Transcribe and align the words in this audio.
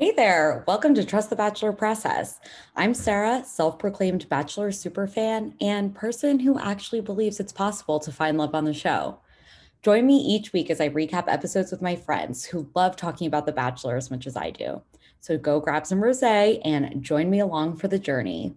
Hey 0.00 0.12
there, 0.12 0.64
welcome 0.66 0.94
to 0.94 1.04
Trust 1.04 1.28
the 1.28 1.36
Bachelor 1.36 1.74
Process. 1.74 2.40
I'm 2.74 2.94
Sarah, 2.94 3.44
self 3.44 3.78
proclaimed 3.78 4.26
Bachelor 4.30 4.70
superfan 4.70 5.52
and 5.60 5.94
person 5.94 6.40
who 6.40 6.58
actually 6.58 7.02
believes 7.02 7.38
it's 7.38 7.52
possible 7.52 8.00
to 8.00 8.10
find 8.10 8.38
love 8.38 8.54
on 8.54 8.64
the 8.64 8.72
show. 8.72 9.18
Join 9.82 10.06
me 10.06 10.16
each 10.16 10.54
week 10.54 10.70
as 10.70 10.80
I 10.80 10.88
recap 10.88 11.24
episodes 11.26 11.70
with 11.70 11.82
my 11.82 11.96
friends 11.96 12.46
who 12.46 12.70
love 12.74 12.96
talking 12.96 13.26
about 13.26 13.44
The 13.44 13.52
Bachelor 13.52 13.98
as 13.98 14.10
much 14.10 14.26
as 14.26 14.38
I 14.38 14.52
do. 14.52 14.80
So 15.20 15.36
go 15.36 15.60
grab 15.60 15.86
some 15.86 16.02
rose 16.02 16.22
and 16.22 17.02
join 17.02 17.28
me 17.28 17.40
along 17.40 17.76
for 17.76 17.88
the 17.88 17.98
journey. 17.98 18.54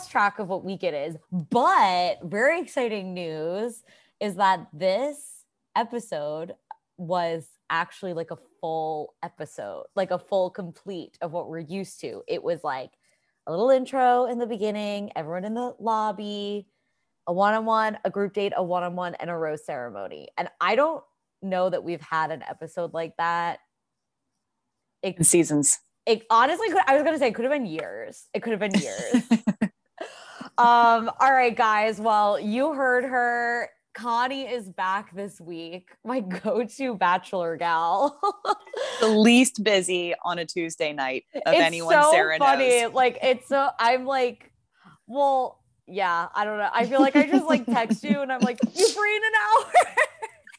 Lost 0.00 0.10
track 0.10 0.38
of 0.38 0.48
what 0.48 0.64
week 0.64 0.82
it 0.82 0.94
is, 0.94 1.16
but 1.30 2.22
very 2.22 2.58
exciting 2.58 3.12
news 3.12 3.82
is 4.18 4.36
that 4.36 4.66
this 4.72 5.44
episode 5.76 6.54
was 6.96 7.46
actually 7.68 8.14
like 8.14 8.30
a 8.30 8.38
full 8.60 9.14
episode, 9.22 9.84
like 9.94 10.10
a 10.10 10.18
full 10.18 10.48
complete 10.48 11.18
of 11.20 11.32
what 11.32 11.50
we're 11.50 11.58
used 11.58 12.00
to. 12.00 12.22
It 12.28 12.42
was 12.42 12.64
like 12.64 12.92
a 13.46 13.50
little 13.50 13.68
intro 13.68 14.24
in 14.24 14.38
the 14.38 14.46
beginning, 14.46 15.10
everyone 15.16 15.44
in 15.44 15.52
the 15.52 15.74
lobby, 15.78 16.66
a 17.26 17.32
one 17.32 17.52
on 17.52 17.66
one, 17.66 17.98
a 18.02 18.10
group 18.10 18.32
date, 18.32 18.54
a 18.56 18.62
one 18.62 18.82
on 18.82 18.96
one, 18.96 19.14
and 19.16 19.28
a 19.28 19.36
rose 19.36 19.66
ceremony. 19.66 20.28
And 20.38 20.48
I 20.62 20.76
don't 20.76 21.04
know 21.42 21.68
that 21.68 21.84
we've 21.84 22.00
had 22.00 22.30
an 22.30 22.42
episode 22.48 22.94
like 22.94 23.16
that. 23.18 23.58
It, 25.02 25.18
in 25.18 25.24
seasons 25.24 25.78
it 26.06 26.26
honestly 26.30 26.68
could 26.68 26.82
I 26.86 26.94
was 26.94 27.02
gonna 27.02 27.18
say 27.18 27.28
it 27.28 27.34
could 27.34 27.44
have 27.44 27.52
been 27.52 27.66
years. 27.66 28.26
It 28.34 28.42
could 28.42 28.50
have 28.50 28.60
been 28.60 28.74
years. 28.74 29.22
um, 30.60 31.10
all 31.20 31.32
right, 31.32 31.56
guys. 31.56 32.00
Well, 32.00 32.38
you 32.38 32.72
heard 32.74 33.04
her. 33.04 33.70
Connie 33.92 34.44
is 34.44 34.68
back 34.68 35.14
this 35.14 35.40
week, 35.40 35.90
my 36.04 36.20
go-to 36.44 36.94
bachelor 36.94 37.56
gal. 37.56 38.18
the 39.00 39.08
least 39.08 39.64
busy 39.64 40.14
on 40.24 40.38
a 40.38 40.46
Tuesday 40.46 40.92
night 40.92 41.24
of 41.34 41.54
it's 41.54 41.60
anyone 41.60 42.00
so 42.00 42.10
Sarah 42.12 42.38
funny. 42.38 42.82
knows. 42.82 42.94
Like 42.94 43.18
it's 43.22 43.48
so 43.48 43.68
I'm 43.78 44.04
like, 44.04 44.52
well, 45.06 45.60
yeah, 45.88 46.28
I 46.34 46.44
don't 46.44 46.58
know. 46.58 46.70
I 46.72 46.86
feel 46.86 47.00
like 47.00 47.16
I 47.16 47.26
just 47.26 47.46
like 47.46 47.66
text 47.66 48.04
you 48.04 48.20
and 48.22 48.32
I'm 48.32 48.40
like, 48.40 48.60
you 48.62 48.88
free 48.88 49.16
in 49.16 49.22
an 49.24 49.32
hour? 49.42 49.72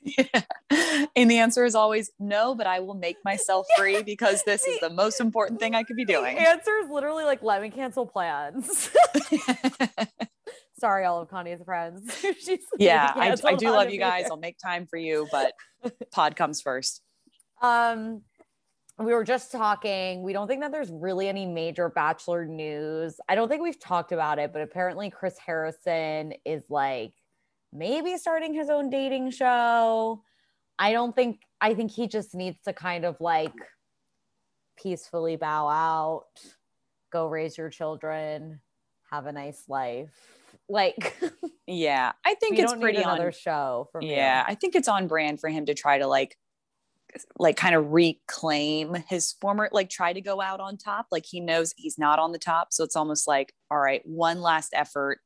Yeah. 0.04 0.26
And 1.16 1.30
the 1.30 1.40
answer 1.40 1.66
is 1.66 1.76
always 1.76 2.10
no, 2.20 2.56
but 2.56 2.68
I 2.68 2.80
will 2.80 2.94
make 2.94 3.18
myself 3.26 3.68
free 3.78 4.02
because 4.02 4.44
this 4.44 4.66
is 4.66 4.80
the 4.80 4.90
most 4.90 5.20
important 5.20 5.60
thing 5.60 5.76
I 5.76 5.84
could 5.84 5.98
be 5.98 6.06
doing. 6.06 6.36
The 6.36 6.50
answer 6.50 6.72
is 6.84 6.90
literally 6.90 7.26
like, 7.26 7.44
let 7.44 7.62
me 7.62 7.70
cancel 7.70 8.06
plans. 8.06 8.90
Sorry, 10.80 11.06
all 11.06 11.22
of 11.22 11.28
Connie's 11.28 11.62
friends. 11.64 12.26
yeah, 12.80 13.12
I, 13.14 13.36
I 13.44 13.56
do 13.56 13.70
love 13.70 13.90
you 13.90 14.00
guys. 14.00 14.28
I'll 14.32 14.38
make 14.38 14.58
time 14.58 14.88
for 14.88 14.98
you, 14.98 15.28
but 15.32 15.54
pod 16.12 16.36
comes 16.36 16.62
first. 16.62 17.02
Um, 17.62 18.22
we 18.98 19.14
were 19.14 19.24
just 19.24 19.52
talking. 19.52 20.24
We 20.24 20.34
don't 20.34 20.48
think 20.48 20.62
that 20.62 20.72
there's 20.72 20.92
really 20.92 21.28
any 21.28 21.46
major 21.46 21.90
Bachelor 21.90 22.46
news. 22.46 23.20
I 23.28 23.36
don't 23.36 23.50
think 23.50 23.62
we've 23.62 23.80
talked 23.80 24.12
about 24.12 24.40
it, 24.40 24.54
but 24.54 24.62
apparently 24.62 25.10
Chris 25.10 25.38
Harrison 25.38 26.34
is 26.46 26.64
like 26.70 27.14
maybe 27.74 28.18
starting 28.18 28.54
his 28.54 28.70
own 28.70 28.90
dating 28.90 29.32
show. 29.32 30.24
I 30.78 30.92
don't 30.92 31.16
think, 31.16 31.42
I 31.60 31.74
think 31.74 31.92
he 31.92 32.08
just 32.08 32.34
needs 32.36 32.60
to 32.66 32.74
kind 32.74 33.06
of 33.06 33.20
like 33.22 33.54
peacefully 34.82 35.36
bow 35.36 35.68
out, 35.68 36.26
go 37.12 37.28
raise 37.28 37.58
your 37.58 37.70
children, 37.70 38.62
have 39.12 39.26
a 39.26 39.32
nice 39.32 39.64
life. 39.68 40.10
Like, 40.68 41.20
yeah, 41.68 42.14
I 42.26 42.36
think 42.36 42.58
it's 42.58 42.74
pretty 42.74 43.02
another 43.02 43.28
on, 43.28 43.32
show. 43.32 43.90
For 43.92 44.02
yeah, 44.02 44.44
I 44.48 44.56
think 44.56 44.76
it's 44.76 44.88
on 44.88 45.08
brand 45.08 45.40
for 45.40 45.50
him 45.50 45.66
to 45.66 45.74
try 45.74 46.00
to 46.00 46.08
like, 46.08 46.38
like 47.38 47.58
kind 47.58 47.76
of 47.76 47.92
reclaim 47.92 48.96
his 49.08 49.34
former, 49.34 49.70
like 49.72 49.90
try 49.90 50.14
to 50.14 50.22
go 50.22 50.40
out 50.40 50.62
on 50.62 50.78
top. 50.78 51.08
Like 51.12 51.26
he 51.26 51.42
knows 51.42 51.74
he's 51.78 51.98
not 51.98 52.20
on 52.20 52.32
the 52.32 52.40
top, 52.40 52.70
so 52.72 52.84
it's 52.84 52.96
almost 52.96 53.28
like, 53.28 53.54
all 53.70 53.80
right, 53.80 54.02
one 54.06 54.42
last 54.42 54.74
effort 54.74 55.20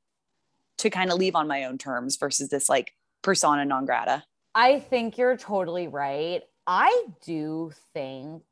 to 0.79 0.89
kind 0.89 1.11
of 1.11 1.17
leave 1.17 1.35
on 1.35 1.47
my 1.47 1.65
own 1.65 1.77
terms 1.77 2.17
versus 2.17 2.49
this 2.49 2.69
like 2.69 2.93
persona 3.21 3.65
non 3.65 3.85
grata. 3.85 4.23
I 4.53 4.79
think 4.79 5.17
you're 5.17 5.37
totally 5.37 5.87
right. 5.87 6.41
I 6.67 7.05
do 7.25 7.71
think 7.93 8.43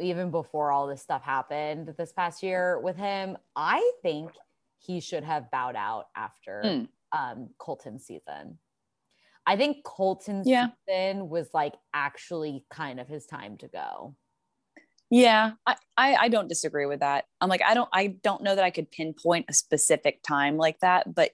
even 0.00 0.30
before 0.30 0.72
all 0.72 0.86
this 0.86 1.02
stuff 1.02 1.22
happened 1.22 1.94
this 1.96 2.12
past 2.12 2.42
year 2.42 2.80
with 2.80 2.96
him, 2.96 3.36
I 3.54 3.92
think 4.02 4.30
he 4.78 5.00
should 5.00 5.24
have 5.24 5.50
bowed 5.50 5.76
out 5.76 6.06
after 6.16 6.62
mm. 6.64 6.88
um, 7.12 7.50
Colton's 7.58 8.04
season. 8.04 8.58
I 9.46 9.56
think 9.56 9.84
Colton's 9.84 10.48
yeah. 10.48 10.68
season 10.88 11.28
was 11.28 11.48
like 11.52 11.74
actually 11.92 12.64
kind 12.70 12.98
of 12.98 13.06
his 13.06 13.26
time 13.26 13.56
to 13.58 13.68
go. 13.68 14.16
Yeah, 15.14 15.52
I, 15.64 15.76
I, 15.96 16.14
I 16.22 16.28
don't 16.28 16.48
disagree 16.48 16.86
with 16.86 16.98
that. 16.98 17.26
I'm 17.40 17.48
like 17.48 17.62
I 17.62 17.74
don't 17.74 17.88
I 17.92 18.08
don't 18.08 18.42
know 18.42 18.52
that 18.54 18.64
I 18.64 18.70
could 18.70 18.90
pinpoint 18.90 19.46
a 19.48 19.52
specific 19.52 20.24
time 20.24 20.56
like 20.56 20.80
that, 20.80 21.14
but 21.14 21.30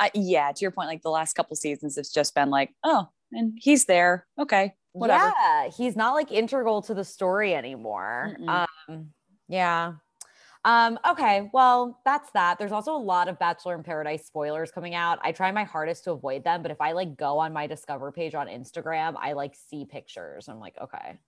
I, 0.00 0.10
yeah, 0.14 0.50
to 0.50 0.60
your 0.60 0.72
point, 0.72 0.88
like 0.88 1.02
the 1.02 1.10
last 1.10 1.34
couple 1.34 1.54
seasons, 1.54 1.96
it's 1.96 2.12
just 2.12 2.34
been 2.34 2.50
like, 2.50 2.74
oh, 2.82 3.08
and 3.30 3.56
he's 3.60 3.84
there. 3.84 4.26
Okay, 4.36 4.74
whatever. 4.90 5.32
Yeah, 5.40 5.70
he's 5.70 5.94
not 5.94 6.14
like 6.14 6.32
integral 6.32 6.82
to 6.82 6.94
the 6.94 7.04
story 7.04 7.54
anymore. 7.54 8.36
Mm-mm. 8.40 8.66
Um, 8.88 9.10
yeah. 9.46 9.92
Um, 10.64 10.98
okay, 11.08 11.50
well, 11.52 12.00
that's 12.04 12.32
that. 12.32 12.58
There's 12.58 12.72
also 12.72 12.96
a 12.96 12.98
lot 12.98 13.28
of 13.28 13.38
Bachelor 13.38 13.76
in 13.76 13.84
Paradise 13.84 14.26
spoilers 14.26 14.72
coming 14.72 14.96
out. 14.96 15.20
I 15.22 15.30
try 15.30 15.52
my 15.52 15.62
hardest 15.62 16.02
to 16.04 16.10
avoid 16.10 16.42
them, 16.42 16.62
but 16.62 16.72
if 16.72 16.80
I 16.80 16.92
like 16.92 17.16
go 17.16 17.38
on 17.38 17.52
my 17.52 17.68
Discover 17.68 18.10
page 18.10 18.34
on 18.34 18.48
Instagram, 18.48 19.14
I 19.20 19.34
like 19.34 19.54
see 19.54 19.84
pictures. 19.84 20.48
I'm 20.48 20.58
like, 20.58 20.74
okay, 20.82 21.18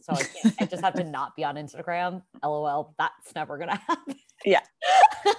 so 0.00 0.12
I 0.12 0.22
can't. 0.22 0.54
I 0.60 0.66
just 0.66 0.82
have 0.82 0.94
to 0.94 1.04
not 1.04 1.36
be 1.36 1.44
on 1.44 1.56
Instagram. 1.56 2.22
LOL. 2.42 2.94
That's 2.98 3.34
never 3.34 3.58
gonna 3.58 3.80
happen. 3.86 4.16
Yeah. 4.44 4.62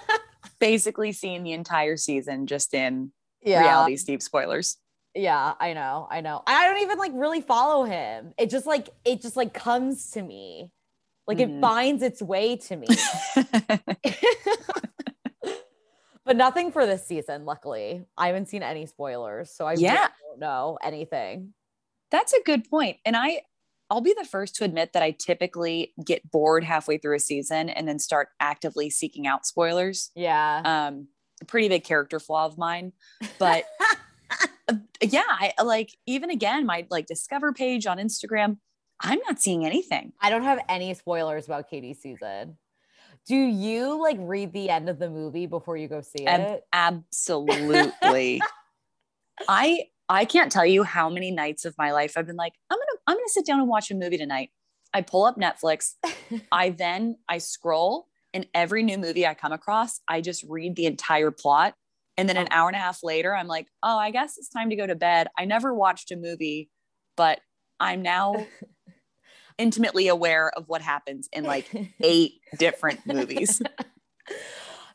Basically, 0.58 1.12
seeing 1.12 1.42
the 1.42 1.52
entire 1.52 1.96
season 1.96 2.46
just 2.46 2.74
in 2.74 3.12
yeah. 3.42 3.62
reality 3.62 3.96
Steve 3.96 4.22
spoilers. 4.22 4.76
Yeah, 5.14 5.54
I 5.58 5.72
know. 5.72 6.06
I 6.10 6.20
know. 6.20 6.42
I 6.46 6.68
don't 6.68 6.82
even 6.82 6.98
like 6.98 7.12
really 7.14 7.40
follow 7.40 7.84
him. 7.84 8.32
It 8.38 8.50
just 8.50 8.66
like 8.66 8.90
it 9.04 9.22
just 9.22 9.36
like 9.36 9.54
comes 9.54 10.10
to 10.12 10.22
me. 10.22 10.70
Like 11.26 11.38
mm. 11.38 11.42
it 11.42 11.50
mm-hmm. 11.50 11.60
finds 11.60 12.02
its 12.02 12.22
way 12.22 12.56
to 12.56 12.76
me. 12.76 12.86
but 16.24 16.36
nothing 16.36 16.70
for 16.70 16.86
this 16.86 17.06
season, 17.06 17.44
luckily. 17.44 18.04
I 18.16 18.28
haven't 18.28 18.48
seen 18.48 18.62
any 18.62 18.86
spoilers, 18.86 19.50
so 19.50 19.66
I 19.66 19.74
yeah. 19.74 19.92
really 19.92 20.08
don't 20.28 20.40
know 20.40 20.78
anything. 20.82 21.54
That's 22.10 22.32
a 22.32 22.42
good 22.44 22.68
point. 22.68 22.98
And 23.04 23.16
I 23.16 23.42
I'll 23.90 24.00
be 24.00 24.14
the 24.16 24.24
first 24.24 24.54
to 24.56 24.64
admit 24.64 24.92
that 24.92 25.02
I 25.02 25.10
typically 25.10 25.92
get 26.04 26.30
bored 26.30 26.62
halfway 26.62 26.96
through 26.96 27.16
a 27.16 27.20
season 27.20 27.68
and 27.68 27.88
then 27.88 27.98
start 27.98 28.28
actively 28.38 28.88
seeking 28.88 29.26
out 29.26 29.44
spoilers. 29.44 30.12
Yeah. 30.14 30.62
Um, 30.64 31.08
a 31.42 31.44
pretty 31.44 31.68
big 31.68 31.84
character 31.84 32.20
flaw 32.20 32.46
of 32.46 32.56
mine, 32.56 32.92
but 33.38 33.64
uh, 34.68 34.74
yeah, 35.02 35.22
I 35.28 35.52
like 35.62 35.96
even 36.06 36.30
again 36.30 36.66
my 36.66 36.86
like 36.90 37.06
discover 37.06 37.52
page 37.52 37.86
on 37.86 37.98
Instagram. 37.98 38.58
I'm 39.00 39.18
not 39.26 39.40
seeing 39.40 39.64
anything. 39.64 40.12
I 40.20 40.28
don't 40.30 40.42
have 40.42 40.60
any 40.68 40.92
spoilers 40.94 41.46
about 41.46 41.68
Katie's 41.70 42.00
season. 42.00 42.58
Do 43.26 43.34
you 43.36 44.00
like 44.00 44.16
read 44.20 44.52
the 44.52 44.68
end 44.68 44.88
of 44.88 44.98
the 44.98 45.08
movie 45.08 45.46
before 45.46 45.76
you 45.76 45.88
go 45.88 46.00
see 46.02 46.24
it? 46.24 46.64
Absolutely. 46.72 48.40
I 49.48 49.84
I 50.10 50.24
can't 50.24 50.50
tell 50.50 50.66
you 50.66 50.82
how 50.82 51.08
many 51.08 51.30
nights 51.30 51.64
of 51.64 51.74
my 51.78 51.92
life 51.92 52.14
I've 52.16 52.26
been 52.26 52.36
like, 52.36 52.54
I'm 52.68 52.76
gonna, 52.76 52.89
I'm 53.10 53.16
gonna 53.16 53.28
sit 53.28 53.44
down 53.44 53.58
and 53.58 53.68
watch 53.68 53.90
a 53.90 53.96
movie 53.96 54.18
tonight. 54.18 54.50
I 54.94 55.02
pull 55.02 55.24
up 55.24 55.36
Netflix. 55.36 55.94
I 56.52 56.70
then 56.70 57.16
I 57.28 57.38
scroll, 57.38 58.06
and 58.32 58.46
every 58.54 58.84
new 58.84 58.98
movie 58.98 59.26
I 59.26 59.34
come 59.34 59.50
across, 59.50 60.00
I 60.06 60.20
just 60.20 60.44
read 60.48 60.76
the 60.76 60.86
entire 60.86 61.32
plot. 61.32 61.74
And 62.16 62.28
then 62.28 62.36
an 62.36 62.46
oh. 62.52 62.54
hour 62.54 62.68
and 62.68 62.76
a 62.76 62.80
half 62.80 63.02
later, 63.02 63.34
I'm 63.34 63.48
like, 63.48 63.66
oh, 63.82 63.98
I 63.98 64.12
guess 64.12 64.38
it's 64.38 64.48
time 64.48 64.70
to 64.70 64.76
go 64.76 64.86
to 64.86 64.94
bed. 64.94 65.26
I 65.36 65.44
never 65.44 65.74
watched 65.74 66.12
a 66.12 66.16
movie, 66.16 66.70
but 67.16 67.40
I'm 67.80 68.00
now 68.00 68.46
intimately 69.58 70.06
aware 70.06 70.50
of 70.50 70.68
what 70.68 70.80
happens 70.80 71.28
in 71.32 71.42
like 71.42 71.68
eight 72.04 72.34
different 72.60 73.04
movies. 73.06 73.60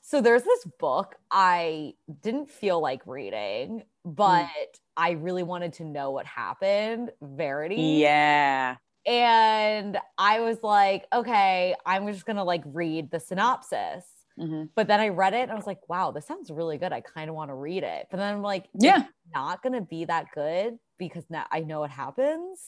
So 0.04 0.22
there's 0.22 0.44
this 0.44 0.66
book 0.80 1.16
I 1.30 1.96
didn't 2.22 2.50
feel 2.50 2.80
like 2.80 3.02
reading, 3.06 3.84
but 4.06 4.46
mm. 4.46 4.50
I 4.98 5.12
really 5.12 5.44
wanted 5.44 5.74
to 5.74 5.84
know 5.86 6.12
what 6.12 6.26
happened. 6.26 7.12
Verity. 7.22 7.76
Yeah. 7.76 8.76
And 9.06 9.98
I 10.18 10.40
was 10.40 10.58
like, 10.64 11.06
okay, 11.14 11.76
I'm 11.86 12.12
just 12.12 12.26
going 12.26 12.38
to 12.38 12.44
like 12.44 12.64
read 12.66 13.12
the 13.12 13.20
synopsis. 13.20 14.06
Mhm. 14.40 14.70
But 14.76 14.88
then 14.88 15.00
I 15.00 15.10
read 15.10 15.34
it 15.34 15.44
and 15.44 15.52
I 15.52 15.56
was 15.56 15.68
like, 15.68 15.88
wow, 15.88 16.12
this 16.12 16.26
sounds 16.26 16.50
really 16.52 16.78
good. 16.78 16.92
I 16.92 17.02
kind 17.02 17.30
of 17.30 17.36
want 17.36 17.50
to 17.52 17.56
read 17.56 17.84
it. 17.84 18.08
But 18.12 18.18
then 18.18 18.34
I'm 18.36 18.42
like, 18.42 18.66
it's 18.74 18.84
Yeah. 18.84 19.06
not 19.34 19.64
gonna 19.64 19.80
be 19.82 20.04
that 20.06 20.26
good 20.34 20.78
because 20.98 21.24
now 21.30 21.46
I 21.52 21.62
know 21.62 21.80
what 21.82 21.90
happens. 21.90 22.60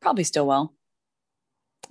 Probably 0.00 0.24
still 0.24 0.46
will. 0.48 0.72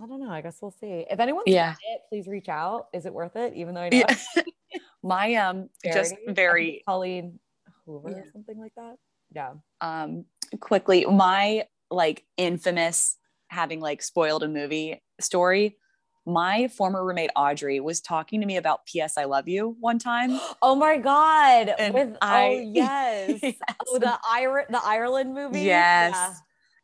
I 0.02 0.06
don't 0.06 0.20
know. 0.20 0.30
I 0.32 0.42
guess 0.42 0.62
we'll 0.62 0.72
see. 0.72 1.06
If 1.10 1.20
anyone's 1.22 1.46
Yeah. 1.48 1.76
it, 1.94 2.02
please 2.10 2.28
reach 2.28 2.50
out. 2.50 2.88
Is 2.92 3.06
it 3.06 3.14
worth 3.14 3.38
it? 3.38 3.54
Even 3.54 3.74
though 3.74 3.82
I 3.82 3.90
know 3.90 4.04
Yeah. 4.36 4.44
My 5.04 5.34
um 5.36 5.70
just. 5.84 6.12
I 6.12 6.16
think 6.18 6.36
very 6.36 6.84
Colleen 6.86 7.40
Hoover 7.86 8.10
Yeah. 8.10 8.18
or 8.18 8.26
something 8.34 8.60
like 8.60 8.74
that. 8.76 8.98
Yeah. 9.36 9.54
um 9.82 10.26
quickly 10.60 11.06
my 11.06 11.66
like 11.92 12.24
infamous 12.38 13.18
having 13.50 13.80
like 13.80 14.02
spoiled 14.02 14.44
a 14.44 14.48
movie 14.48 15.04
story 15.20 15.78
my 16.26 16.68
former 16.70 17.06
roommate 17.06 17.30
audrey 17.36 17.80
was 17.80 18.02
talking 18.02 18.42
to 18.42 18.48
me 18.48 18.58
about 18.58 18.86
ps 18.86 19.18
i 19.18 19.26
love 19.26 19.48
you 19.48 19.76
one 19.80 20.00
time 20.00 20.40
Oh 20.62 20.76
my 20.76 20.98
god. 20.98 21.74
And 21.78 21.94
With 21.94 22.14
oh 22.14 22.18
I- 22.22 22.64
yes. 22.74 23.40
Yes. 23.44 23.54
Oh, 23.88 24.00
the 24.00 24.18
Ir- 24.42 24.66
the 24.70 24.82
Ireland 24.84 25.34
movie. 25.36 25.62
yes 25.62 26.14
Yeah. 26.16 26.34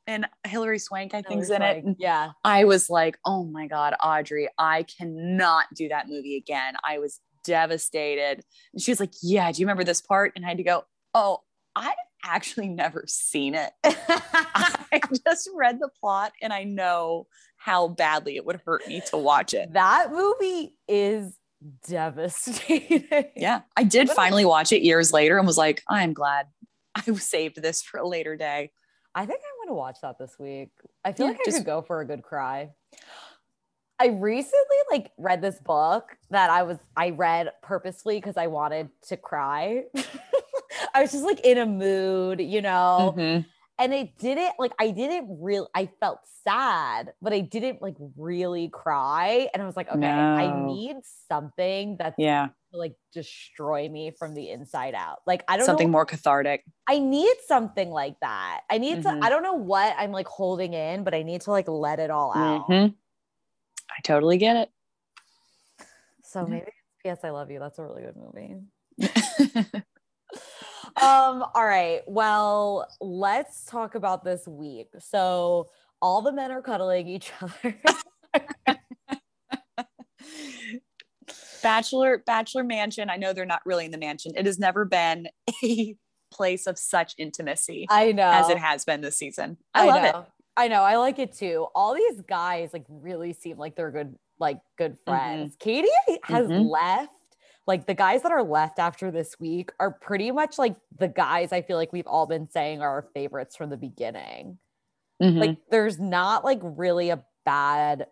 and 0.08 0.26
hilary 0.46 0.78
swank 0.80 1.14
i 1.16 1.22
think's 1.24 1.50
in 1.50 1.62
it 1.62 1.84
Yeah. 1.98 2.32
i 2.44 2.66
was 2.66 2.90
like 2.90 3.18
oh 3.26 3.44
my 3.46 3.66
god 3.68 3.96
audrey 4.04 4.48
i 4.60 4.84
cannot 4.84 5.66
do 5.76 5.88
that 5.90 6.08
movie 6.10 6.36
again 6.38 6.76
i 6.88 7.00
was 7.00 7.20
devastated 7.44 8.44
and 8.74 8.82
she 8.82 8.92
was 8.92 9.00
like 9.00 9.14
yeah 9.24 9.52
do 9.52 9.60
you 9.60 9.66
remember 9.66 9.84
this 9.84 10.02
part 10.02 10.34
and 10.36 10.46
i 10.46 10.50
had 10.50 10.58
to 10.58 10.64
go 10.64 10.84
oh 11.16 11.40
i've 11.76 11.94
actually 12.24 12.70
never 12.70 13.04
seen 13.08 13.56
it 13.56 13.72
I 13.84 15.00
just 15.26 15.50
read 15.56 15.80
the 15.80 15.90
plot 16.00 16.34
and 16.42 16.52
I 16.54 16.64
know 16.64 17.28
how 17.58 17.88
badly 17.88 18.36
it 18.38 18.46
would 18.46 18.62
hurt 18.66 18.88
me 18.88 19.02
to 19.10 19.18
watch 19.18 19.54
it. 19.54 19.74
that 19.74 20.12
movie 20.12 20.76
is 20.88 21.38
devastating. 21.88 23.06
Yeah. 23.36 23.62
I 23.78 23.84
did 23.84 24.08
What 24.08 24.16
finally 24.18 24.46
watch 24.46 24.72
it 24.72 24.82
years 24.82 25.14
later 25.14 25.38
and 25.38 25.46
was 25.46 25.58
like, 25.58 25.84
I'm 25.88 26.14
glad 26.14 26.48
I 26.96 27.02
saved 27.14 27.62
this 27.62 27.82
for 27.84 28.00
a 28.00 28.08
later 28.08 28.36
day. 28.36 28.72
I 29.14 29.26
think 29.26 29.40
I'm 29.40 29.68
gonna 29.68 29.78
watch 29.78 29.98
that 30.02 30.18
this 30.18 30.36
week. 30.40 30.70
I 31.06 31.12
feel 31.12 31.28
Yeah, 31.28 31.32
like 31.34 31.42
I 31.42 31.46
just- 31.46 31.58
could 31.58 31.66
go 31.66 31.82
for 31.82 32.02
a 32.02 32.06
good 32.06 32.24
cry. 32.24 32.72
I 34.00 34.08
recently 34.08 34.78
like 34.90 35.12
read 35.18 35.44
this 35.44 35.60
book 35.60 36.18
that 36.32 36.50
I 36.50 36.64
was 36.64 36.80
I 36.98 37.12
read 37.12 37.52
purposely 37.62 38.18
because 38.18 38.36
I 38.38 38.48
wanted 38.48 38.90
to 39.10 39.18
cry. 39.18 39.84
I 40.94 41.02
was 41.02 41.12
just 41.12 41.24
like 41.26 41.40
in 41.42 41.58
a 41.58 41.66
mood, 41.66 42.42
you 42.42 42.62
know, 42.62 43.14
Mhm. 43.18 43.46
and 43.80 43.94
it 43.94 44.18
didn't 44.18 44.54
like 44.60 44.74
I 44.80 44.92
didn't 44.92 45.40
really 45.42 45.68
I 45.76 45.90
felt 46.00 46.20
sad, 46.44 47.14
but 47.22 47.34
I 47.34 47.40
didn't 47.42 47.82
like 47.82 47.96
really 48.18 48.70
cry. 48.70 49.50
And 49.54 49.62
I 49.62 49.66
was 49.66 49.76
like, 49.76 49.90
okay, 49.90 50.08
I 50.08 50.48
need 50.68 50.98
something 51.28 51.98
that's 51.98 52.16
Yeah. 52.18 52.50
to, 52.72 52.78
like 52.78 52.96
destroy 53.14 53.90
me 53.90 54.12
from 54.12 54.34
the 54.34 54.50
inside 54.50 54.94
out. 54.96 55.20
Like 55.28 55.44
I 55.48 55.58
don't 55.58 55.66
Something 55.66 55.88
know 55.88 55.92
more 55.92 56.06
cathartic. 56.06 56.64
I 56.88 57.00
need 57.00 57.36
something 57.46 57.90
like 57.90 58.20
that. 58.22 58.62
I 58.70 58.78
need 58.78 59.00
Mhm. 59.00 59.04
to, 59.04 59.20
I 59.22 59.30
don't 59.30 59.44
know 59.44 59.54
what 59.54 59.96
I'm 59.98 60.12
like 60.12 60.28
holding 60.28 60.74
in, 60.74 61.04
but 61.04 61.14
I 61.14 61.24
need 61.24 61.42
to 61.42 61.52
like 61.52 61.68
let 61.68 62.00
it 62.00 62.10
all 62.12 62.34
out. 62.34 62.68
Mhm. 62.70 62.96
I 63.90 64.02
totally 64.04 64.38
get 64.38 64.56
it. 64.58 64.72
So 66.24 66.46
maybe 66.46 66.68
Yes, 67.04 67.20
I 67.24 67.32
Love 67.32 67.50
You. 67.52 67.60
That's 67.60 67.80
a 67.80 67.84
really 67.84 68.04
good 68.04 68.16
movie. 68.16 68.62
Um, 70.98 71.44
all 71.56 71.66
right. 71.66 72.02
Well, 72.08 72.88
let's 73.00 73.66
talk 73.66 73.96
about 73.96 74.24
this 74.24 74.48
week. 74.48 74.90
So 75.00 75.68
all 76.02 76.22
the 76.22 76.32
men 76.32 76.52
are 76.52 76.62
cuddling 76.62 77.08
each 77.08 77.32
other. 77.42 77.76
Bachelor 81.64 82.18
Bachelor 82.26 82.64
Mansion. 82.64 83.10
I 83.10 83.18
know 83.18 83.34
they're 83.34 83.46
not 83.46 83.62
really 83.66 83.86
in 83.86 83.92
the 83.92 83.98
mansion. 83.98 84.34
It 84.36 84.46
has 84.46 84.58
never 84.60 84.84
been 84.86 85.28
a 85.64 85.96
place 86.32 86.66
of 86.68 86.78
such 86.80 87.14
intimacy 87.18 87.86
I 87.90 88.12
know. 88.12 88.30
as 88.30 88.50
it 88.50 88.58
has 88.58 88.84
been 88.86 89.02
this 89.02 89.18
season. 89.18 89.58
I, 89.74 89.86
love 89.88 90.04
it. 90.04 90.16
I 90.58 90.68
know. 90.68 90.82
I 90.82 90.98
like 90.98 91.20
it 91.20 91.34
too. 91.34 91.68
All 91.76 91.94
these 91.94 92.22
guys 92.22 92.72
like 92.74 92.86
really 92.90 93.34
seem 93.34 93.58
like 93.58 93.76
they're 93.76 93.92
good, 93.92 94.16
like 94.40 94.60
good 94.78 94.94
Mm-hmm. 95.08 95.12
friends. 95.12 95.56
Katie 95.60 95.88
has 96.24 96.48
Mhm. 96.48 96.70
left. 96.70 97.14
Like 97.72 97.88
the 97.88 97.94
guys 97.94 98.22
that 98.24 98.34
are 98.34 98.44
left 98.44 98.80
after 98.80 99.12
this 99.12 99.40
week 99.40 99.72
are 99.80 99.92
pretty 99.92 100.30
much 100.30 100.58
like 100.58 100.76
the 101.00 101.08
guys 101.08 101.54
I 101.54 101.62
feel 101.62 101.78
like 101.78 101.94
we've 101.94 102.06
all 102.06 102.26
been 102.26 102.50
saying 102.50 102.82
are 102.82 102.90
our 102.90 103.08
favorites 103.14 103.56
from 103.56 103.70
the 103.70 103.78
beginning. 103.78 104.58
Mhm. 105.24 105.40
Like 105.40 105.58
there's 105.70 105.98
not 105.98 106.44
like 106.44 106.60
really 106.62 107.12
a 107.12 107.24
bad 107.46 108.08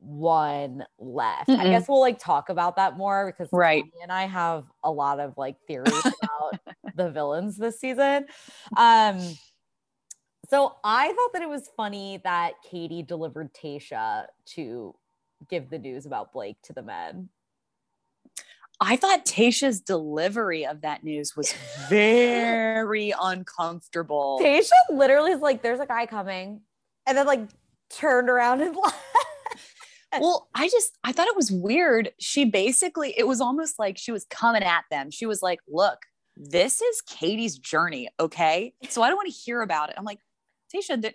one 0.00 0.84
left. 0.98 1.48
I 1.48 1.54
Mm-mm. 1.56 1.70
guess 1.70 1.88
we'll 1.88 2.00
like 2.00 2.18
talk 2.18 2.50
about 2.50 2.76
that 2.76 2.98
more 2.98 3.32
because 3.32 3.48
Right. 3.52 3.84
Tommy 3.84 4.02
and 4.02 4.12
I 4.12 4.26
have 4.26 4.64
a 4.84 4.90
lot 4.90 5.18
of 5.18 5.32
like 5.38 5.56
theories 5.66 5.94
about 6.04 6.60
the 6.94 7.10
villains 7.10 7.56
this 7.56 7.80
season. 7.80 8.26
Um 8.76 9.18
so 10.50 10.76
I 10.84 11.06
thought 11.08 11.32
that 11.32 11.40
it 11.40 11.48
was 11.48 11.70
funny 11.74 12.20
that 12.24 12.52
Katie 12.70 13.02
delivered 13.02 13.54
Tayshia 13.54 14.26
to 14.56 14.94
give 15.48 15.70
the 15.70 15.78
news 15.78 16.04
about 16.04 16.34
Blake 16.34 16.60
to 16.64 16.74
the 16.74 16.82
men. 16.82 17.30
I 18.80 18.96
thought 18.96 19.26
Tayshia's 19.26 19.80
delivery 19.80 20.64
of 20.64 20.80
that 20.80 21.04
news 21.04 21.36
was 21.36 21.54
very 21.88 23.12
uncomfortable. 23.22 24.40
Tayshia 24.42 24.70
literally 24.90 25.32
is 25.32 25.40
like, 25.40 25.62
there's 25.62 25.80
a 25.80 25.86
guy 25.86 26.06
coming, 26.06 26.62
and 27.06 27.16
then 27.16 27.26
like 27.26 27.42
turned 27.90 28.30
around 28.30 28.62
and 28.62 28.74
left. 28.82 28.96
Well, 30.18 30.48
I 30.54 30.68
just 30.68 30.98
I 31.04 31.12
thought 31.12 31.28
it 31.28 31.36
was 31.36 31.52
weird. 31.52 32.10
She 32.18 32.44
basically 32.44 33.14
it 33.16 33.28
was 33.28 33.40
almost 33.40 33.78
like 33.78 33.96
she 33.96 34.12
was 34.12 34.24
coming 34.24 34.62
at 34.62 34.84
them. 34.90 35.10
She 35.10 35.26
was 35.26 35.40
like, 35.40 35.60
"Look, 35.68 35.98
this 36.36 36.80
is 36.80 37.00
Katie's 37.02 37.58
journey, 37.58 38.08
okay? 38.18 38.72
So 38.88 39.02
I 39.02 39.08
don't 39.08 39.16
want 39.16 39.28
to 39.28 39.34
hear 39.34 39.60
about 39.60 39.90
it." 39.90 39.94
I'm 39.98 40.04
like, 40.04 40.18
"Tayshia, 40.74 41.14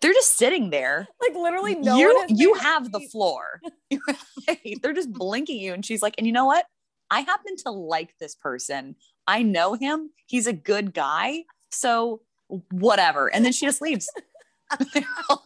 they're, 0.00 0.12
just 0.12 0.36
sitting 0.36 0.70
there. 0.70 1.06
like 1.20 1.34
literally 1.34 1.74
no 1.74 1.96
you 1.96 2.24
you 2.28 2.54
have 2.54 2.92
the 2.92 3.00
floor. 3.12 3.60
they're 4.82 4.92
just 4.92 5.12
blinking 5.12 5.58
you 5.58 5.72
and 5.72 5.84
she's 5.84 6.02
like, 6.02 6.14
"And 6.18 6.26
you 6.26 6.32
know 6.32 6.46
what? 6.46 6.66
I 7.10 7.20
happen 7.20 7.56
to 7.64 7.70
like 7.70 8.14
this 8.18 8.34
person. 8.34 8.96
I 9.26 9.42
know 9.42 9.74
him. 9.74 10.10
He's 10.26 10.46
a 10.46 10.52
good 10.52 10.94
guy. 10.94 11.44
So 11.70 12.22
whatever." 12.70 13.32
And 13.32 13.44
then 13.44 13.52
she 13.52 13.66
just 13.66 13.82
leaves. 13.82 14.10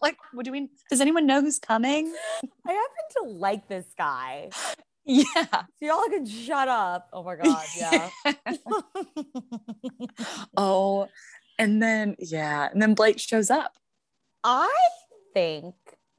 Like, 0.03 0.19
"What 0.35 0.45
do 0.45 0.53
we 0.53 0.69
Does 0.91 1.01
anyone 1.01 1.27
know 1.27 1.41
who's 1.41 1.59
coming?" 1.59 2.15
I 2.67 2.73
happen 2.73 3.05
to 3.17 3.39
like 3.39 3.69
this 3.69 3.87
guy. 3.97 4.51
Yeah. 5.07 5.25
So 5.35 5.65
y'all 5.81 6.09
can 6.09 6.27
shut 6.27 6.69
up. 6.69 7.09
Oh 7.13 7.23
my 7.23 7.37
god, 7.37 7.65
yeah. 7.77 8.11
oh, 10.57 11.09
and 11.59 11.83
then 11.83 12.17
yeah, 12.19 12.69
and 12.71 12.81
then 12.81 12.95
Blake 12.95 13.19
shows 13.19 13.51
up. 13.51 13.73
I 14.45 14.71
think 15.33 15.75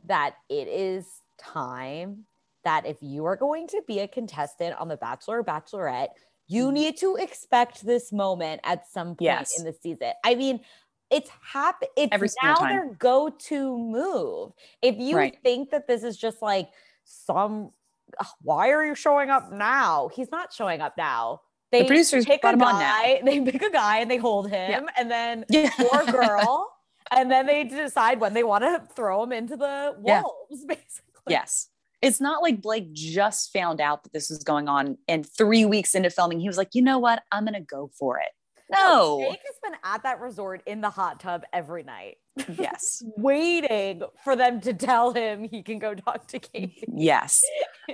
that 0.05 0.35
it 0.49 0.67
is 0.67 1.05
time 1.37 2.25
that 2.63 2.85
if 2.85 2.97
you 3.01 3.25
are 3.25 3.35
going 3.35 3.67
to 3.67 3.81
be 3.87 3.99
a 3.99 4.07
contestant 4.07 4.75
on 4.79 4.87
The 4.87 4.97
Bachelor 4.97 5.39
or 5.39 5.43
Bachelorette, 5.43 6.09
you 6.47 6.69
Mhm. 6.69 6.73
need 6.73 6.97
to 6.97 7.15
expect 7.15 7.85
this 7.85 8.11
moment 8.11 8.61
at 8.63 8.87
some 8.87 9.09
point 9.09 9.21
Yes. 9.21 9.59
in 9.59 9.65
the 9.65 9.73
season. 9.73 10.13
I 10.23 10.35
mean, 10.35 10.63
it's 11.11 11.29
happen. 11.29 11.87
It's 11.95 12.11
Every 12.11 12.29
now 12.41 12.55
time. 12.55 12.69
their 12.69 12.93
go-to 12.95 13.77
move. 13.77 14.53
If 14.81 14.97
you 14.97 15.15
Right. 15.17 15.37
think 15.43 15.69
that 15.69 15.87
this 15.87 16.03
is 16.03 16.17
just 16.17 16.41
like 16.41 16.71
some, 17.03 17.71
"Ugh, 18.19 18.27
why 18.41 18.69
are 18.71 18.83
you 18.83 18.95
showing 18.95 19.29
up 19.29 19.51
now? 19.51 20.07
He's 20.09 20.31
not 20.31 20.51
showing 20.51 20.81
up 20.81 20.97
now. 20.97 21.41
They 21.71 21.81
The 21.81 21.87
producers 21.87 22.25
pick 22.25 22.39
a 22.39 22.41
brought 22.41 22.53
him 22.55 22.61
on 22.63 22.79
now. 22.79 22.79
guy, 22.79 23.21
they 23.23 23.39
pick 23.41 23.61
a 23.61 23.69
guy 23.69 23.97
and 23.99 24.09
they 24.09 24.17
hold 24.17 24.49
him, 24.49 24.89
and 24.97 25.09
then 25.11 25.45
Yeah. 25.49 25.71
or 25.91 26.05
girl, 26.05 26.74
and 27.11 27.29
then 27.31 27.45
they 27.45 27.63
decide 27.63 28.19
when 28.19 28.33
they 28.33 28.43
want 28.43 28.63
to 28.63 28.83
throw 28.95 29.23
him 29.23 29.31
into 29.31 29.55
the 29.57 29.95
Yeah. 30.03 30.21
wolves, 30.23 30.65
basically. 30.67 31.03
yes. 31.29 31.69
It's 32.01 32.21
not 32.21 32.43
like 32.43 32.61
Blake 32.61 32.93
just 32.93 33.51
found 33.51 33.81
out 33.81 34.03
that 34.03 34.13
this 34.13 34.29
was 34.29 34.43
going 34.43 34.67
on 34.67 34.97
and 35.07 35.25
three 35.27 35.65
weeks 35.65 35.95
into 35.95 36.09
filming, 36.09 36.39
he 36.39 36.47
was 36.47 36.57
like, 36.57 36.69
you 36.75 36.81
know 36.81 36.99
what? 36.99 37.23
I'm 37.31 37.45
gonna 37.45 37.61
go 37.61 37.89
for 37.97 38.19
it. 38.19 38.27
No. 38.71 39.19
Jake 39.21 39.41
has 39.45 39.55
been 39.63 39.79
at 39.83 40.03
that 40.03 40.19
resort 40.19 40.61
in 40.65 40.81
the 40.81 40.89
hot 40.89 41.19
tub 41.19 41.43
every 41.53 41.83
night, 41.83 42.17
yes. 42.57 43.01
waiting 43.17 44.01
for 44.23 44.35
them 44.35 44.59
to 44.61 44.73
tell 44.73 45.13
him 45.13 45.43
he 45.43 45.61
can 45.63 45.79
go 45.79 45.93
talk 45.95 46.27
to 46.27 46.39
Katie. 46.39 46.83
Yes. 46.93 47.43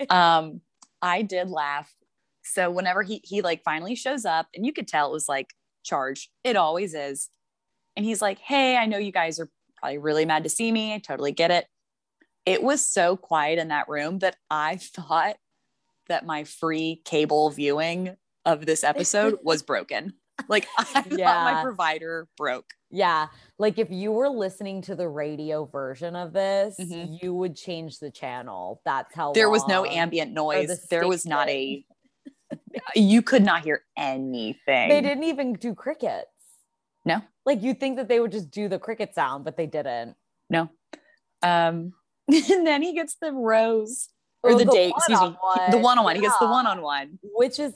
Um, 0.09 0.61
I 1.01 1.21
did 1.21 1.49
laugh. 1.49 1.93
So 2.43 2.71
whenever 2.71 3.03
he 3.03 3.19
he 3.25 3.41
like 3.41 3.61
finally 3.63 3.93
shows 3.95 4.23
up, 4.23 4.47
and 4.55 4.65
you 4.65 4.71
could 4.71 4.87
tell 4.87 5.09
it 5.09 5.11
was 5.11 5.27
like 5.27 5.49
charged. 5.83 6.29
It 6.45 6.55
always 6.55 6.93
is. 6.93 7.27
And 7.95 8.05
he's 8.05 8.21
like, 8.21 8.39
Hey, 8.39 8.77
I 8.77 8.85
know 8.85 8.97
you 8.97 9.11
guys 9.11 9.39
are 9.39 9.49
probably 9.77 9.97
really 9.97 10.25
mad 10.25 10.43
to 10.43 10.49
see 10.49 10.71
me. 10.71 10.93
I 10.93 10.99
totally 10.99 11.31
get 11.31 11.51
it. 11.51 11.65
It 12.45 12.63
was 12.63 12.81
so 12.83 13.17
quiet 13.17 13.59
in 13.59 13.67
that 13.69 13.87
room 13.89 14.19
that 14.19 14.35
I 14.49 14.77
thought 14.81 15.35
that 16.07 16.25
my 16.25 16.43
free 16.43 17.01
cable 17.05 17.49
viewing 17.51 18.15
of 18.45 18.65
this 18.65 18.83
episode 18.83 19.37
was 19.43 19.61
broken. 19.63 20.13
Like 20.49 20.67
I 20.77 20.83
thought 20.83 21.17
Yeah. 21.19 21.43
my 21.43 21.61
provider 21.63 22.27
broke. 22.37 22.65
Yeah. 22.89 23.27
Like 23.59 23.77
if 23.77 23.89
you 23.91 24.11
were 24.11 24.27
listening 24.29 24.81
to 24.83 24.95
the 24.95 25.07
radio 25.07 25.65
version 25.65 26.15
of 26.15 26.33
this, 26.33 26.75
Mhm. 26.79 27.21
you 27.21 27.33
would 27.35 27.55
change 27.55 27.99
the 27.99 28.11
channel. 28.11 28.81
That's 28.83 29.13
how 29.15 29.31
There 29.33 29.49
was 29.49 29.65
no 29.67 29.85
ambient 29.85 30.31
the 30.31 30.35
noise. 30.41 30.85
There 30.89 31.07
was 31.07 31.25
not 31.25 31.47
a. 31.49 31.85
You 32.95 33.21
could 33.21 33.43
not 33.45 33.63
hear 33.63 33.83
anything. 33.97 34.89
They 34.89 34.99
didn't 35.01 35.23
even 35.23 35.53
do 35.53 35.73
crickets. 35.73 36.30
Like 37.45 37.61
you'd 37.63 37.79
think 37.79 37.97
that 37.97 38.07
they 38.07 38.19
would 38.19 38.31
just 38.31 38.51
do 38.51 38.67
the 38.69 38.79
cricket 38.79 39.13
sound, 39.15 39.43
but 39.45 39.57
they 39.57 39.65
didn't. 39.67 40.15
No. 40.49 40.69
Um, 41.41 41.93
and 42.27 42.65
then 42.67 42.81
he 42.81 42.93
gets 42.93 43.15
the 43.15 43.31
rose 43.33 44.09
or 44.43 44.51
Oh, 44.51 44.57
the, 44.57 44.65
date. 44.65 44.93
Excuse 44.95 45.19
me. 45.21 45.35
The 45.71 45.77
one 45.77 45.97
on 45.97 46.03
one. 46.03 46.15
He 46.15 46.21
gets 46.21 46.37
the 46.39 46.47
one 46.47 46.67
on 46.67 46.81
one. 46.81 47.19
which 47.23 47.59
is 47.59 47.73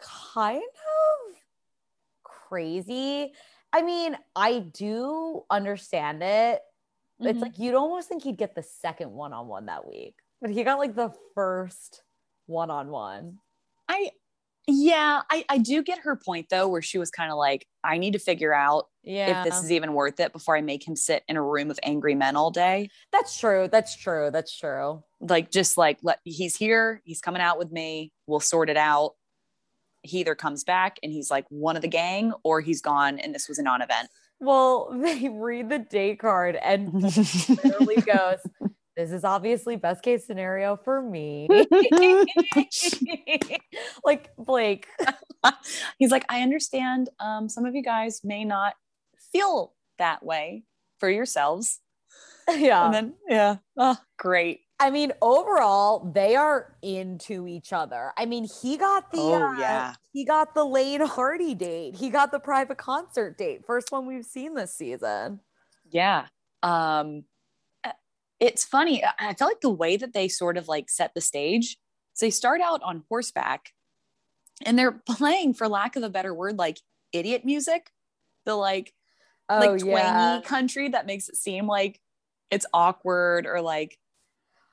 kind 0.00 0.62
of 0.62 1.34
crazy. 2.22 3.32
I 3.72 3.82
mean, 3.82 4.16
I 4.34 4.60
do 4.60 5.44
understand 5.50 6.22
it. 6.22 6.62
It's 7.20 7.38
Mhm. 7.38 7.42
like 7.42 7.58
you'd 7.58 7.74
almost 7.74 8.08
think 8.08 8.22
he'd 8.22 8.36
get 8.38 8.54
the 8.54 8.62
second 8.62 9.12
one 9.12 9.32
on 9.32 9.48
one 9.48 9.66
that 9.66 9.86
week, 9.86 10.14
but 10.40 10.50
he 10.50 10.62
got 10.62 10.78
like 10.78 10.94
the 10.94 11.12
first 11.34 12.02
one 12.46 12.70
on 12.70 12.90
one. 12.90 13.40
I, 13.88 14.12
yeah, 14.70 15.22
I, 15.30 15.44
I 15.48 15.58
do 15.58 15.82
get 15.82 16.00
her 16.00 16.14
point 16.14 16.48
though, 16.50 16.68
where 16.68 16.82
she 16.82 16.98
was 16.98 17.10
kind 17.10 17.32
of 17.32 17.38
like, 17.38 17.66
I 17.82 17.96
need 17.96 18.12
to 18.12 18.18
figure 18.18 18.52
out 18.52 18.84
Yeah, 19.02 19.40
if 19.40 19.44
this 19.50 19.64
is 19.64 19.72
even 19.72 19.94
worth 19.94 20.20
it 20.20 20.30
before 20.32 20.56
I 20.56 20.60
make 20.60 20.86
him 20.86 20.94
sit 20.94 21.22
in 21.26 21.38
a 21.38 21.42
room 21.42 21.70
of 21.70 21.80
angry 21.82 22.14
men 22.14 22.36
all 22.36 22.50
day. 22.50 22.90
that's 23.10 23.38
true. 23.38 23.68
That's 23.72 23.96
true. 23.96 24.30
That's 24.30 24.56
true. 24.56 25.02
Like, 25.20 25.50
just 25.50 25.78
like, 25.78 25.98
let 26.02 26.20
he's 26.24 26.54
here, 26.54 27.00
he's 27.04 27.22
coming 27.22 27.40
out 27.40 27.58
with 27.58 27.72
me, 27.72 28.12
we'll 28.26 28.40
sort 28.40 28.68
it 28.68 28.76
out. 28.76 29.14
He 30.02 30.20
either 30.20 30.34
comes 30.34 30.64
back 30.64 30.98
and 31.02 31.10
he's 31.10 31.30
like 31.30 31.46
one 31.48 31.74
of 31.76 31.82
the 31.82 31.88
gang, 31.88 32.32
or 32.44 32.60
he's 32.60 32.82
gone 32.82 33.18
and 33.18 33.34
this 33.34 33.48
was 33.48 33.58
a 33.58 33.62
non 33.62 33.80
event. 33.80 34.08
Well, 34.38 34.90
they 35.02 35.30
read 35.30 35.70
the 35.70 35.78
date 35.78 36.20
card 36.20 36.56
and 36.56 36.92
literally 37.64 37.96
goes, 38.02 38.38
This 38.98 39.12
is 39.12 39.22
obviously 39.22 39.76
best 39.76 40.02
case 40.02 40.26
scenario 40.26 40.74
for 40.76 41.00
me. 41.00 41.46
like 44.04 44.30
Blake, 44.36 44.88
he's 46.00 46.10
like, 46.10 46.24
I 46.28 46.42
understand 46.42 47.08
um, 47.20 47.48
some 47.48 47.64
of 47.64 47.76
you 47.76 47.82
guys 47.84 48.22
may 48.24 48.44
not 48.44 48.74
feel 49.30 49.74
that 49.98 50.24
way 50.24 50.64
for 50.98 51.08
yourselves. 51.08 51.78
yeah. 52.48 52.86
And 52.86 52.94
then, 52.94 53.14
yeah, 53.28 53.56
oh, 53.76 53.96
great. 54.18 54.62
I 54.80 54.90
mean, 54.90 55.12
overall, 55.22 56.10
they 56.12 56.34
are 56.34 56.74
into 56.82 57.46
each 57.46 57.72
other. 57.72 58.12
I 58.16 58.26
mean, 58.26 58.48
he 58.62 58.76
got 58.76 59.12
the 59.12 59.20
Oh, 59.20 59.54
uh, 59.54 59.58
yeah. 59.60 59.94
he 60.12 60.24
got 60.24 60.54
the 60.56 60.64
Lane 60.64 61.02
Hardy 61.02 61.54
date. 61.54 61.94
He 61.94 62.10
got 62.10 62.32
the 62.32 62.40
private 62.40 62.78
concert 62.78 63.38
date. 63.38 63.64
First 63.64 63.92
one 63.92 64.06
we've 64.06 64.24
seen 64.26 64.54
this 64.54 64.74
season. 64.74 65.38
Yeah. 65.88 66.26
Um, 66.64 67.22
it's 68.40 68.64
funny. 68.64 69.02
I- 69.04 69.34
feel 69.34 69.48
like 69.48 69.60
the 69.60 69.70
way 69.70 69.96
that 69.96 70.12
they 70.12 70.28
sort 70.28 70.56
of 70.56 70.68
like 70.68 70.90
set 70.90 71.14
the 71.14 71.20
stage. 71.20 71.76
So 72.14 72.26
they 72.26 72.30
start 72.30 72.60
out 72.60 72.82
on 72.82 73.04
horseback 73.08 73.72
and 74.64 74.78
they're 74.78 74.92
playing, 75.06 75.54
for 75.54 75.68
lack 75.68 75.96
of 75.96 76.02
a 76.02 76.10
better 76.10 76.34
word, 76.34 76.58
like 76.58 76.78
idiot 77.12 77.44
music. 77.44 77.90
The 78.46 78.54
like, 78.54 78.94
like 79.48 79.70
oh, 79.70 79.78
twangy 79.78 80.46
country 80.46 80.88
that 80.90 81.06
makes 81.06 81.28
it 81.28 81.36
seem 81.36 81.66
like 81.66 82.00
it's 82.50 82.66
awkward 82.72 83.46
or 83.46 83.60
like, 83.60 83.98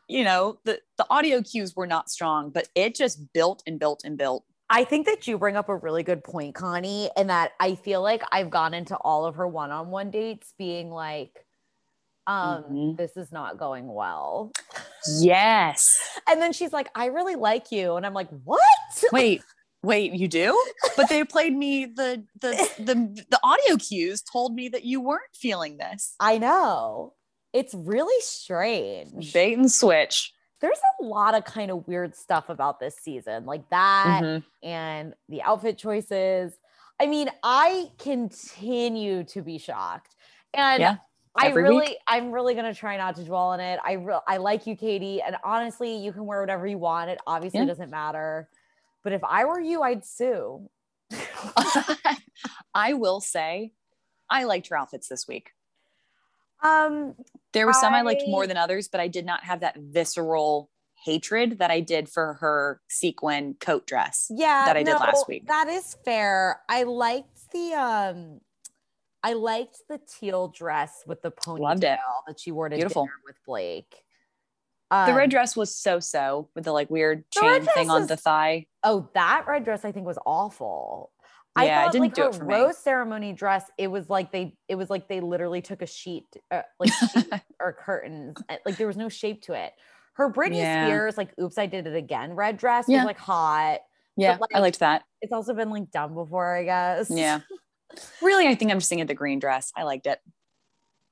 you 0.07 0.24
know, 0.24 0.60
the, 0.65 0.79
the 0.98 1.05
audio 1.10 1.41
cues 1.41 1.75
were 1.75 1.88
not 1.88 2.10
strong, 2.10 2.51
but 2.51 2.69
it 2.75 2.95
just 2.95 3.34
built 3.34 3.63
and 3.65 3.79
built 3.79 4.03
and 4.05 4.17
built. 4.17 4.45
I 4.69 4.84
think 4.84 5.05
that 5.05 5.27
you 5.27 5.38
bring 5.38 5.55
up 5.55 5.69
a 5.69 5.75
really 5.75 6.03
good 6.03 6.24
point, 6.24 6.55
Connie, 6.55 7.10
and 7.15 7.29
that 7.29 7.51
I 7.60 7.75
feel 7.75 8.01
like 8.01 8.24
I've 8.31 8.50
gone 8.50 8.74
into 8.74 8.95
all 8.98 9.25
of 9.25 9.36
her 9.36 9.48
one-on-one 9.48 10.10
dates 10.10 10.53
being 10.57 10.89
like, 10.89 11.45
um, 12.27 12.63
Mhm. 12.72 12.98
this 12.98 13.15
is 13.17 13.32
not 13.32 13.58
going 13.58 13.88
well. 13.94 14.51
Yes. 15.20 15.98
And 16.27 16.41
then 16.41 16.53
she's 16.53 16.74
like, 16.74 16.89
I 16.96 17.05
really 17.08 17.36
like 17.36 17.72
you. 17.72 17.96
And 17.96 18.05
I'm 18.05 18.13
like, 18.13 18.29
what? 18.44 18.62
wait 19.12 19.41
wait 19.84 20.13
you 20.13 20.27
do 20.27 20.60
but 20.98 21.08
they 21.10 21.24
played 21.24 21.55
me 21.55 21.86
the 21.86 22.24
the 22.41 22.50
the 22.79 23.24
the 23.29 23.39
audio 23.44 23.75
cues 23.77 24.24
told 24.24 24.55
me 24.55 24.67
that 24.70 24.84
you 24.84 25.00
weren't 25.00 25.22
feeling 25.36 25.77
this 25.77 26.15
I 26.20 26.38
know. 26.39 27.13
It's 27.53 27.74
really 27.75 28.20
strange. 28.22 29.32
bait 29.34 29.55
and 29.58 29.72
switch 29.72 30.34
There's 30.62 30.79
a 31.01 31.03
lot 31.03 31.36
of 31.36 31.46
kind 31.46 31.70
of 31.70 31.88
weird 31.88 32.15
stuff 32.15 32.50
about 32.50 32.79
this 32.79 32.96
season, 32.98 33.46
like 33.46 33.70
that 33.70 34.22
Mhm. 34.24 34.44
and 34.63 35.13
the 35.29 35.44
outfit 35.44 35.77
choices. 35.77 36.58
I 37.00 37.05
mean, 37.08 37.29
I 37.44 37.91
continue 38.00 39.24
to 39.25 39.41
be 39.44 39.58
shocked. 39.60 40.15
And 40.53 40.79
Yeah, 40.82 40.96
I 41.38 41.48
really, 41.50 41.77
week. 41.77 41.98
I'm 42.08 42.32
really 42.32 42.56
gonna 42.56 42.74
try 42.74 42.98
not 42.98 43.15
to 43.18 43.24
dwell 43.24 43.50
on 43.50 43.60
it. 43.60 43.80
I 43.84 43.94
re- 43.94 44.20
I 44.27 44.38
like 44.38 44.65
you, 44.68 44.75
Katie, 44.75 45.22
and 45.22 45.36
honestly, 45.44 45.98
you 45.98 46.13
can 46.13 46.25
wear 46.25 46.39
whatever 46.39 46.65
you 46.65 46.77
want. 46.77 47.10
It 47.10 47.20
obviously 47.27 47.60
Yeah. 47.60 47.65
doesn't 47.65 47.89
matter. 47.89 48.50
But 49.04 49.13
if 49.13 49.24
I 49.24 49.46
were 49.46 49.60
you, 49.60 49.82
I'd 49.82 50.06
sue. 50.06 50.70
i 52.74 52.94
will 52.94 53.22
say 53.22 53.72
i 54.27 54.44
liked 54.44 54.68
her 54.70 54.75
outfits 54.75 55.08
this 55.08 55.27
week 55.27 55.51
um, 56.63 57.13
there 57.54 57.68
were 57.68 57.74
some 57.74 57.94
i 57.94 58.01
liked 58.01 58.24
more 58.25 58.48
than 58.48 58.58
others 58.58 58.88
but 58.88 59.00
i 59.00 59.08
did 59.08 59.24
not 59.24 59.44
have 59.44 59.60
that 59.60 59.77
visceral 59.77 60.72
hatred 61.06 61.60
that 61.60 61.70
i 61.70 61.80
did 61.80 62.10
for 62.10 62.34
her 62.42 62.82
sequin 62.89 63.56
coat 63.60 63.86
dress 63.86 64.32
yeah, 64.36 64.65
that 64.65 64.75
I 64.75 64.82
did 64.82 64.94
last 64.94 65.27
week. 65.27 65.46
That 65.48 65.68
is 65.68 65.96
fair. 66.04 66.62
I 66.68 66.84
liked 66.84 67.51
the 67.51 67.74
um, 67.74 68.42
I 69.25 69.34
liked 69.34 69.79
the 69.89 70.00
teal 70.20 70.48
dress 70.50 71.03
with 71.08 71.22
the 71.22 71.32
ponytail 71.32 71.60
Loved 71.60 71.84
it. 71.84 72.00
that 72.27 72.39
she 72.39 72.51
wore 72.51 72.70
to 72.70 72.75
Beautiful. 72.75 73.03
dinner 73.05 73.13
with 73.25 73.36
Blake. 73.46 73.96
the 74.91 74.98
Um, 74.98 75.15
red 75.15 75.32
dress 75.32 75.55
was 75.55 75.75
so 75.75 76.00
so 76.00 76.50
with 76.55 76.63
the 76.65 76.72
like 76.72 76.89
weird 76.91 77.24
The 77.36 77.41
red 77.41 77.63
chain 77.65 77.74
thing 77.74 77.89
on 77.89 78.01
was- 78.01 78.08
the 78.10 78.17
thigh 78.17 78.67
Oh, 78.84 79.10
that 79.15 79.46
red 79.48 79.65
dress 79.65 79.84
I 79.84 79.91
think 79.91 80.05
was 80.05 80.20
awful. 80.27 81.12
Yeah, 81.58 81.63
it 81.63 81.65
I 81.65 81.84
thought 81.86 81.91
didn't 81.94 82.01
like 82.05 82.13
do 82.13 82.22
her 82.24 82.29
it 82.29 82.36
for 82.36 82.44
me. 82.46 82.53
rose 82.53 82.77
ceremony 82.77 83.34
dress. 83.34 83.63
It 83.77 83.88
was 83.88 84.10
like 84.10 84.32
they, 84.32 84.55
it 84.67 84.75
was 84.75 84.89
like 84.89 85.08
they 85.08 85.22
literally 85.22 85.62
took 85.62 85.82
a 85.82 85.88
sheet, 85.88 86.25
uh, 86.51 86.62
like 86.79 86.91
sheet 87.13 87.32
or 87.62 87.72
curtains, 87.74 88.38
like 88.65 88.75
there 88.77 88.88
was 88.88 88.98
no 88.98 89.08
shape 89.10 89.41
to 89.44 89.53
it. 89.53 89.72
Her 90.15 90.32
Britney 90.32 90.58
Yeah. 90.58 90.86
Spears, 90.86 91.17
like 91.17 91.34
"Oops, 91.41 91.58
I 91.58 91.65
Did 91.65 91.88
It 91.88 91.96
Again" 91.96 92.34
red 92.34 92.58
dress 92.58 92.86
Yeah. 92.88 92.98
was 93.00 93.05
like 93.05 93.17
hot. 93.20 93.79
yeah 94.17 94.38
like- 94.39 94.53
i 94.53 94.60
liked 94.60 94.79
that 94.79 95.03
It's 95.22 95.34
also 95.34 95.53
been 95.53 95.70
like 95.72 95.89
done 95.91 96.13
before, 96.13 96.55
I 96.55 96.63
guess. 96.63 97.10
yeah 97.10 97.39
really 98.22 98.48
i 98.48 98.56
think 98.56 98.72
i'm 98.72 98.80
just 98.80 98.89
thinking 98.89 99.01
of 99.04 99.08
the 99.08 99.13
green 99.13 99.39
dress 99.39 99.72
i 99.75 99.84
liked 99.84 100.08
it 100.08 100.20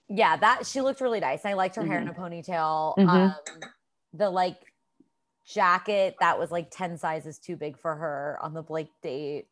yeah, 0.09 0.35
that 0.37 0.67
she 0.67 0.81
looked 0.81 1.01
really 1.01 1.19
nice. 1.19 1.45
I 1.45 1.53
liked 1.53 1.75
her 1.75 1.85
hair 1.85 1.99
in 1.99 2.07
a 2.07 2.13
ponytail. 2.13 2.95
Mhm. 2.97 3.09
Um, 3.09 3.35
the 4.13 4.29
like 4.29 4.57
jacket 5.45 6.15
that 6.19 6.37
was 6.37 6.51
like 6.51 6.69
10 6.71 6.97
sizes 6.97 7.39
too 7.39 7.55
big 7.55 7.77
for 7.77 7.95
her 7.95 8.37
on 8.41 8.53
the 8.53 8.61
Blake 8.61 8.91
date. 9.01 9.47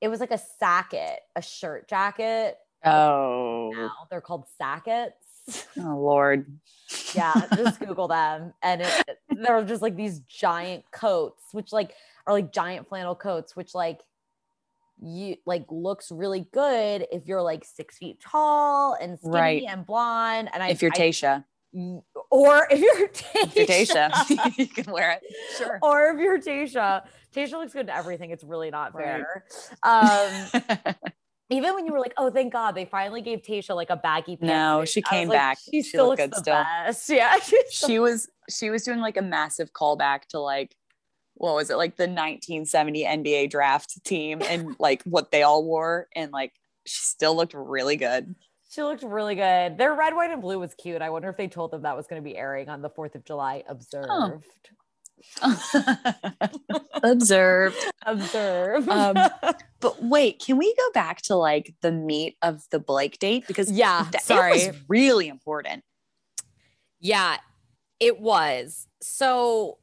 It 0.00 0.08
was 0.08 0.20
like 0.20 0.30
a 0.30 0.40
shacket, 0.62 1.16
a 1.34 1.42
shirt 1.42 1.88
jacket. 1.88 2.56
oh 2.84 3.72
Now 3.74 3.90
they're 4.10 4.20
called 4.20 4.44
shackets. 4.58 5.16
oh 5.78 5.96
lord 5.96 6.44
yeah, 7.14 7.32
just 7.56 7.80
Google 7.84 8.08
them. 8.08 8.52
And 8.62 8.82
it, 8.82 9.18
they're 9.30 9.64
just 9.64 9.82
like 9.82 9.96
these 9.96 10.20
giant 10.20 10.84
coats, 10.92 11.42
which 11.52 11.72
like 11.72 11.94
are 12.26 12.32
like 12.32 12.52
giant 12.52 12.88
flannel 12.88 13.14
coats, 13.14 13.56
which 13.56 13.74
like 13.74 14.02
you 15.02 15.36
like 15.46 15.64
looks 15.70 16.10
really 16.10 16.46
good 16.52 17.06
if 17.12 17.26
you're 17.26 17.42
like 17.42 17.64
six 17.64 17.98
feet 17.98 18.20
tall 18.20 18.94
and 19.00 19.18
skinny 19.18 19.34
Right. 19.34 19.64
and 19.68 19.84
blonde. 19.86 20.48
And 20.52 20.62
I, 20.62 20.68
if 20.70 20.80
you're 20.82 20.90
I- 20.94 20.98
Tayshia, 20.98 21.44
or 22.30 22.66
if 22.70 22.80
you're 22.80 23.08
Tayshia, 23.08 23.34
if 23.56 23.56
you're 23.56 23.66
Tayshia, 23.66 24.52
you 24.58 24.66
can 24.68 24.90
wear 24.92 25.12
it. 25.12 25.22
Sure. 25.58 25.78
or 25.82 26.10
if 26.10 26.18
you're 26.20 26.38
Tayshia, 26.38 27.02
Tayshia 27.34 27.52
looks 27.52 27.72
good 27.74 27.82
in 27.86 27.90
everything. 27.90 28.30
It's 28.30 28.44
really 28.44 28.70
not 28.70 28.94
Right. 28.94 29.22
fair. 29.22 29.44
Um, 29.82 30.94
even 31.50 31.74
when 31.74 31.86
you 31.86 31.92
were 31.92 32.00
like, 32.00 32.14
oh, 32.16 32.30
thank 32.30 32.52
God, 32.52 32.72
they 32.74 32.86
finally 32.86 33.20
gave 33.20 33.42
Tayshia 33.42 33.74
like 33.76 33.90
a 33.90 33.96
baggy 33.96 34.36
pants. 34.36 34.48
No, 34.50 34.80
suit," 34.84 34.88
she 34.92 35.02
came 35.02 35.28
like, 35.28 35.36
back. 35.38 35.58
She, 35.58 35.82
She 35.82 35.90
still 35.90 36.06
looks 36.08 36.22
good 36.22 36.32
the 36.32 36.38
still. 36.38 36.54
best. 36.54 37.08
Yeah, 37.10 37.36
she 37.70 37.98
was 37.98 38.28
she 38.48 38.70
was 38.70 38.82
doing 38.84 39.00
like 39.00 39.16
a 39.16 39.22
massive 39.22 39.72
callback 39.72 40.22
to 40.30 40.38
like 40.40 40.74
what 41.36 41.54
was 41.54 41.70
it 41.70 41.76
like 41.76 41.96
the 41.96 42.04
1970 42.04 43.04
NBA 43.04 43.50
draft 43.50 44.02
team 44.04 44.42
and 44.42 44.76
like 44.78 45.02
what 45.04 45.30
they 45.30 45.42
all 45.42 45.64
wore 45.64 46.08
and 46.14 46.32
like 46.32 46.52
she 46.86 47.00
still 47.02 47.36
looked 47.36 47.54
really 47.54 47.96
good. 47.96 48.34
she 48.70 48.82
looked 48.82 49.02
really 49.02 49.34
good. 49.34 49.76
Their 49.76 49.94
red, 49.94 50.14
white, 50.14 50.30
and 50.30 50.40
blue 50.40 50.58
was 50.58 50.74
cute. 50.74 51.02
I 51.02 51.10
wonder 51.10 51.28
if 51.28 51.36
they 51.36 51.48
told 51.48 51.72
them 51.72 51.82
that 51.82 51.96
was 51.96 52.06
going 52.06 52.22
to 52.22 52.24
be 52.24 52.36
airing 52.36 52.68
on 52.68 52.80
the 52.80 52.90
Fourth 52.90 53.14
of 53.14 53.24
July. 53.24 53.64
Observed. 53.68 54.44
Observed. 57.02 57.76
Observed. 58.04 58.88
Um, 58.88 59.16
But 59.80 60.02
wait, 60.02 60.42
can 60.44 60.56
we 60.56 60.74
go 60.74 60.90
back 60.94 61.22
to 61.22 61.36
like 61.36 61.74
the 61.82 61.92
meat 61.92 62.36
of 62.42 62.62
the 62.70 62.78
Blake 62.78 63.18
date 63.18 63.46
because 63.46 63.70
yeah. 63.70 64.06
th- 64.10 64.24
sorry. 64.24 64.58
it 64.58 64.72
was 64.72 64.82
really 64.88 65.28
important. 65.28 65.84
Yeah, 66.98 67.36
it 68.00 68.18
was. 68.18 68.88
So, 69.02 69.78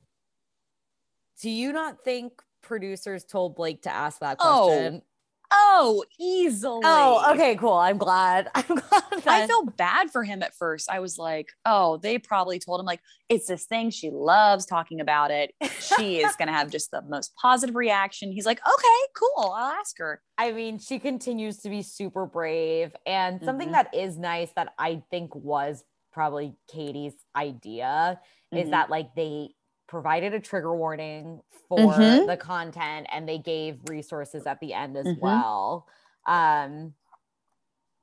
do 1.44 1.50
you 1.52 1.74
not 1.74 2.04
think 2.06 2.32
producers 2.64 3.26
told 3.26 3.56
Blake 3.56 3.82
to 3.84 3.90
ask 3.94 4.20
that 4.22 4.38
Oh, 4.40 4.66
question? 4.68 5.02
Oh, 5.04 5.08
Oh, 5.56 6.04
easily. 6.20 6.82
Oh, 6.84 7.32
okay, 7.36 7.56
cool. 7.56 7.74
I'm 7.74 8.00
glad. 8.00 8.50
I'm 8.56 8.64
glad. 8.66 9.04
I 9.12 9.20
that- 9.42 9.50
felt 9.50 9.78
bad 9.78 10.10
for 10.10 10.24
him 10.24 10.42
at 10.42 10.56
first. 10.56 10.90
I 10.90 11.00
was 11.00 11.20
like, 11.20 11.50
oh, 11.64 11.98
they 11.98 12.18
probably 12.18 12.58
told 12.58 12.80
him, 12.80 12.88
like, 12.88 13.02
it's 13.30 13.46
this 13.46 13.66
thing. 13.66 13.92
She 13.92 14.10
loves 14.10 14.66
talking 14.66 15.00
about 15.00 15.30
it. 15.30 15.52
She 15.80 16.22
is 16.24 16.36
going 16.38 16.48
to 16.48 16.54
have 16.56 16.72
just 16.72 16.90
the 16.90 17.04
most 17.08 17.36
positive 17.40 17.76
reaction. 17.76 18.32
He's 18.32 18.48
like, 18.48 18.62
okay, 18.68 19.00
cool. 19.16 19.52
I'll 19.52 19.74
ask 19.74 19.96
her. 20.00 20.24
I 20.40 20.54
mean, 20.54 20.80
she 20.80 20.98
continues 20.98 21.60
to 21.60 21.70
be 21.70 21.84
super 21.84 22.26
brave. 22.26 22.96
And 23.06 23.40
something 23.44 23.70
Mhm. 23.70 23.74
that 23.74 23.94
is 23.94 24.18
nice 24.18 24.50
that 24.56 24.74
I 24.80 25.04
think 25.12 25.36
was 25.36 25.84
probably 26.12 26.56
Katie's 26.72 27.14
idea 27.36 28.20
is 28.52 28.70
Mhm. 28.70 28.72
that 28.72 28.90
like 28.90 29.14
they 29.16 29.50
provided 29.94 30.34
a 30.34 30.40
trigger 30.40 30.76
warning 30.76 31.40
for 31.70 31.78
Mhm. 31.78 32.26
the 32.26 32.36
content 32.36 33.06
and 33.12 33.30
they 33.30 33.38
gave 33.38 33.80
resources 33.88 34.48
at 34.48 34.60
the 34.60 34.74
end 34.74 34.98
as 34.98 35.06
Mhm. 35.06 35.20
well. 35.20 35.88
Um 36.26 36.96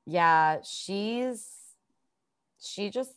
yeah, 0.07 0.61
she's 0.63 1.75
she 2.61 2.91
just 2.91 3.13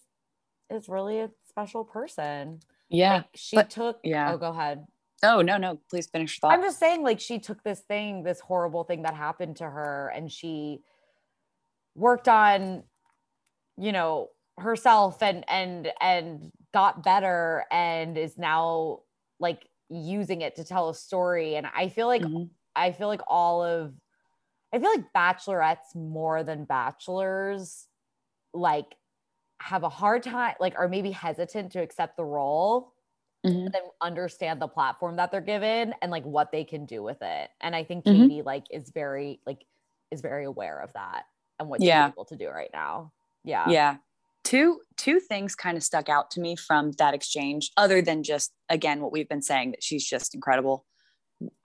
is 0.71 0.89
really 0.89 1.19
a 1.19 1.29
special 1.47 1.85
person. 1.85 2.61
Yeah. 2.89 3.17
Like 3.17 3.29
she 3.35 3.55
but- 3.57 3.69
took 3.69 3.99
yeah. 4.03 4.33
oh 4.33 4.37
go 4.37 4.49
ahead. 4.49 4.87
Oh, 5.25 5.41
no, 5.41 5.55
no. 5.57 5.79
Please 5.89 6.07
finish 6.07 6.35
your 6.35 6.41
thought. 6.41 6.53
I'm 6.57 6.61
just 6.63 6.79
saying, 6.79 7.01
like, 7.01 7.17
she 7.21 7.39
took 7.39 7.63
this 7.63 7.79
thing, 7.79 8.23
this 8.23 8.41
horrible 8.41 8.83
thing 8.83 9.03
that 9.03 9.13
happened 9.13 9.55
to 9.57 9.69
her, 9.69 10.09
and 10.13 10.29
she 10.29 10.83
worked 11.95 12.27
on, 12.27 12.83
you 13.77 13.93
know, 13.93 14.31
herself 14.57 15.23
and 15.23 15.45
and 15.47 15.93
and 16.01 16.51
got 16.73 17.03
better 17.03 17.65
and 17.71 18.17
is 18.17 18.37
now 18.37 19.01
like 19.39 19.69
using 19.89 20.41
it 20.41 20.55
to 20.57 20.63
tell 20.65 20.89
a 20.89 20.95
story. 20.95 21.55
And 21.55 21.67
I 21.75 21.89
feel 21.89 22.07
like 22.07 22.23
Mhm. 22.23 22.53
I 22.75 22.91
feel 22.91 23.07
like 23.07 23.21
all 23.27 23.63
of 23.63 23.95
I 24.73 24.79
feel 24.79 24.89
like 24.91 25.13
bachelorettes 25.13 25.95
more 25.95 26.43
than 26.43 26.65
bachelors 26.65 27.87
like 28.53 28.95
have 29.61 29.83
a 29.83 29.89
hard 29.89 30.23
time 30.23 30.55
like 30.59 30.77
are 30.77 30.89
maybe 30.89 31.11
hesitant 31.11 31.71
to 31.73 31.81
accept 31.81 32.17
the 32.17 32.25
role 32.25 32.93
Mhm. 33.43 33.73
but 33.73 33.81
then 33.81 33.89
understand 34.01 34.61
the 34.61 34.67
platform 34.67 35.17
that 35.17 35.31
they're 35.31 35.41
given 35.41 35.93
and 36.01 36.11
like 36.11 36.25
what 36.25 36.51
they 36.51 36.63
can 36.65 36.85
do 36.85 37.03
with 37.03 37.21
it. 37.21 37.51
And 37.61 37.75
I 37.75 37.83
think 37.85 38.05
Mhm. 38.05 38.33
Katie 38.33 38.41
like 38.43 38.65
is 38.71 38.91
very 38.91 39.41
like 39.47 39.65
is 40.11 40.21
very 40.21 40.45
aware 40.45 40.79
of 40.81 40.93
that 40.93 41.25
and 41.59 41.69
what 41.69 41.81
Yeah. 41.81 41.83
she's 41.83 42.11
able 42.15 42.25
to 42.25 42.35
do 42.37 42.49
right 42.49 42.71
now. 42.73 43.13
Yeah. 43.43 43.75
yeah 43.75 43.97
two 44.43 44.81
two 44.97 45.19
things 45.19 45.55
kind 45.55 45.77
of 45.77 45.83
stuck 45.83 46.09
out 46.09 46.31
to 46.31 46.39
me 46.39 46.55
from 46.55 46.91
that 46.93 47.13
exchange 47.13 47.71
other 47.77 48.01
than 48.01 48.23
just 48.23 48.53
again 48.69 49.01
what 49.01 49.11
we've 49.11 49.29
been 49.29 49.41
saying 49.41 49.71
that 49.71 49.83
she's 49.83 50.07
just 50.07 50.35
incredible. 50.35 50.85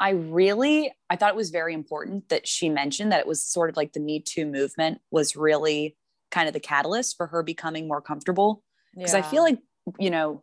I 0.01 0.11
really 0.11 0.93
i 1.09 1.17
thought 1.17 1.31
it 1.31 1.37
was 1.37 1.51
very 1.51 1.75
important 1.75 2.29
that 2.31 2.49
she 2.49 2.69
mentioned 2.69 3.13
that 3.13 3.21
it 3.21 3.27
was 3.27 3.45
sort 3.45 3.71
of 3.71 3.77
like 3.77 3.93
the 3.93 4.01
me 4.01 4.21
too 4.21 4.47
movement 4.47 5.01
was 5.11 5.37
really 5.37 5.97
kind 6.31 6.49
of 6.49 6.55
the 6.55 6.61
catalyst 6.61 7.17
for 7.17 7.29
her 7.29 7.43
becoming 7.43 7.87
more 7.87 8.01
comfortable. 8.01 8.63
Because 8.95 9.15
i 9.15 9.23
feel 9.23 9.43
like 9.43 9.59
you 9.99 10.11
know 10.11 10.43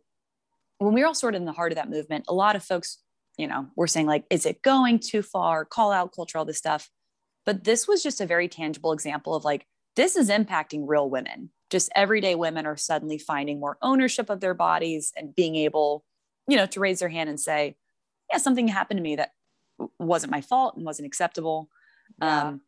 when 0.78 0.94
we 0.94 1.00
were 1.00 1.06
all 1.06 1.14
sort 1.14 1.34
of 1.34 1.40
in 1.40 1.46
the 1.46 1.52
heart 1.52 1.72
of 1.72 1.76
that 1.76 1.90
movement 1.90 2.24
a 2.28 2.34
lot 2.34 2.56
of 2.56 2.62
folks 2.62 2.98
you 3.36 3.46
know 3.46 3.66
were 3.76 3.86
saying 3.86 4.06
like 4.06 4.24
is 4.30 4.46
it 4.46 4.62
going 4.62 4.98
too 4.98 5.22
far? 5.22 5.64
Call 5.64 5.92
out 5.92 6.14
culture 6.14 6.38
all 6.38 6.44
this 6.44 6.58
stuff. 6.58 6.90
But 7.44 7.64
this 7.64 7.86
was 7.86 8.02
just 8.02 8.20
a 8.20 8.26
very 8.26 8.48
tangible 8.48 8.92
example 8.92 9.34
of 9.34 9.44
like 9.44 9.66
this 9.94 10.16
is 10.16 10.30
impacting 10.30 10.84
real 10.86 11.08
women 11.08 11.50
just 11.70 11.90
everyday 11.94 12.34
women 12.34 12.66
are 12.66 12.76
suddenly 12.76 13.18
finding 13.18 13.58
more 13.60 13.76
ownership 13.82 14.30
of 14.30 14.40
their 14.40 14.54
bodies 14.54 15.12
and 15.16 15.34
being 15.34 15.56
able 15.56 16.04
you 16.48 16.56
know 16.56 16.66
to 16.66 16.80
raise 16.80 17.00
their 17.00 17.08
hand 17.08 17.28
and 17.28 17.40
say 17.40 17.76
yeah 18.30 18.38
something 18.38 18.68
happened 18.68 18.98
to 18.98 19.02
me 19.02 19.16
that 19.16 19.32
wasn't 19.98 20.30
my 20.30 20.40
fault 20.40 20.76
and 20.76 20.84
wasn't 20.84 21.06
acceptable 21.06 21.68
Yeah. 22.20 22.48
um, 22.48 22.60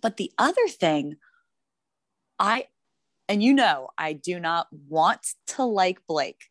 but 0.00 0.16
the 0.16 0.32
other 0.38 0.66
thing 0.68 1.16
i 2.38 2.66
and 3.28 3.42
you 3.42 3.52
know 3.54 3.88
i 3.96 4.12
do 4.12 4.40
not 4.40 4.66
want 4.88 5.26
to 5.48 5.64
like 5.64 6.06
blake 6.06 6.44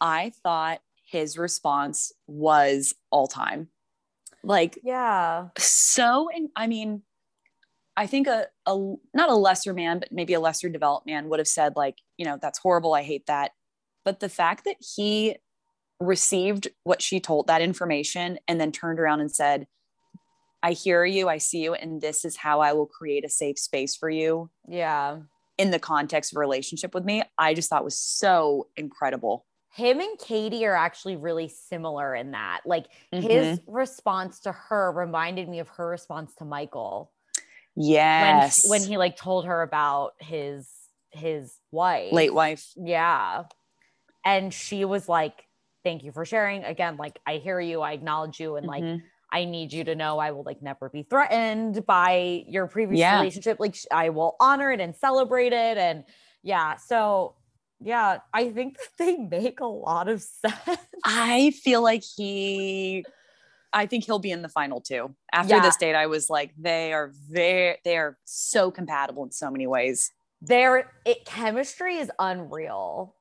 i 0.00 0.32
thought 0.42 0.80
his 1.06 1.38
response 1.38 2.12
was 2.26 2.94
all 3.10 3.26
time 3.26 3.68
like 4.42 4.78
yeah. 4.82 5.48
so 5.58 6.28
in, 6.34 6.50
i 6.56 6.66
mean 6.66 7.02
i 7.96 8.06
think 8.06 8.26
a, 8.26 8.46
a 8.66 8.94
not 9.14 9.28
a 9.30 9.34
lesser 9.34 9.72
man 9.74 9.98
but 9.98 10.10
maybe 10.12 10.34
a 10.34 10.40
lesser 10.40 10.68
developed 10.68 11.06
man 11.06 11.28
would 11.28 11.38
have 11.38 11.48
said 11.48 11.74
like 11.76 11.96
you 12.16 12.24
know 12.24 12.38
that's 12.40 12.58
horrible 12.58 12.94
i 12.94 13.02
hate 13.02 13.26
that 13.26 13.52
but 14.04 14.20
the 14.20 14.28
fact 14.28 14.64
that 14.64 14.76
he 14.96 15.36
received 16.00 16.68
what 16.84 17.00
she 17.00 17.20
told 17.20 17.46
that 17.46 17.62
information 17.62 18.38
and 18.48 18.60
then 18.60 18.72
turned 18.72 18.98
around 18.98 19.20
and 19.20 19.30
said 19.30 19.66
i 20.62 20.72
hear 20.72 21.04
you 21.04 21.28
i 21.28 21.38
see 21.38 21.62
you 21.62 21.74
and 21.74 22.00
this 22.00 22.24
is 22.24 22.36
how 22.36 22.60
i 22.60 22.72
will 22.72 22.86
create 22.86 23.24
a 23.24 23.28
safe 23.28 23.58
space 23.58 23.94
for 23.94 24.10
you 24.10 24.50
Yeah. 24.68 25.18
in 25.58 25.70
the 25.70 25.78
context 25.78 26.32
of 26.32 26.36
a 26.36 26.40
relationship 26.40 26.94
with 26.94 27.04
me 27.04 27.22
i 27.38 27.54
just 27.54 27.70
thought 27.70 27.84
was 27.84 27.98
so 27.98 28.68
incredible 28.76 29.46
Him 29.74 30.00
and 30.00 30.18
Katie 30.18 30.66
are 30.66 30.76
actually 30.76 31.16
really 31.16 31.48
similar 31.48 32.14
in 32.14 32.32
that. 32.32 32.60
Like 32.66 32.86
Mm-hmm. 33.14 33.26
his 33.26 33.60
response 33.66 34.40
to 34.40 34.52
her 34.52 34.92
reminded 34.92 35.48
me 35.48 35.60
of 35.60 35.68
her 35.78 35.88
response 35.88 36.34
to 36.36 36.44
Michael 36.44 37.10
yes 37.76 38.62
she- 38.62 38.68
when 38.68 38.82
he 38.82 38.96
like 38.96 39.16
told 39.16 39.46
her 39.46 39.62
about 39.62 40.12
his 40.18 40.68
his 41.10 41.54
wife. 41.70 42.12
late 42.12 42.32
wife 42.34 42.70
Yeah. 42.76 43.44
And 44.24 44.54
she 44.54 44.84
was 44.84 45.08
like, 45.08 45.46
Thank 45.84 46.04
you 46.04 46.12
for 46.12 46.24
sharing. 46.24 46.62
Again, 46.62 46.96
like, 46.96 47.18
I 47.26 47.38
hear 47.38 47.58
you, 47.58 47.80
I 47.80 47.90
acknowledge 47.92 48.38
you, 48.38 48.54
and 48.54 48.66
like, 48.68 48.84
Mhm. 48.84 49.02
I 49.32 49.44
need 49.46 49.72
you 49.72 49.82
to 49.84 49.94
know 49.96 50.18
I 50.20 50.30
will 50.30 50.44
like 50.44 50.62
never 50.62 50.88
be 50.88 51.02
threatened 51.02 51.84
by 51.86 52.44
your 52.46 52.68
previous 52.68 53.00
Yeah. 53.00 53.16
relationship. 53.18 53.58
Like, 53.58 53.74
I 53.90 54.10
will 54.10 54.36
honor 54.38 54.70
it 54.70 54.80
and 54.80 54.94
celebrate 54.94 55.52
it. 55.52 55.76
And 55.78 56.04
yeah, 56.42 56.76
so 56.76 57.34
yeah, 57.80 58.18
I 58.32 58.50
think 58.52 58.76
that 58.78 58.90
they 58.98 59.16
make 59.16 59.58
a 59.60 59.66
lot 59.66 60.06
of 60.08 60.22
sense. 60.44 60.78
I 61.04 61.50
feel 61.50 61.82
like 61.82 62.04
he 62.16 63.04
I 63.72 63.86
think 63.86 64.04
he'll 64.04 64.18
be 64.18 64.30
in 64.30 64.42
the 64.42 64.48
final 64.48 64.80
two. 64.80 65.14
After 65.32 65.54
Yeah. 65.56 65.62
this 65.62 65.76
date, 65.76 65.94
I 65.94 66.06
was 66.06 66.28
like, 66.28 66.52
they 66.58 66.92
are 66.92 67.12
very 67.30 67.78
they 67.84 67.96
are 67.96 68.18
so 68.24 68.70
compatible 68.70 69.24
in 69.24 69.30
so 69.32 69.50
many 69.50 69.66
ways. 69.66 70.10
Their 70.40 70.90
it 71.04 71.24
chemistry 71.24 71.96
is 71.98 72.10
unreal. 72.18 73.14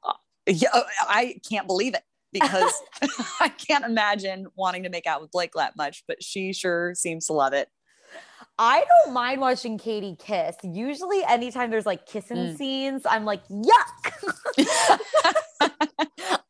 Yeah, 0.48 0.70
uh, 0.74 0.82
I 1.08 1.40
can't 1.48 1.68
believe 1.68 1.94
it 1.94 2.04
because 2.34 2.74
I 3.40 3.50
can't 3.50 3.86
imagine 3.86 4.48
wanting 4.56 4.84
to 4.84 4.90
make 4.90 5.06
out 5.08 5.22
with 5.22 5.32
Blake 5.32 5.52
that 5.56 5.76
much, 5.78 6.04
but 6.08 6.24
she 6.24 6.52
sure 6.54 6.94
seems 6.96 7.28
to 7.28 7.34
love 7.34 7.54
it. 7.54 7.70
I 8.60 8.84
don't 9.06 9.14
mind 9.14 9.40
watching 9.42 9.78
Katie 9.78 10.16
kiss. 10.20 10.56
Usually, 10.64 11.24
anytime 11.24 11.72
there's 11.72 11.86
like 11.86 12.06
kissing 12.06 12.38
Mm. 12.38 12.58
scenes, 12.58 13.06
I'm 13.06 13.24
like, 13.26 13.42
yuck. 13.48 14.12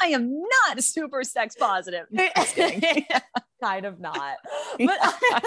I 0.02 0.08
am 0.08 0.42
not 0.68 0.84
super 0.84 1.24
sex 1.24 1.56
positive. 1.56 2.08
Kind 3.62 3.86
of 3.86 4.00
not. 4.00 4.38
But 4.80 5.00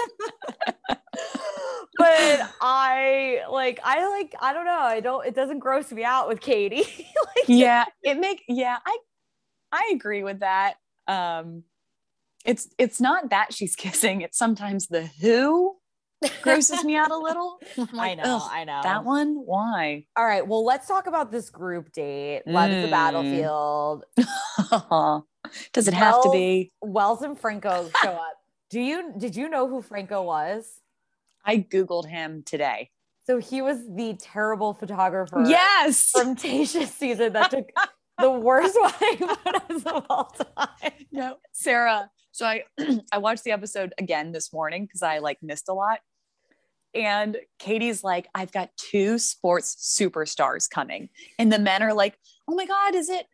but 1.97 2.49
I 2.61 3.41
like 3.51 3.79
I 3.83 4.07
like 4.09 4.35
I 4.39 4.53
don't 4.53 4.65
know. 4.65 4.79
I 4.79 4.99
don't 4.99 5.25
it 5.25 5.33
doesn't 5.35 5.59
gross 5.59 5.91
me 5.91 6.03
out 6.03 6.27
with 6.27 6.39
Katie. 6.41 6.83
like 7.35 7.45
yeah 7.47 7.85
it 8.03 8.17
make 8.19 8.43
yeah 8.47 8.77
i 8.85 8.97
i 9.71 9.91
agree 9.93 10.23
with 10.23 10.39
that 10.39 10.75
um 11.07 11.63
it's 12.45 12.67
it's 12.77 12.99
not 13.01 13.29
that 13.29 13.53
she's 13.53 13.75
kissing 13.75 14.21
it's 14.21 14.37
sometimes 14.37 14.87
the 14.87 15.07
who 15.21 15.75
grosses 16.41 16.83
me 16.83 16.95
out 16.95 17.11
a 17.11 17.17
little 17.17 17.59
I'm 17.77 17.99
I 17.99 18.13
know, 18.15 18.41
I 18.51 18.63
know. 18.65 18.81
that 18.83 19.03
one 19.05 19.35
why 19.45 20.05
All 20.17 20.25
right. 20.25 20.45
Well, 20.47 20.63
let's 20.65 20.87
talk 20.87 21.07
about 21.07 21.31
this 21.31 21.49
group 21.49 21.91
date. 21.91 22.43
Love 22.47 22.71
is 22.71 22.81
the 22.81 22.87
Mm. 22.87 22.91
battlefield. 22.91 24.03
Does 25.73 25.87
it 25.87 25.93
have 25.93 26.21
to 26.23 26.31
be 26.31 26.71
Wells 26.81 27.21
and 27.21 27.39
Franco 27.39 27.89
show 28.01 28.09
up. 28.11 28.33
Do 28.69 28.79
you 28.81 29.13
did 29.17 29.35
you 29.35 29.47
know 29.49 29.67
who 29.67 29.81
Franco 29.81 30.23
was? 30.23 30.79
i 31.45 31.57
googled 31.57 32.07
him 32.07 32.41
today 32.45 32.89
So 33.25 33.37
he 33.39 33.61
was 33.61 33.77
the 33.87 34.17
terrible 34.19 34.73
photographer 34.73 35.43
yes 35.47 36.09
from 36.09 36.35
Tayshia's 36.35 36.91
season 36.91 37.33
that 37.33 37.51
took 37.51 37.69
the 38.17 38.31
worst 38.31 38.75
wedding 39.01 39.27
photos 39.27 39.83
of 39.85 40.05
all 40.09 40.25
time. 40.57 40.91
no 41.11 41.37
sarah 41.53 42.09
so 42.31 42.45
i 42.45 42.63
i 43.11 43.17
watched 43.19 43.43
the 43.43 43.51
episode 43.51 43.93
again 43.97 44.31
this 44.31 44.51
morning 44.51 44.85
because 44.85 45.03
i 45.03 45.19
like 45.19 45.37
missed 45.43 45.69
a 45.69 45.73
lot 45.73 45.99
and 46.95 47.37
katie's 47.59 48.03
like 48.03 48.27
i've 48.33 48.51
got 48.51 48.69
two 48.77 49.19
sports 49.19 49.97
superstars 49.99 50.69
coming 50.69 51.09
and 51.37 51.51
the 51.51 51.59
men 51.59 51.83
are 51.83 51.93
like 51.93 52.17
oh 52.47 52.55
my 52.55 52.65
god 52.65 52.95
is 52.95 53.09
it 53.09 53.27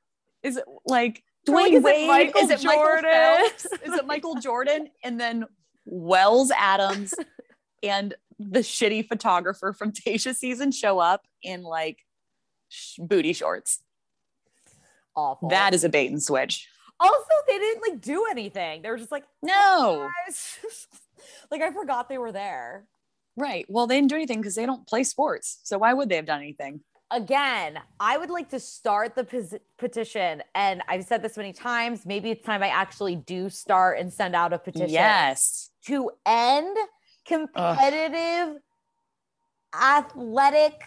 is 0.43 0.57
it 0.57 0.65
like 0.85 1.23
They're 1.45 1.55
like, 1.55 1.71
Dwyane 1.71 1.75
"Is 1.75 1.79
it 1.79 1.83
Wade? 1.83 2.07
Michael 2.07 2.41
is 2.41 2.49
it 2.51 2.63
Michael 2.63 2.83
Jordan?" 2.83 3.11
Phelps? 3.11 3.65
Is 3.83 3.93
it 3.93 4.05
Michael 4.07 4.35
Jordan? 4.35 4.87
And 5.03 5.19
then 5.19 5.45
Wells 5.85 6.51
Adams 6.55 7.13
and 7.83 8.13
the 8.39 8.59
shitty 8.59 9.07
photographer 9.07 9.73
from 9.73 9.91
Tayshia 9.91 10.35
season 10.35 10.71
show 10.71 10.99
up 10.99 11.21
in 11.43 11.63
like 11.63 11.99
sh- 12.69 12.97
booty 12.99 13.33
shorts. 13.33 13.81
Awful. 15.15 15.49
That 15.49 15.73
is 15.73 15.83
a 15.83 15.89
bait 15.89 16.09
and 16.11 16.21
switch. 16.21 16.67
also 16.99 17.25
they 17.47 17.57
didn't 17.57 17.81
like 17.87 18.01
do 18.01 18.25
anything. 18.29 18.81
They 18.81 18.89
were 18.89 18.97
just 18.97 19.11
like, 19.11 19.25
oh, 19.47 19.47
No. 19.47 20.09
like 21.51 21.61
I 21.61 21.71
forgot 21.71 22.07
they 22.07 22.17
were 22.17 22.31
there. 22.31 22.85
Right. 23.37 23.65
Well, 23.69 23.87
they 23.87 23.95
didn't 23.97 24.09
do 24.09 24.15
anything 24.15 24.39
because 24.41 24.55
they 24.55 24.65
don't 24.65 24.87
play 24.87 25.03
sports. 25.03 25.59
So 25.63 25.77
why 25.79 25.93
would 25.93 26.09
they 26.09 26.15
have 26.17 26.25
done 26.25 26.39
anything? 26.41 26.81
Again, 27.11 27.77
I 27.99 28.17
would 28.17 28.29
like 28.29 28.49
to 28.49 28.59
start 28.59 29.15
the 29.15 29.59
petition. 29.77 30.41
And 30.55 30.81
I've 30.87 31.03
said 31.03 31.21
this 31.21 31.35
many 31.35 31.51
times. 31.51 32.05
Maybe 32.05 32.31
it's 32.31 32.45
time 32.45 32.63
I 32.63 32.69
actually 32.69 33.17
do 33.17 33.49
start 33.49 33.99
and 33.99 34.11
send 34.11 34.33
out 34.35 34.53
a 34.53 34.57
petition 34.57 34.89
Yes. 34.89 35.71
to 35.87 36.11
end 36.25 36.77
competitive 37.25 38.61
athletic 39.73 40.81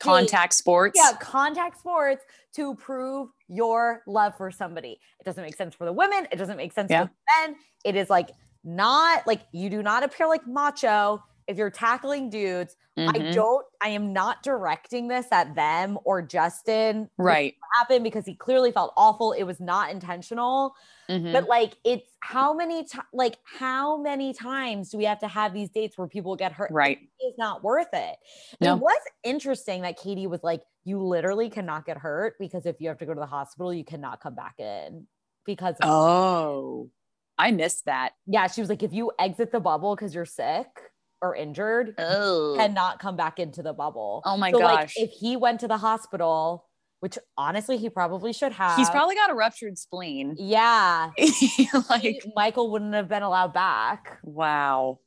Contact 0.00 0.54
sports. 0.54 0.98
yeah, 0.98 1.12
contact 1.20 1.78
sports 1.78 2.24
to 2.54 2.74
prove 2.76 3.28
your 3.48 4.02
love 4.06 4.34
for 4.36 4.50
somebody. 4.50 4.98
It 5.20 5.24
doesn't 5.24 5.42
make 5.44 5.54
sense 5.56 5.74
for 5.74 5.84
the 5.84 5.92
women. 5.92 6.26
It 6.32 6.36
doesn't 6.36 6.56
make 6.56 6.72
sense 6.72 6.90
Yeah. 6.90 7.04
for 7.06 7.10
the 7.10 7.48
men. 7.48 7.56
It 7.84 7.96
is 7.96 8.08
like 8.10 8.30
not 8.64 9.26
like 9.26 9.42
you 9.52 9.68
do 9.70 9.82
not 9.82 10.02
appear 10.02 10.26
like 10.26 10.46
macho 10.46 11.22
if 11.50 11.58
you're 11.58 11.70
tackling 11.70 12.30
dudes. 12.30 12.76
I 12.96 13.02
Mhm. 13.18 13.32
don't, 13.34 13.66
I 13.80 13.88
am 13.90 14.12
not 14.12 14.42
directing 14.42 15.08
this 15.08 15.26
at 15.32 15.54
them 15.54 15.98
or 16.04 16.20
Justin. 16.22 17.08
Right. 17.16 17.54
Happened 17.78 18.04
because 18.04 18.26
he 18.26 18.34
clearly 18.34 18.72
felt 18.72 18.92
awful. 18.96 19.32
It 19.32 19.44
was 19.44 19.58
not 19.58 19.90
intentional. 19.90 20.74
Mhm. 21.08 21.32
But 21.32 21.48
like 21.48 21.76
it's 21.84 22.10
how 22.20 22.52
many 22.52 22.84
times 22.84 23.06
like 23.12 23.38
how 23.44 23.96
many 23.96 24.32
times 24.34 24.90
do 24.90 24.98
we 24.98 25.04
have 25.04 25.18
to 25.20 25.28
have 25.28 25.54
these 25.54 25.70
dates 25.70 25.96
where 25.96 26.08
people 26.08 26.36
get 26.36 26.52
hurt? 26.52 26.70
Right. 26.70 26.98
It's 27.20 27.38
not 27.38 27.62
worth 27.64 27.88
it. 27.94 28.16
No. 28.60 28.74
It 28.74 28.80
was 28.80 29.00
interesting 29.24 29.82
that 29.82 29.96
Katie 29.96 30.26
was 30.26 30.42
like, 30.44 30.62
you 30.84 31.02
literally 31.02 31.48
cannot 31.48 31.86
get 31.86 31.96
hurt 31.96 32.36
because 32.38 32.66
if 32.66 32.80
you 32.80 32.88
have 32.88 32.98
to 32.98 33.06
go 33.06 33.14
to 33.14 33.20
the 33.20 33.26
hospital, 33.26 33.72
you 33.72 33.84
cannot 33.84 34.20
come 34.20 34.34
back 34.34 34.58
in. 34.60 35.06
Because 35.46 35.76
Oh, 35.82 36.90
I 37.38 37.50
missed 37.50 37.86
that. 37.86 38.12
yeah, 38.26 38.46
she 38.46 38.60
was 38.60 38.68
like, 38.68 38.82
if 38.82 38.92
you 38.92 39.10
exit 39.18 39.52
the 39.52 39.60
bubble 39.60 39.96
because 39.96 40.14
you're 40.14 40.26
sick 40.26 40.89
or 41.22 41.34
injured, 41.36 41.94
Oh. 41.98 42.54
cannot 42.56 42.98
come 42.98 43.16
back 43.16 43.38
into 43.38 43.62
the 43.62 43.72
bubble. 43.72 44.22
Oh 44.24 44.36
my 44.36 44.50
so 44.52 44.58
like 44.58 44.80
gosh. 44.80 44.94
if 44.96 45.10
he 45.10 45.36
went 45.36 45.60
to 45.60 45.68
the 45.68 45.76
hospital, 45.78 46.66
which 47.00 47.18
honestly 47.36 47.76
he 47.76 47.88
probably 47.90 48.32
should 48.32 48.52
have. 48.52 48.76
He's 48.76 48.90
probably 48.90 49.14
got 49.14 49.30
a 49.30 49.34
ruptured 49.34 49.78
spleen. 49.78 50.36
yeah. 50.38 51.10
like, 51.90 52.00
he- 52.02 52.20
Michael 52.36 52.70
wouldn't 52.70 52.94
have 52.94 53.08
been 53.08 53.22
allowed 53.22 53.52
back. 53.54 54.18
wow. 54.22 54.98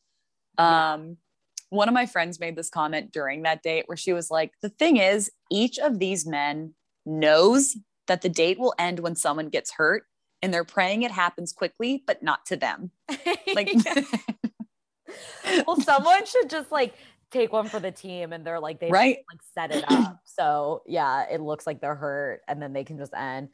Yeah. 0.60 0.94
Um, 0.94 1.18
one 1.70 1.88
of 1.88 1.94
my 1.96 2.06
friends 2.06 2.40
made 2.40 2.56
this 2.56 2.70
comment 2.70 3.12
during 3.12 3.42
that 3.42 3.64
date 3.64 3.86
where 3.88 3.98
she 3.98 4.14
was 4.14 4.30
like, 4.30 4.52
the 4.62 4.70
thing 4.70 4.98
is, 4.98 5.32
each 5.52 5.80
of 5.80 5.98
these 5.98 6.28
men 6.28 6.76
knows 7.08 7.76
that 8.08 8.22
the 8.22 8.30
date 8.30 8.60
will 8.60 8.76
end 8.78 9.00
when 9.00 9.16
someone 9.16 9.50
gets 9.50 9.72
hurt 9.74 10.04
and 10.44 10.54
they're 10.54 10.64
praying 10.64 11.02
it 11.02 11.10
happens 11.10 11.52
quickly, 11.54 12.04
but 12.06 12.22
not 12.22 12.46
to 12.48 12.56
them. 12.56 12.92
Like, 13.56 13.72
well, 15.68 15.80
someone 15.80 16.26
should 16.26 16.50
just 16.50 16.72
like 16.72 16.94
take 17.32 17.52
one 17.52 17.68
for 17.68 17.80
the 17.80 17.92
team 17.92 18.32
and 18.34 18.46
they're 18.46 18.60
like 18.60 18.80
they 18.80 18.90
right? 18.90 19.18
like 19.32 19.42
set 19.54 19.76
it 19.76 19.84
up. 19.92 20.20
So 20.26 20.82
yeah, 20.88 21.26
it 21.32 21.42
looks 21.42 21.68
like 21.68 21.80
they're 21.80 21.96
hurt 21.96 22.42
and 22.48 22.60
then 22.62 22.74
they 22.74 22.84
can 22.84 22.98
just 22.98 23.14
end. 23.14 23.50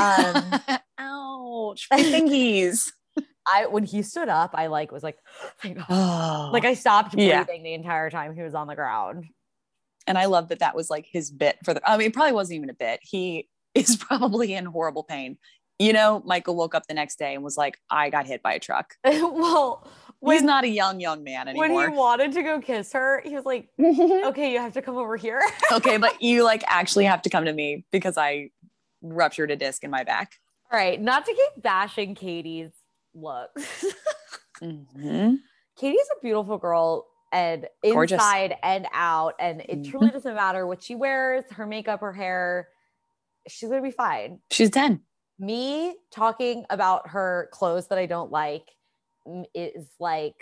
Um 0.00 0.42
Ouch. 0.98 1.88
My 1.90 1.98
thingies. 1.98 2.90
I 3.50 3.66
when 3.66 3.84
he 3.84 4.02
stood 4.02 4.28
up, 4.28 4.50
I 4.54 4.66
like 4.68 4.92
was 4.92 5.02
like, 5.02 5.18
oh. 5.88 6.50
like 6.52 6.64
I 6.64 6.74
stopped 6.74 7.12
breathing 7.12 7.28
Yeah. 7.30 7.44
the 7.44 7.74
entire 7.74 8.10
time 8.10 8.34
he 8.34 8.42
was 8.42 8.54
on 8.54 8.66
the 8.66 8.74
ground. 8.74 9.26
and 10.06 10.16
I 10.18 10.24
love 10.26 10.48
that 10.48 10.60
that 10.60 10.74
was 10.76 10.88
like 10.90 11.06
his 11.10 11.30
bit 11.30 11.56
for 11.64 11.74
the. 11.74 11.90
I 11.90 11.96
mean, 11.96 12.08
it 12.08 12.14
probably 12.14 12.32
wasn't 12.32 12.56
even 12.56 12.70
a 12.70 12.74
bit. 12.74 13.00
He 13.02 13.48
is 13.74 13.96
probably 13.96 14.54
in 14.54 14.64
horrible 14.64 15.02
pain. 15.04 15.36
You 15.78 15.92
know, 15.92 16.22
Michael 16.24 16.56
woke 16.56 16.74
up 16.74 16.86
the 16.86 16.94
next 16.94 17.18
day 17.18 17.34
and 17.34 17.44
was 17.44 17.56
like, 17.58 17.78
"I 17.90 18.08
got 18.08 18.26
hit 18.26 18.42
by 18.42 18.54
a 18.54 18.58
truck." 18.58 18.94
well, 19.04 19.86
He's 20.24 20.42
not 20.42 20.64
a 20.64 20.68
young 20.68 20.98
young 21.00 21.22
man 21.24 21.48
anymore. 21.48 21.68
when 21.68 21.90
he 21.90 21.96
wanted 21.96 22.32
to 22.32 22.42
go 22.42 22.60
kiss 22.60 22.92
her, 22.92 23.20
he 23.24 23.34
was 23.34 23.44
like, 23.44 23.68
okay, 23.80 24.52
you 24.52 24.58
have 24.58 24.72
to 24.74 24.82
come 24.82 24.96
over 24.96 25.16
here. 25.16 25.40
okay, 25.72 25.96
but 25.98 26.20
you 26.22 26.42
like 26.44 26.64
actually 26.66 27.04
have 27.04 27.22
to 27.22 27.30
come 27.30 27.44
to 27.44 27.52
me 27.52 27.84
because 27.92 28.16
I 28.18 28.50
ruptured 29.02 29.50
a 29.50 29.56
disc 29.56 29.84
in 29.84 29.90
my 29.90 30.04
back. 30.04 30.32
All 30.72 30.78
right, 30.78 31.00
not 31.00 31.24
to 31.26 31.32
keep 31.32 31.62
bashing 31.62 32.14
Katie's 32.14 32.72
looks. 33.14 33.84
Mhm. 34.62 35.38
Katie's 35.76 36.08
a 36.16 36.20
beautiful 36.22 36.58
girl 36.58 37.06
and 37.32 37.66
Gorgeous. 37.84 38.14
inside 38.14 38.56
and 38.62 38.86
out. 38.92 39.34
And 39.38 39.60
it 39.62 39.82
Mhm. 39.82 39.90
truly 39.90 40.10
doesn't 40.10 40.34
matter 40.34 40.66
what 40.66 40.82
she 40.82 40.94
wears, 40.94 41.44
her 41.52 41.66
makeup, 41.66 42.00
her 42.00 42.12
hair. 42.12 42.68
She's 43.48 43.68
gonna 43.68 43.82
be 43.82 43.90
fine. 43.90 44.40
She's 44.50 44.70
ten. 44.70 45.02
Me 45.38 45.96
talking 46.10 46.64
about 46.70 47.08
her 47.10 47.48
clothes 47.52 47.88
that 47.88 47.98
I 47.98 48.06
don't 48.06 48.32
like 48.32 48.70
is 49.54 49.88
like 50.00 50.36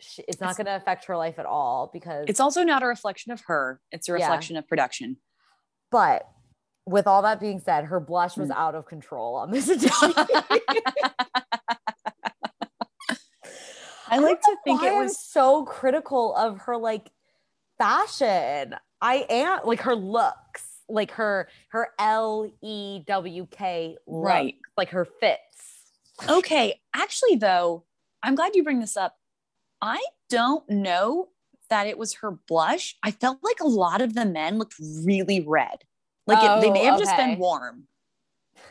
sh- 0.00 0.20
it's 0.28 0.40
not 0.40 0.56
gonna 0.56 0.76
affect 0.76 1.04
her 1.06 1.16
life 1.16 1.38
at 1.38 1.46
all 1.46 1.90
because 1.92 2.24
It's 2.28 2.40
also 2.40 2.62
not 2.62 2.82
a 2.82 2.86
reflection 2.86 3.32
of 3.32 3.40
her. 3.46 3.80
It's 3.92 4.08
a 4.08 4.12
Yeah. 4.12 4.16
reflection 4.24 4.56
of 4.56 4.66
production. 4.68 5.16
but 5.90 6.28
with 6.88 7.06
all 7.08 7.22
that 7.22 7.40
being 7.40 7.58
said, 7.58 7.84
her 7.86 7.98
blush 7.98 8.36
was 8.36 8.48
Mm. 8.48 8.56
out 8.56 8.74
of 8.76 8.86
control 8.86 9.34
on 9.34 9.50
this 9.50 9.68
edition. 9.68 10.12
I 14.08 14.18
like 14.18 14.40
to 14.40 14.56
think 14.64 14.82
it 14.82 14.94
was 14.94 15.18
so 15.18 15.64
critical 15.64 16.34
of 16.34 16.58
her 16.60 16.76
like 16.76 17.10
fashion. 17.78 18.74
I 19.00 19.26
am 19.28 19.60
like 19.64 19.80
her 19.82 19.94
looks, 19.96 20.64
like 20.88 21.10
her 21.12 21.48
her 21.70 21.88
L 21.98 22.50
E 22.62 23.00
W 23.06 23.46
K 23.50 23.96
right. 24.06 24.54
like 24.76 24.90
her 24.90 25.04
fits. 25.20 25.40
Okay. 26.28 26.80
Actually, 26.94 27.36
though, 27.36 27.84
I'm 28.22 28.34
glad 28.34 28.54
you 28.54 28.64
bring 28.64 28.80
this 28.80 28.96
up. 28.96 29.16
I 29.80 30.02
don't 30.30 30.68
know 30.68 31.28
that 31.70 31.86
it 31.86 31.98
was 31.98 32.14
her 32.14 32.32
blush. 32.48 32.96
I 33.02 33.10
felt 33.10 33.38
like 33.42 33.60
a 33.60 33.66
lot 33.66 34.00
of 34.00 34.14
the 34.14 34.24
men 34.24 34.58
looked 34.58 34.74
really 35.04 35.40
red. 35.40 35.84
Like 36.26 36.42
it, 36.42 36.60
they 36.60 36.68
Oh, 36.68 36.72
may 36.72 36.84
have 36.84 36.98
just 36.98 37.16
been 37.16 37.38
warm. 37.38 37.88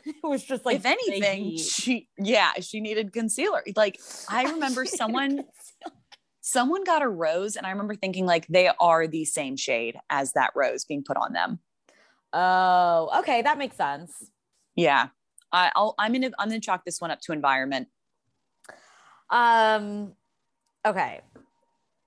It 0.05 0.15
was 0.23 0.43
just 0.43 0.65
like 0.65 0.75
if 0.75 0.85
anything, 0.85 1.57
she 1.57 2.09
yeah, 2.17 2.53
she 2.59 2.79
needed 2.79 3.11
concealer. 3.11 3.63
Like 3.75 3.99
I 4.29 4.43
remember 4.51 4.85
someone 4.85 5.45
someone 6.41 6.83
got 6.83 7.01
a 7.01 7.07
rose, 7.07 7.55
and 7.55 7.65
I 7.65 7.71
remember 7.71 7.95
thinking 7.95 8.25
like 8.25 8.45
they 8.47 8.69
are 8.79 9.07
the 9.07 9.25
same 9.25 9.55
shade 9.57 9.97
as 10.09 10.33
that 10.33 10.51
rose 10.55 10.85
being 10.85 11.03
put 11.03 11.17
on 11.17 11.33
them. 11.33 11.59
Oh, 12.33 13.09
okay, 13.19 13.41
that 13.41 13.57
makes 13.57 13.77
sense. 13.77 14.31
Yeah. 14.75 15.07
I, 15.51 15.71
I'll, 15.75 15.95
I'm 15.97 16.13
gonna 16.13 16.31
I'm 16.37 16.49
gonna 16.49 16.59
chalk 16.59 16.85
this 16.85 16.99
one 16.99 17.09
up 17.11 17.21
to 17.21 17.31
environment. 17.31 17.87
Um, 19.29 20.13
okay, 20.85 21.21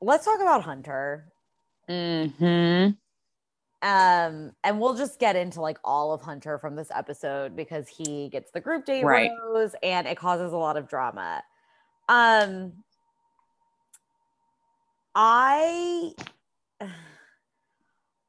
let's 0.00 0.24
talk 0.24 0.40
about 0.40 0.62
Hunter. 0.62 1.26
Mm-hmm. 1.88 2.90
Um, 3.80 4.52
and 4.64 4.80
we'll 4.80 4.94
just 4.94 5.20
get 5.20 5.36
into 5.36 5.60
like 5.60 5.78
all 5.84 6.12
of 6.12 6.20
Hunter 6.20 6.58
from 6.58 6.74
this 6.74 6.90
episode 6.94 7.54
because 7.54 7.86
he 7.88 8.28
gets 8.28 8.50
the 8.50 8.60
group 8.60 8.84
date 8.84 9.04
Right. 9.04 9.30
rose 9.40 9.74
and 9.82 10.06
it 10.06 10.16
causes 10.16 10.52
a 10.52 10.56
lot 10.56 10.76
of 10.76 10.88
drama. 10.88 11.42
Um, 12.08 12.72
I, 15.14 16.12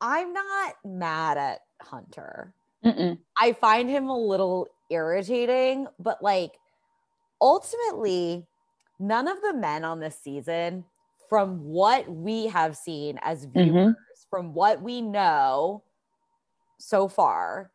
I'm 0.01 0.33
not 0.33 0.75
mad 0.85 1.37
at 1.37 1.59
Hunter. 1.81 2.53
Mm-mm. 2.85 3.17
I 3.39 3.53
find 3.53 3.89
him 3.89 4.07
a 4.09 4.17
little 4.17 4.67
irritating, 4.89 5.87
but 5.99 6.21
like 6.23 6.53
ultimately, 7.41 8.45
none 8.99 9.27
of 9.27 9.41
the 9.41 9.53
men 9.53 9.83
on 9.85 9.99
this 9.99 10.17
season, 10.21 10.83
from 11.29 11.63
what 11.63 12.09
we 12.09 12.47
have 12.47 12.75
seen 12.75 13.19
as 13.21 13.45
viewers, 13.45 13.95
from 14.29 14.53
what 14.53 14.81
we 14.81 15.01
know 15.01 15.83
so 16.79 17.07
far, 17.07 17.71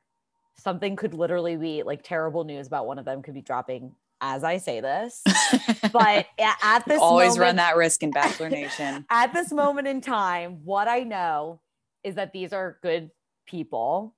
something 0.56 0.96
could 0.96 1.14
literally 1.14 1.56
be 1.56 1.82
like 1.82 2.02
terrible 2.02 2.44
news 2.44 2.66
about 2.66 2.86
one 2.86 2.98
of 2.98 3.04
them 3.04 3.22
could 3.22 3.34
be 3.34 3.42
dropping 3.42 3.94
as 4.20 4.42
I 4.44 4.56
say 4.58 4.80
this. 4.80 5.22
But 5.92 6.26
at 6.38 6.84
this 6.86 7.00
always 7.00 7.30
moment, 7.30 7.40
run 7.40 7.56
that 7.56 7.76
risk 7.76 8.02
in 8.02 8.10
Bachelor 8.10 8.48
Nation. 8.50 9.04
at 9.10 9.32
this 9.32 9.52
moment 9.52 9.86
in 9.86 10.00
time, 10.00 10.60
what 10.64 10.88
I 10.88 11.00
know 11.00 11.60
is 12.02 12.14
that 12.16 12.32
these 12.32 12.52
are 12.52 12.78
good 12.82 13.10
people 13.46 14.14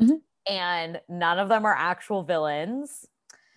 Mhm. 0.00 0.20
and 0.48 1.00
none 1.08 1.38
of 1.38 1.48
them 1.48 1.66
are 1.66 1.74
actual 1.76 2.22
villains. 2.22 3.06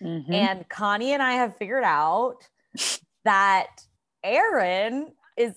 Mhm. 0.02 0.32
And 0.34 0.68
Connie 0.68 1.12
and 1.12 1.22
I 1.22 1.32
have 1.32 1.56
figured 1.56 1.84
out 1.84 2.48
that 3.26 3.84
Aaron 4.24 5.12
is 5.36 5.54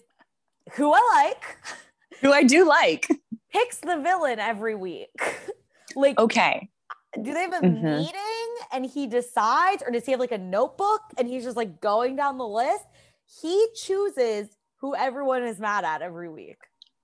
who 0.74 0.92
I 0.94 1.00
like, 1.16 1.58
Who 2.22 2.34
I 2.34 2.44
do 2.44 2.68
like. 2.68 3.08
picks 3.52 3.78
the 3.78 3.98
villain 4.00 4.40
every 4.40 4.76
week. 4.76 5.10
like, 5.96 6.20
Okay. 6.20 6.70
do 7.22 7.34
they 7.34 7.42
have 7.42 7.54
a 7.54 7.62
Mhm. 7.66 7.98
meeting 8.00 8.56
and 8.72 8.86
he 8.86 9.06
decides, 9.08 9.82
or 9.84 9.92
does 9.92 10.06
he 10.06 10.12
have 10.12 10.20
like 10.20 10.32
a 10.32 10.38
notebook 10.38 11.02
and 11.18 11.28
he's 11.28 11.44
just 11.44 11.58
like 11.58 11.80
going 11.80 12.16
down 12.16 12.38
the 12.40 12.48
list? 12.48 12.86
He 13.42 13.68
chooses 13.76 14.50
who 14.78 14.96
everyone 14.96 15.44
is 15.44 15.60
mad 15.60 15.86
at 15.86 16.02
every 16.02 16.30
week. 16.30 16.58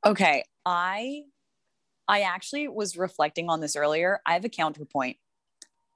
Okay. 0.05 0.43
I 0.65 1.23
I 2.07 2.21
actually 2.21 2.67
was 2.67 2.97
reflecting 2.97 3.49
on 3.49 3.61
this 3.61 3.75
earlier. 3.75 4.21
I 4.25 4.33
have 4.33 4.45
a 4.45 4.49
counterpoint. 4.49 5.17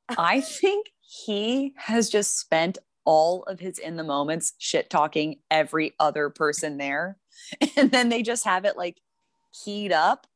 I 0.10 0.42
think 0.42 0.92
he 1.00 1.74
has 1.78 2.10
just 2.10 2.40
spent 2.40 2.78
all 3.10 3.42
of 3.48 3.60
his 3.60 3.80
in 3.80 3.96
the 3.96 4.04
moments 4.04 4.54
shit 4.60 4.88
talking 4.88 5.40
every 5.50 5.96
other 6.00 6.30
person 6.30 6.78
there. 6.78 7.18
and 7.76 7.90
then 7.90 8.10
they 8.10 8.22
just 8.22 8.46
have 8.46 8.66
it 8.66 8.78
like 8.78 9.02
keyed 9.66 9.92
up 9.92 10.28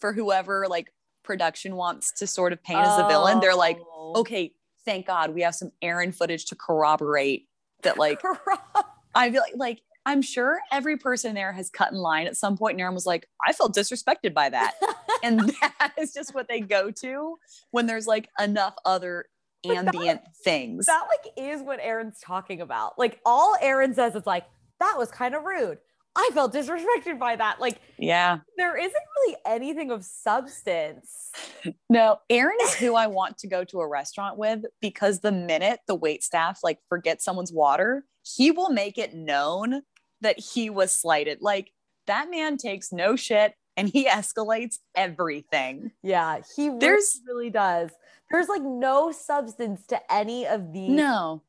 for 0.00 0.14
whoever 0.14 0.66
like 0.66 0.90
production 1.22 1.76
wants 1.76 2.10
to 2.10 2.26
sort 2.26 2.54
of 2.54 2.62
paint 2.62 2.80
as 2.80 2.98
a 2.98 3.06
villain. 3.06 3.38
They're 3.38 3.54
like, 3.54 3.78
Oh. 3.86 4.14
okay, 4.20 4.54
thank 4.86 5.06
God 5.06 5.34
we 5.34 5.42
have 5.42 5.54
some 5.54 5.72
Aaron 5.82 6.10
footage 6.10 6.46
to 6.46 6.56
corroborate 6.56 7.48
that 7.82 7.98
like 7.98 8.22
I 9.14 9.30
feel 9.30 9.42
like, 9.42 9.52
like 9.56 9.82
I'm 10.06 10.22
sure 10.22 10.58
every 10.72 10.96
person 10.96 11.34
there 11.34 11.52
has 11.52 11.68
cut 11.68 11.92
in 11.92 11.98
line 11.98 12.26
at 12.26 12.38
some 12.38 12.56
point 12.56 12.76
and 12.76 12.80
Aaron 12.80 12.94
was 12.94 13.04
like, 13.04 13.28
I 13.46 13.52
felt 13.52 13.74
disrespected 13.76 14.32
by 14.32 14.48
that. 14.48 14.72
and 15.22 15.38
that 15.60 15.92
is 15.98 16.14
just 16.14 16.34
what 16.34 16.48
they 16.48 16.60
go 16.60 16.90
to 17.02 17.36
when 17.72 17.84
there's 17.86 18.06
like 18.06 18.30
enough 18.40 18.74
other 18.86 19.26
But 19.64 19.74
that- 19.74 19.94
ambient 19.94 20.20
things. 20.44 20.86
that 20.86 21.04
like 21.08 21.32
is 21.36 21.62
what 21.62 21.78
Aaron's 21.80 22.18
talking 22.20 22.60
about. 22.60 22.98
Like 22.98 23.20
all 23.24 23.56
Aaron 23.60 23.94
says 23.94 24.14
is 24.14 24.26
like, 24.26 24.44
that 24.80 24.94
was 24.98 25.10
kind 25.10 25.34
of 25.34 25.44
rude. 25.44 25.78
I 26.14 26.28
felt 26.34 26.52
disrespected 26.52 27.18
by 27.18 27.36
that. 27.36 27.58
Like 27.60 27.80
yeah. 27.98 28.38
there 28.58 28.76
isn't 28.76 28.94
really 29.16 29.36
anything 29.46 29.90
of 29.90 30.04
substance. 30.04 31.30
No, 31.88 32.16
Aaron 32.28 32.56
is 32.62 32.74
who 32.74 32.94
I 32.96 33.06
want 33.06 33.38
to 33.38 33.46
go 33.46 33.62
to 33.64 33.80
a 33.80 33.86
restaurant 33.86 34.36
with 34.38 34.64
because 34.80 35.20
the 35.20 35.30
minute 35.30 35.78
the 35.86 35.94
wait 35.94 36.24
staff 36.24 36.58
like 36.64 36.78
forgets 36.88 37.24
someone's 37.24 37.52
water, 37.52 38.04
he 38.22 38.50
will 38.50 38.70
make 38.70 38.98
it 38.98 39.14
known 39.14 39.82
that 40.22 40.40
he 40.40 40.70
was 40.70 40.90
slighted. 40.90 41.38
Like 41.40 41.70
that 42.06 42.30
man 42.30 42.56
takes 42.56 42.92
no 42.92 43.14
shit 43.14 43.54
and 43.76 43.88
he 43.88 44.06
escalates 44.08 44.78
everything. 44.96 45.92
Yeah, 46.02 46.40
he 46.56 46.66
really, 46.68 46.78
There's- 46.80 47.20
really 47.26 47.50
does. 47.50 47.90
There's 48.32 48.48
like 48.48 48.62
no 48.62 49.12
substance 49.12 49.86
to 49.88 50.00
any 50.12 50.46
of 50.46 50.72
these 50.72 50.90
No. 50.90 51.42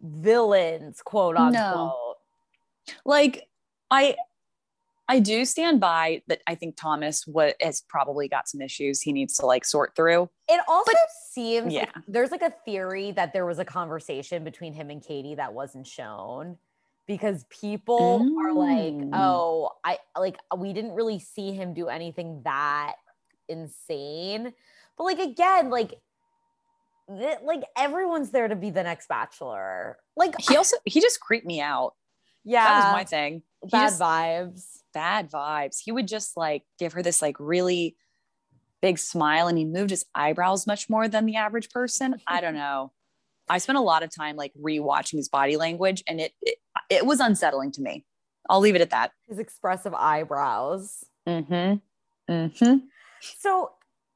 villains, 0.00 1.02
quote 1.02 1.36
unquote. 1.36 1.54
No. 1.54 2.14
Like 3.04 3.48
I 3.90 4.16
I 5.08 5.20
do 5.20 5.44
stand 5.44 5.80
by 5.80 6.22
that 6.26 6.40
I 6.46 6.54
think 6.56 6.76
Thomas 6.76 7.26
what 7.26 7.56
has 7.60 7.80
probably 7.80 8.28
got 8.28 8.48
some 8.48 8.60
issues 8.60 9.00
he 9.00 9.12
needs 9.12 9.36
to 9.38 9.46
like 9.46 9.64
sort 9.64 9.94
through. 9.96 10.28
It 10.48 10.60
also 10.68 10.92
seems 11.32 11.72
yeah. 11.72 11.80
like 11.80 11.94
there's 12.06 12.30
like 12.30 12.42
a 12.42 12.52
theory 12.64 13.12
that 13.12 13.32
there 13.32 13.46
was 13.46 13.58
a 13.58 13.64
conversation 13.64 14.44
between 14.44 14.72
him 14.72 14.90
and 14.90 15.02
Katie 15.02 15.36
that 15.36 15.52
wasn't 15.54 15.86
shown 15.86 16.58
because 17.06 17.44
people 17.50 18.28
are 18.40 18.52
like, 18.52 18.94
Mm. 18.94 19.10
oh, 19.12 19.70
I 19.84 19.98
like 20.18 20.38
we 20.56 20.72
didn't 20.72 20.92
really 20.92 21.20
see 21.20 21.52
him 21.52 21.72
do 21.72 21.88
anything 21.88 22.42
that 22.44 22.96
insane. 23.48 24.52
But 24.98 25.04
like 25.04 25.18
again, 25.18 25.70
like 25.70 25.94
th- 27.08 27.38
like 27.44 27.62
everyone's 27.76 28.30
there 28.30 28.48
to 28.48 28.56
be 28.56 28.70
the 28.70 28.82
next 28.82 29.08
bachelor. 29.08 29.98
Like 30.16 30.34
He 30.48 30.56
also 30.56 30.76
he 30.84 31.00
just 31.00 31.20
creeped 31.20 31.46
me 31.46 31.60
out. 31.60 31.94
yeah, 32.44 32.64
That 32.64 32.84
was 32.86 32.92
my 32.92 33.04
thing. 33.04 33.42
He 33.62 33.68
bad 33.70 33.88
just- 33.90 34.00
vibes. 34.00 34.62
bad 34.94 35.30
vibes. 35.30 35.78
He 35.84 35.92
would 35.92 36.08
just 36.08 36.36
like 36.36 36.62
give 36.78 36.92
her 36.94 37.02
this 37.02 37.20
like 37.22 37.36
really 37.38 37.96
big 38.82 38.98
smile 38.98 39.48
and 39.48 39.56
he 39.58 39.64
moved 39.64 39.90
his 39.90 40.04
eyebrows 40.14 40.66
much 40.66 40.88
more 40.90 41.08
than 41.08 41.26
the 41.26 41.36
average 41.36 41.70
person. 41.70 42.20
I 42.26 42.40
don't 42.40 42.54
know. 42.54 42.92
I 43.48 43.58
spent 43.58 43.78
a 43.78 43.82
lot 43.82 44.02
of 44.02 44.14
time 44.14 44.36
like 44.36 44.52
rewatching 44.60 45.14
his 45.16 45.28
body 45.28 45.56
language 45.56 46.02
and 46.08 46.20
it 46.20 46.32
it, 46.42 46.56
it 46.90 47.06
was 47.06 47.20
unsettling 47.20 47.70
to 47.72 47.82
me. 47.82 48.04
I'll 48.48 48.60
leave 48.60 48.74
it 48.76 48.80
at 48.80 48.90
that. 48.90 49.12
His 49.28 49.38
expressive 49.38 49.92
eyebrows. 49.94 51.04
Mm-hmm. 51.28 52.32
Mm-hmm. 52.32 52.76
So 53.38 53.72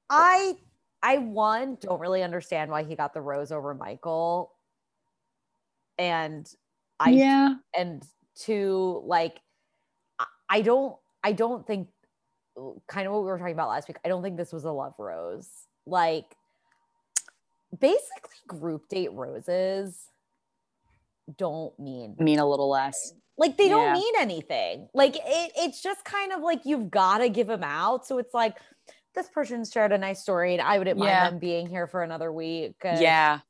I 0.08 0.56
I 1.02 1.18
one 1.18 1.76
don't 1.80 2.00
really 2.00 2.22
understand 2.22 2.70
why 2.70 2.82
he 2.84 2.94
got 2.94 3.14
the 3.14 3.20
rose 3.20 3.52
over 3.52 3.74
Michael. 3.74 4.52
And 5.98 6.52
I 6.98 7.10
yeah. 7.10 7.54
and 7.76 8.02
two 8.34 9.02
like 9.04 9.40
I- 10.48 10.60
don't 10.62 10.96
I 11.22 11.32
don't 11.32 11.66
think 11.66 11.88
kind 12.86 13.06
of 13.06 13.12
what 13.12 13.22
we 13.22 13.28
were 13.28 13.38
talking 13.38 13.54
about 13.54 13.68
last 13.68 13.88
week. 13.88 13.98
I 14.04 14.08
don't 14.08 14.22
think 14.22 14.36
this 14.36 14.52
was 14.52 14.64
a 14.64 14.70
love 14.72 14.94
rose. 14.98 15.48
Like 15.86 16.36
basically 17.78 18.36
group 18.46 18.88
date 18.88 19.12
roses 19.12 20.06
don't 21.38 21.78
mean 21.78 22.16
Mean 22.18 22.38
a 22.40 22.46
little 22.48 22.68
less. 22.68 23.14
like 23.38 23.56
they 23.56 23.68
don't 23.68 23.92
mean 23.92 24.14
anything. 24.18 24.88
Like 24.92 25.16
it, 25.16 25.52
it's 25.56 25.82
just 25.82 26.04
kind 26.04 26.32
of 26.32 26.40
like 26.42 26.60
you've 26.64 26.90
got 26.90 27.18
to 27.18 27.28
give 27.28 27.46
them 27.46 27.62
out. 27.62 28.06
So 28.06 28.18
it's 28.18 28.34
like 28.34 28.56
this 29.14 29.28
person 29.28 29.64
shared 29.64 29.92
a 29.92 29.98
nice 29.98 30.20
story, 30.22 30.52
and 30.54 30.62
I 30.62 30.78
wouldn't 30.78 30.98
mind 30.98 31.08
Yeah. 31.10 31.30
them 31.30 31.38
being 31.38 31.66
here 31.66 31.86
for 31.86 32.02
another 32.02 32.32
week. 32.32 32.76
Yeah. 32.84 33.40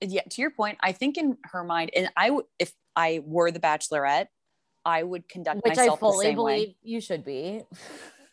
Yeah. 0.00 0.22
To 0.28 0.40
your 0.40 0.50
point, 0.50 0.78
I 0.80 0.92
think 0.92 1.16
in 1.16 1.36
her 1.44 1.64
mind, 1.64 1.90
and 1.94 2.10
I 2.16 2.30
would, 2.30 2.44
if 2.58 2.72
I 2.96 3.22
were 3.24 3.50
the 3.50 3.60
bachelorette, 3.60 4.26
I 4.84 5.02
would 5.04 5.28
conduct 5.28 5.62
which 5.64 5.78
I 5.78 5.82
myself 5.82 6.00
the 6.00 6.06
fully 6.06 6.26
same 6.26 6.38
way. 6.38 6.76
you 6.82 7.00
should 7.00 7.24
be. 7.24 7.62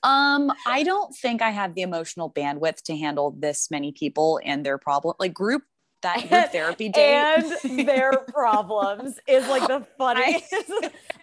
Um, 0.01 0.53
I 0.65 0.83
don't 0.83 1.13
think 1.13 1.41
I 1.41 1.49
have 1.49 1.75
the 1.75 1.81
emotional 1.81 2.31
bandwidth 2.31 2.83
to 2.83 2.95
handle 2.95 3.35
this 3.37 3.69
many 3.69 3.91
people 3.91 4.39
and 4.45 4.65
their 4.65 4.77
problem. 4.77 5.13
Like 5.19 5.33
group 5.33 5.63
that 6.01 6.51
therapy 6.51 6.89
date. 6.89 7.15
and 7.63 7.87
their 7.87 8.11
problems 8.33 9.19
is 9.27 9.47
like 9.47 9.67
the 9.67 9.85
funniest. 9.97 10.53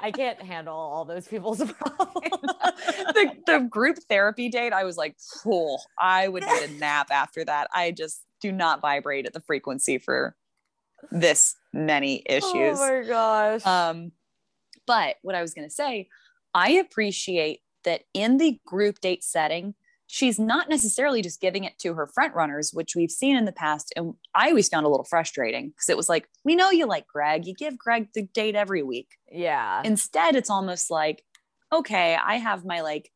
I, 0.00 0.10
can't 0.10 0.40
handle 0.40 0.76
all 0.76 1.04
those 1.04 1.26
people's 1.26 1.58
problems. 1.58 2.40
the, 2.42 3.32
the 3.46 3.66
group 3.70 3.98
therapy 4.08 4.48
date, 4.48 4.72
I 4.72 4.84
was 4.84 4.96
like, 4.96 5.16
cool. 5.42 5.82
I 5.98 6.28
would 6.28 6.44
need 6.44 6.62
a 6.62 6.72
nap 6.78 7.08
after 7.10 7.44
that. 7.44 7.68
I 7.74 7.90
just 7.92 8.22
do 8.40 8.52
not 8.52 8.80
vibrate 8.80 9.26
at 9.26 9.32
the 9.32 9.40
frequency 9.40 9.98
for 9.98 10.36
this 11.10 11.56
many 11.72 12.22
issues. 12.26 12.78
Oh 12.80 13.00
my 13.02 13.06
gosh. 13.06 13.66
Um, 13.66 14.12
but 14.86 15.16
what 15.22 15.34
I 15.34 15.42
was 15.42 15.54
going 15.54 15.68
to 15.68 15.74
say, 15.74 16.08
I 16.54 16.72
appreciate 16.72 17.60
that 17.84 18.02
in 18.14 18.36
the 18.36 18.60
group 18.66 19.00
date 19.00 19.24
setting, 19.24 19.74
she's 20.06 20.38
not 20.38 20.68
necessarily 20.68 21.20
just 21.22 21.40
giving 21.40 21.64
it 21.64 21.78
to 21.80 21.94
her 21.94 22.06
front 22.06 22.34
runners, 22.34 22.70
which 22.72 22.94
we've 22.94 23.10
seen 23.10 23.36
in 23.36 23.44
the 23.44 23.52
past. 23.52 23.92
And 23.96 24.14
I 24.34 24.48
always 24.48 24.68
found 24.68 24.86
a 24.86 24.88
little 24.88 25.04
frustrating 25.04 25.70
because 25.70 25.88
it 25.88 25.96
was 25.96 26.08
like, 26.08 26.28
we 26.44 26.54
know 26.54 26.70
you 26.70 26.86
like 26.86 27.06
Greg, 27.08 27.46
you 27.46 27.54
give 27.54 27.76
Greg 27.76 28.08
the 28.14 28.22
date 28.22 28.54
every 28.54 28.82
week. 28.82 29.08
yeah. 29.30 29.82
Instead, 29.84 30.36
it's 30.36 30.50
almost 30.50 30.90
like, 30.90 31.24
okay, 31.72 32.16
I 32.16 32.36
have 32.36 32.64
my 32.64 32.80
like 32.82 33.10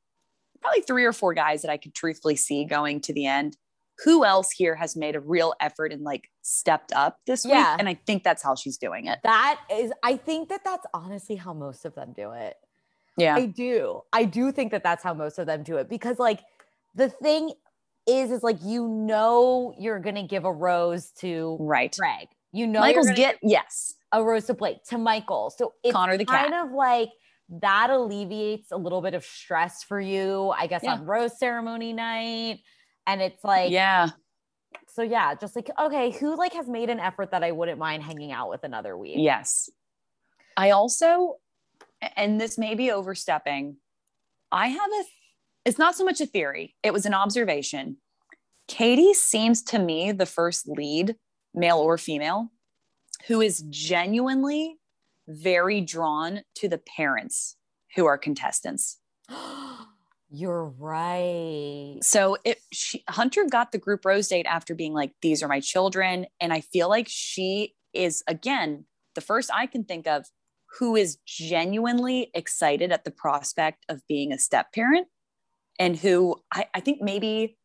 probably 0.60 0.80
three 0.82 1.04
or 1.04 1.12
four 1.12 1.32
guys 1.32 1.62
that 1.62 1.70
I 1.70 1.76
could 1.76 1.94
truthfully 1.94 2.36
see 2.36 2.64
going 2.64 3.00
to 3.02 3.12
the 3.12 3.26
end. 3.26 3.56
Who 4.04 4.24
else 4.24 4.50
here 4.50 4.74
has 4.76 4.96
made 4.96 5.14
a 5.14 5.20
real 5.20 5.54
effort 5.60 5.92
and 5.92 6.02
like 6.02 6.28
stepped 6.42 6.90
up 6.92 7.18
this 7.26 7.44
Yeah. 7.46 7.72
week? 7.74 7.80
And 7.80 7.88
I 7.88 7.94
think 8.06 8.24
that's 8.24 8.42
how 8.42 8.54
she's 8.54 8.78
doing 8.78 9.06
it. 9.06 9.20
that 9.22 9.60
is, 9.70 9.92
I 10.02 10.16
think 10.16 10.48
that 10.48 10.64
that's 10.64 10.86
honestly 10.92 11.36
how 11.36 11.52
most 11.52 11.84
of 11.84 11.94
them 11.94 12.12
do 12.16 12.32
it. 12.32 12.56
Yeah. 13.16 13.36
I 13.36 13.46
do. 13.46 14.02
I 14.12 14.24
do 14.24 14.50
think 14.52 14.72
that 14.72 14.82
that's 14.82 15.04
how 15.04 15.12
most 15.14 15.38
of 15.38 15.46
them 15.46 15.62
do 15.62 15.76
it 15.76 15.88
because, 15.90 16.18
like, 16.18 16.40
the 16.94 17.08
thing 17.08 17.52
is, 18.06 18.30
is 18.30 18.42
like 18.42 18.58
you 18.62 18.88
know 18.88 19.74
you're 19.78 20.00
gonna 20.00 20.26
give 20.26 20.44
a 20.44 20.52
rose 20.52 21.10
to 21.20 21.56
right. 21.60 21.94
Greg. 21.98 22.28
You 22.52 22.66
know 22.66 22.80
Michael's 22.80 23.10
get 23.12 23.38
yes. 23.42 23.94
a 24.12 24.22
rose 24.24 24.46
to 24.46 24.54
Blake 24.54 24.82
to 24.88 24.98
Michael. 24.98 25.52
So 25.56 25.74
it's 25.84 25.92
Connor 25.92 26.16
the 26.16 26.24
kind 26.24 26.52
cat. 26.52 26.66
of 26.66 26.72
like 26.72 27.10
that 27.60 27.90
alleviates 27.90 28.70
a 28.72 28.76
little 28.76 29.02
bit 29.02 29.14
of 29.14 29.24
stress 29.24 29.82
for 29.82 30.00
you, 30.00 30.50
I 30.56 30.66
guess, 30.66 30.82
Yeah. 30.82 30.94
on 30.94 31.04
rose 31.04 31.38
ceremony 31.38 31.92
night. 31.92 32.60
And 33.06 33.20
it's 33.20 33.42
like, 33.44 33.70
yeah. 33.70 34.10
so 34.88 35.02
yeah, 35.02 35.34
just 35.34 35.56
like 35.56 35.70
okay, 35.80 36.10
who 36.10 36.36
like 36.36 36.52
has 36.54 36.68
made 36.68 36.90
an 36.90 37.00
effort 37.00 37.30
that 37.30 37.42
I 37.44 37.52
wouldn't 37.52 37.78
mind 37.78 38.02
hanging 38.02 38.32
out 38.32 38.50
with 38.50 38.64
another 38.64 38.96
week? 38.96 39.16
Yes. 39.18 39.68
I 40.56 40.70
also, 40.70 41.36
and 42.16 42.40
this 42.40 42.58
may 42.58 42.74
be 42.74 42.90
overstepping, 42.90 43.76
I 44.52 44.68
have 44.68 44.90
a, 44.90 45.04
it's 45.64 45.78
not 45.78 45.94
so 45.94 46.04
much 46.04 46.20
a 46.20 46.26
theory, 46.26 46.74
it 46.82 46.92
was 46.92 47.06
an 47.06 47.14
observation. 47.14 47.96
Katie 48.68 49.14
seems 49.14 49.62
to 49.64 49.78
me 49.78 50.12
the 50.12 50.26
first 50.26 50.68
lead, 50.68 51.16
male 51.52 51.78
or 51.78 51.98
female, 51.98 52.50
who 53.26 53.40
is 53.40 53.64
genuinely 53.68 54.76
very 55.26 55.80
drawn 55.80 56.42
to 56.56 56.68
the 56.68 56.78
parents 56.78 57.56
who 57.96 58.06
are 58.06 58.18
contestants. 58.18 58.98
You're 60.32 60.66
right. 60.78 61.98
So 62.02 62.36
it 62.44 62.60
she, 62.72 63.02
Hunter 63.08 63.44
got 63.50 63.72
the 63.72 63.78
group 63.78 64.04
rose 64.04 64.28
date 64.28 64.46
after 64.46 64.76
being 64.76 64.94
like, 64.94 65.12
these 65.22 65.42
are 65.42 65.48
my 65.48 65.58
children. 65.58 66.26
And 66.40 66.52
I 66.52 66.60
feel 66.60 66.88
like 66.88 67.06
she 67.08 67.74
is 67.92 68.22
again 68.28 68.84
the 69.16 69.20
first 69.20 69.50
I 69.52 69.66
can 69.66 69.82
think 69.82 70.06
of 70.06 70.26
who 70.78 70.94
is 70.94 71.18
genuinely 71.26 72.30
excited 72.32 72.92
at 72.92 73.04
the 73.04 73.10
prospect 73.10 73.84
of 73.88 74.06
being 74.06 74.32
a 74.32 74.38
step 74.38 74.72
parent 74.72 75.08
and 75.80 75.96
who 75.96 76.36
I, 76.52 76.66
I 76.74 76.80
think 76.80 77.02
maybe 77.02 77.58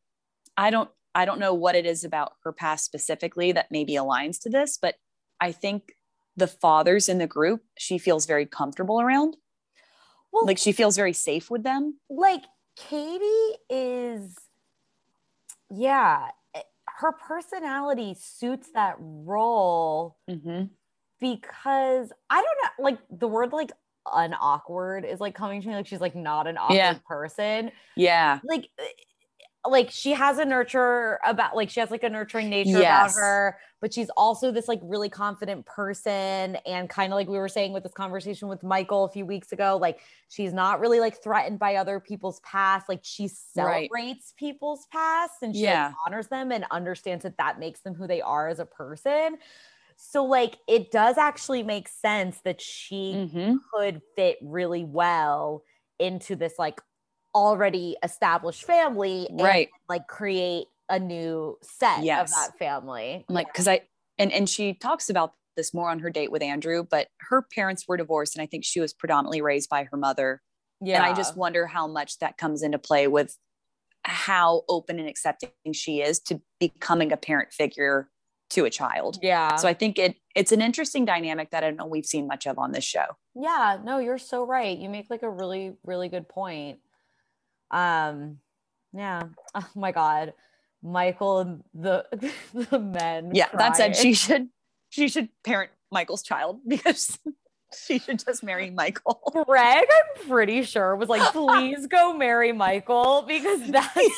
I 0.57 0.71
don't 0.71 0.89
I 1.13 1.25
don't 1.25 1.39
know 1.39 1.53
what 1.53 1.75
it 1.75 1.85
is 1.85 2.03
about 2.03 2.33
her 2.43 2.51
past 2.51 2.83
specifically 2.85 3.51
that 3.51 3.67
maybe 3.69 3.93
aligns 3.93 4.39
to 4.41 4.49
this, 4.49 4.77
but 4.81 4.95
I 5.39 5.51
think 5.51 5.93
the 6.35 6.47
fathers 6.47 7.07
in 7.07 7.19
the 7.19 7.27
group 7.27 7.61
she 7.77 7.97
feels 7.99 8.25
very 8.25 8.45
comfortable 8.45 8.99
around. 8.99 9.37
Well, 10.33 10.45
Like 10.45 10.57
she 10.57 10.71
feels 10.71 10.95
very 10.95 11.13
safe 11.13 11.51
with 11.51 11.63
them. 11.63 11.99
like 12.09 12.43
Katie 12.77 13.53
is, 13.69 14.35
yeah, 15.69 16.27
her 16.99 17.13
personality 17.13 18.15
suits 18.19 18.69
that 18.73 18.95
role 18.99 20.17
Mm-hmm. 20.29 20.65
because 21.21 22.11
I 22.29 22.35
don't 22.35 22.57
know, 22.63 22.83
like 22.83 22.99
the 23.09 23.27
word 23.29 23.53
like 23.53 23.71
unawkward 24.11 25.05
is 25.05 25.19
like 25.19 25.35
coming 25.35 25.61
to 25.61 25.67
me. 25.67 25.75
Like 25.75 25.87
she's 25.87 26.01
like 26.01 26.15
not 26.15 26.47
an 26.47 26.57
awkward 26.57 26.75
Yeah. 26.75 26.97
person. 27.07 27.71
Yeah. 27.95 28.39
Like 28.43 28.69
eh, 28.79 28.83
like 29.67 29.89
she 29.89 30.11
has 30.11 30.37
a 30.37 30.45
nurture 30.45 31.19
about 31.25 31.55
like 31.55 31.71
she 31.71 31.79
has 31.79 31.89
like 31.89 32.03
a 32.03 32.09
nurturing 32.09 32.49
nature 32.51 32.77
Yes. 32.77 33.11
about 33.13 33.19
her, 33.19 33.57
but 33.81 33.91
she's 33.91 34.11
also 34.11 34.51
this 34.51 34.67
like 34.67 34.79
really 34.83 35.09
confident 35.09 35.65
person. 35.65 36.55
And 36.67 36.87
kind 36.87 37.11
of 37.11 37.17
like 37.17 37.27
we 37.27 37.39
were 37.39 37.49
saying 37.49 37.73
with 37.73 37.81
this 37.81 37.93
conversation 37.93 38.47
with 38.47 38.61
Michael 38.61 39.05
a 39.05 39.09
few 39.09 39.25
weeks 39.25 39.51
ago, 39.51 39.77
like 39.81 40.01
she's 40.29 40.53
not 40.53 40.79
really 40.79 40.99
like 40.99 41.21
threatened 41.23 41.57
by 41.57 41.77
other 41.77 41.99
people's 41.99 42.39
past. 42.41 42.87
Like 42.87 42.99
she 43.01 43.23
Right. 43.23 43.89
celebrates 43.89 44.33
people's 44.37 44.85
past 44.91 45.41
and 45.41 45.55
she 45.55 45.63
like, 45.65 45.93
honors 46.05 46.27
them 46.27 46.51
and 46.51 46.65
understands 46.69 47.23
that 47.23 47.37
that 47.39 47.57
makes 47.57 47.79
them 47.79 47.95
who 47.95 48.05
they 48.05 48.21
are 48.21 48.47
as 48.49 48.59
a 48.59 48.65
person. 48.67 49.37
So 49.97 50.23
like 50.25 50.57
it 50.67 50.91
does 50.91 51.17
actually 51.17 51.63
make 51.63 51.87
sense 51.87 52.41
that 52.41 52.61
she 52.61 53.13
Mhm. 53.13 53.59
could 53.73 54.01
fit 54.15 54.37
really 54.41 54.83
well 54.83 55.63
into 55.99 56.35
this 56.35 56.55
like 56.59 56.81
already 57.33 57.97
established 58.03 58.63
family 58.63 59.27
and, 59.29 59.41
Right. 59.41 59.69
like 59.89 60.07
create 60.07 60.67
a 60.89 60.99
new 60.99 61.57
set 61.63 62.03
Yes. 62.03 62.31
of 62.31 62.35
that 62.35 62.57
family. 62.57 63.25
Like, 63.29 63.47
because 63.47 63.67
I 63.67 63.87
and 64.17 64.31
and 64.31 64.49
she 64.49 64.73
talks 64.73 65.09
about 65.09 65.33
this 65.57 65.73
more 65.73 65.89
on 65.89 65.99
her 65.99 66.09
date 66.09 66.31
with 66.31 66.41
Andrew, 66.43 66.83
but 66.83 67.07
her 67.21 67.41
parents 67.41 67.87
were 67.87 67.97
divorced, 67.97 68.35
and 68.35 68.41
I 68.41 68.45
think 68.45 68.65
she 68.65 68.79
was 68.81 68.93
predominantly 68.93 69.41
raised 69.41 69.69
by 69.69 69.85
her 69.85 69.97
mother. 69.97 70.41
yeah. 70.81 70.97
And 70.97 71.05
I 71.05 71.13
just 71.13 71.35
wonder 71.37 71.65
how 71.67 71.87
much 71.87 72.19
that 72.19 72.37
comes 72.37 72.61
into 72.61 72.77
play 72.77 73.07
with 73.07 73.37
how 74.03 74.63
open 74.69 74.99
and 74.99 75.09
accepting 75.09 75.51
she 75.73 76.01
is 76.01 76.19
to 76.21 76.41
becoming 76.59 77.11
a 77.11 77.17
parent 77.17 77.51
figure 77.53 78.09
to 78.51 78.65
a 78.65 78.69
child. 78.69 79.19
yeah. 79.21 79.55
So 79.55 79.67
I 79.67 79.73
think 79.73 79.97
it 79.97 80.15
it's 80.35 80.51
an 80.51 80.61
interesting 80.61 81.05
dynamic 81.05 81.51
that 81.51 81.63
I 81.63 81.67
don't 81.67 81.77
know 81.77 81.85
we've 81.85 82.05
seen 82.05 82.27
much 82.27 82.45
of 82.45 82.57
on 82.59 82.71
this 82.71 82.83
show. 82.83 83.05
yeah, 83.35 83.77
no, 83.83 83.97
you're 83.99 84.17
so 84.17 84.45
right. 84.45 84.77
You 84.77 84.89
make 84.89 85.09
like 85.09 85.23
a 85.23 85.29
really, 85.29 85.75
really 85.83 86.09
good 86.09 86.27
point. 86.29 86.79
Um, 87.71 88.39
yeah. 88.93 89.23
Oh 89.55 89.67
my 89.75 89.91
god. 89.91 90.33
Michael 90.83 91.39
and 91.39 91.63
the 91.73 92.05
the 92.53 92.79
men. 92.79 93.31
Yeah, 93.33 93.47
that 93.53 93.75
said, 93.77 93.95
she 93.95 94.13
should 94.13 94.49
she 94.89 95.07
should 95.07 95.29
parent 95.43 95.71
Michael's 95.91 96.21
child 96.21 96.59
because 96.67 97.17
she 97.87 97.99
should 97.99 98.23
just 98.23 98.43
marry 98.43 98.69
Michael. 98.69 99.19
Greg, 99.47 99.87
I'm 99.89 100.27
pretty 100.27 100.63
sure, 100.63 100.95
was 100.95 101.09
like, 101.09 101.31
please 101.31 101.87
go 101.87 102.13
marry 102.13 102.51
Michael 102.51 103.23
because 103.27 103.61
that's 103.71 104.11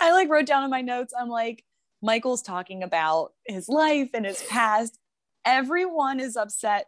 I 0.00 0.12
like 0.12 0.28
wrote 0.28 0.46
down 0.46 0.64
in 0.64 0.70
my 0.70 0.80
notes, 0.80 1.12
I'm 1.18 1.28
like, 1.28 1.64
Michael's 2.02 2.42
talking 2.42 2.82
about 2.82 3.32
his 3.46 3.68
life 3.68 4.10
and 4.14 4.24
his 4.24 4.42
past. 4.48 4.98
Everyone 5.44 6.20
is 6.20 6.36
upset. 6.36 6.86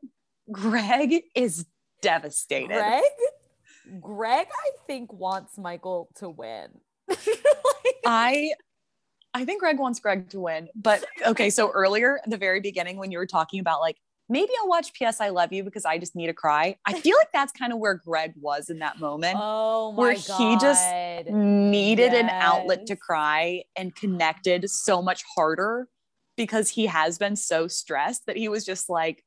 Greg 0.51 1.23
is 1.35 1.67
devastated. 2.03 2.69
Greg. 2.69 3.03
Greg, 4.01 4.47
I 4.49 4.71
think, 4.87 5.13
wants 5.13 5.59
Michael 5.59 6.09
to 6.17 6.29
win. 6.29 6.69
I 8.07 8.53
I 9.33 9.45
think 9.45 9.61
Greg 9.61 9.79
wants 9.79 10.01
Greg 10.01 10.29
to 10.31 10.41
win. 10.41 10.69
But 10.75 11.05
okay, 11.27 11.51
so 11.51 11.71
earlier 11.71 12.21
at 12.25 12.31
the 12.31 12.37
very 12.37 12.61
beginning 12.61 12.97
when 12.97 13.11
you 13.11 13.19
were 13.19 13.27
talking 13.27 13.61
about 13.61 13.81
like 13.81 13.97
maybe 14.31 14.53
I'll 14.63 14.69
watch 14.69 14.93
PS 14.95 15.21
I 15.21 15.29
Love 15.29 15.53
You 15.53 15.63
because 15.65 15.85
I 15.85 15.99
just 15.99 16.15
need 16.17 16.29
to 16.29 16.33
cry. 16.33 16.77
I 16.87 16.99
feel 16.99 17.17
like 17.19 17.33
that's 17.33 17.53
kind 17.53 17.73
of 17.73 17.79
where 17.79 17.95
Greg 17.95 18.33
was 18.41 18.71
in 18.71 18.79
that 18.79 18.99
moment. 19.01 19.37
oh 19.39 19.93
my 19.93 19.99
Where 19.99 20.15
god. 20.15 20.39
he 20.39 20.57
just 20.59 20.89
needed 21.31 22.15
an 22.15 22.31
outlet 22.31 22.87
to 22.87 22.97
cry 22.97 23.65
and 23.77 23.95
connected 23.95 24.71
so 24.71 25.03
much 25.03 25.23
harder 25.35 25.89
because 26.37 26.71
he 26.71 26.87
has 26.87 27.19
been 27.19 27.37
so 27.37 27.69
stressed 27.69 28.25
that 28.27 28.37
he 28.37 28.49
was 28.49 28.65
just 28.65 28.89
like 28.89 29.25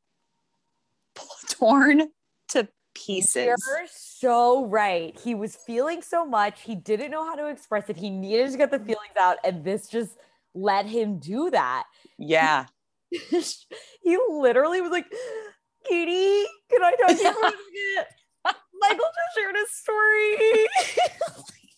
torn 1.50 2.08
to 2.50 2.68
pieces. 2.96 3.46
You're 3.46 3.58
so 3.92 4.66
right. 4.66 5.20
He 5.24 5.36
was 5.36 5.56
feeling 5.56 6.02
so 6.02 6.26
much. 6.26 6.62
He 6.62 6.76
didn't 6.76 7.12
know 7.12 7.26
how 7.26 7.36
to 7.36 7.48
express 7.48 7.90
it. 7.90 7.98
He 7.98 8.10
needed 8.10 8.52
to 8.52 8.58
get 8.58 8.72
the 8.72 8.80
feelings 8.80 9.18
out, 9.20 9.38
and 9.44 9.64
this 9.64 9.88
just 9.88 10.18
let 10.56 10.86
him 10.86 11.20
do 11.20 11.50
that. 11.50 11.84
Yeah. 12.18 12.66
he 14.04 14.18
literally 14.30 14.82
was 14.82 14.92
like, 14.92 15.06
Katie, 15.88 16.46
can 16.72 16.84
I 16.84 16.92
talk 17.00 17.08
to 17.10 17.14
you 17.16 17.34
for 17.34 17.48
a 17.48 17.52
second? 17.52 18.06
Michael 18.80 18.98
just 19.06 19.36
shared 19.38 19.56
his 19.56 19.72
story. 19.72 20.68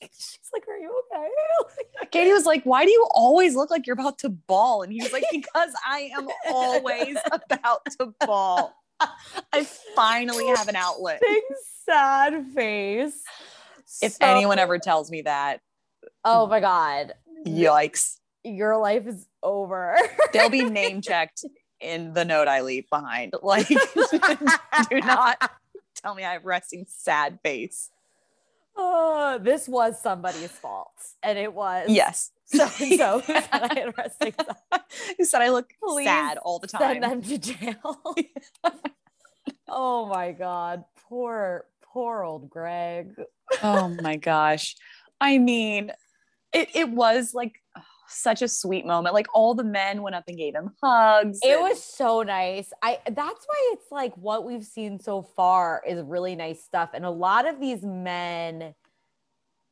She's 0.18 0.50
like, 0.54 0.68
Are 0.68 0.78
you 0.78 1.02
okay? 1.14 2.08
Katie 2.12 2.32
was 2.32 2.46
like, 2.46 2.64
Why 2.64 2.86
do 2.86 2.92
you 2.92 3.08
always 3.12 3.56
look 3.56 3.70
like 3.70 3.86
you're 3.88 3.94
about 3.96 4.20
to 4.20 4.30
ball? 4.30 4.82
And 4.82 4.92
he 4.92 5.02
was 5.02 5.12
like, 5.14 5.26
Because 5.32 5.72
I 5.88 6.12
am 6.18 6.28
always 6.50 7.18
about 7.32 7.82
to 8.00 8.14
ball. 8.26 8.74
I 9.52 9.64
finally 9.96 10.48
have 10.48 10.68
an 10.68 10.76
outlet. 10.76 11.20
Big 11.22 11.44
sad 11.86 12.46
face. 12.54 13.22
If 14.02 14.14
So- 14.14 14.26
anyone 14.26 14.58
ever 14.60 14.80
tells 14.80 15.12
me 15.12 15.22
that, 15.24 15.60
oh 16.24 16.48
my 16.48 16.60
God, 16.60 17.14
yikes. 17.46 18.18
Your 18.46 18.78
life 18.78 19.08
is 19.08 19.28
over. 19.44 19.98
They'll 20.34 20.50
be 20.50 20.64
name 20.70 21.02
checked 21.02 21.44
in 21.82 22.14
the 22.14 22.24
note 22.26 22.48
I 22.48 22.62
leave 22.62 22.90
behind. 22.90 23.34
Like, 23.42 23.68
do 24.90 25.00
not 25.02 25.52
tell 25.96 26.16
me 26.16 26.24
I 26.24 26.34
have 26.34 26.46
resting 26.46 26.86
sad 26.88 27.40
face. 27.44 27.90
Uh, 28.78 29.38
this 29.38 29.68
was 29.70 30.02
somebody's 30.02 30.52
fault, 30.52 30.92
and 31.24 31.38
it 31.40 31.54
was 31.54 31.88
Yes. 31.90 32.32
so 32.46 32.68
so 32.68 33.20
who 33.20 33.34
said 33.34 33.48
I 33.52 33.74
had 33.74 33.98
resting. 33.98 34.34
sad. 34.38 34.82
You 35.18 35.26
said 35.26 35.42
I 35.42 35.50
look 35.50 35.70
Please 35.82 36.06
sad 36.06 36.38
all 36.38 36.60
the 36.60 36.68
time? 36.68 37.02
Send 37.02 37.04
them 37.04 37.22
to 37.22 37.38
jail. 37.38 38.16
oh 39.70 40.06
my 40.08 40.32
god, 40.34 40.84
poor 41.08 41.66
poor 41.82 42.24
old 42.24 42.50
Greg. 42.50 43.16
oh 43.64 43.88
my 44.02 44.18
gosh. 44.18 44.76
I 45.22 45.38
mean, 45.38 45.92
it, 46.52 46.70
it 46.76 46.90
was 46.90 47.34
like 47.34 47.54
oh, 47.56 47.65
such 48.08 48.42
a 48.42 48.48
sweet 48.48 48.86
moment. 48.86 49.14
Like 49.14 49.28
all 49.34 49.54
the 49.54 49.64
men 49.64 50.02
went 50.02 50.16
up 50.16 50.26
and 50.28 50.38
gave 50.38 50.56
him 50.56 50.72
hugs. 50.82 51.40
It 51.44 51.54
and- 51.54 51.62
was 51.62 51.84
so 51.84 52.24
nice. 52.24 52.72
I 52.82 53.00
that's 53.06 53.46
why 53.46 53.72
it's 53.74 53.92
like 53.92 54.16
what 54.16 54.46
we've 54.46 54.66
seen 54.66 55.00
so 55.00 55.22
far 55.22 55.84
is 55.88 56.02
really 56.04 56.36
nice 56.36 56.64
stuff. 56.64 56.92
And 56.94 57.06
a 57.06 57.10
lot 57.10 57.48
of 57.48 57.60
these 57.60 57.84
men 57.84 58.74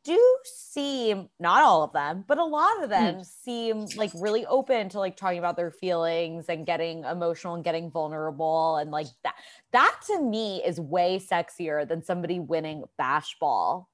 do 0.03 0.37
seem 0.43 1.29
not 1.39 1.63
all 1.63 1.83
of 1.83 1.93
them, 1.93 2.25
but 2.27 2.37
a 2.37 2.43
lot 2.43 2.83
of 2.83 2.89
them 2.89 3.15
mm. 3.15 3.25
seem 3.25 3.85
like 3.95 4.11
really 4.15 4.45
open 4.45 4.89
to 4.89 4.99
like 4.99 5.15
talking 5.15 5.39
about 5.39 5.55
their 5.55 5.71
feelings 5.71 6.45
and 6.49 6.65
getting 6.65 7.05
emotional 7.05 7.55
and 7.55 7.63
getting 7.63 7.89
vulnerable 7.89 8.77
and 8.77 8.91
like 8.91 9.07
that. 9.23 9.35
That 9.71 9.97
to 10.07 10.21
me 10.21 10.61
is 10.65 10.79
way 10.79 11.19
sexier 11.19 11.87
than 11.87 12.03
somebody 12.03 12.39
winning 12.39 12.83
bash 12.97 13.37
ball 13.39 13.89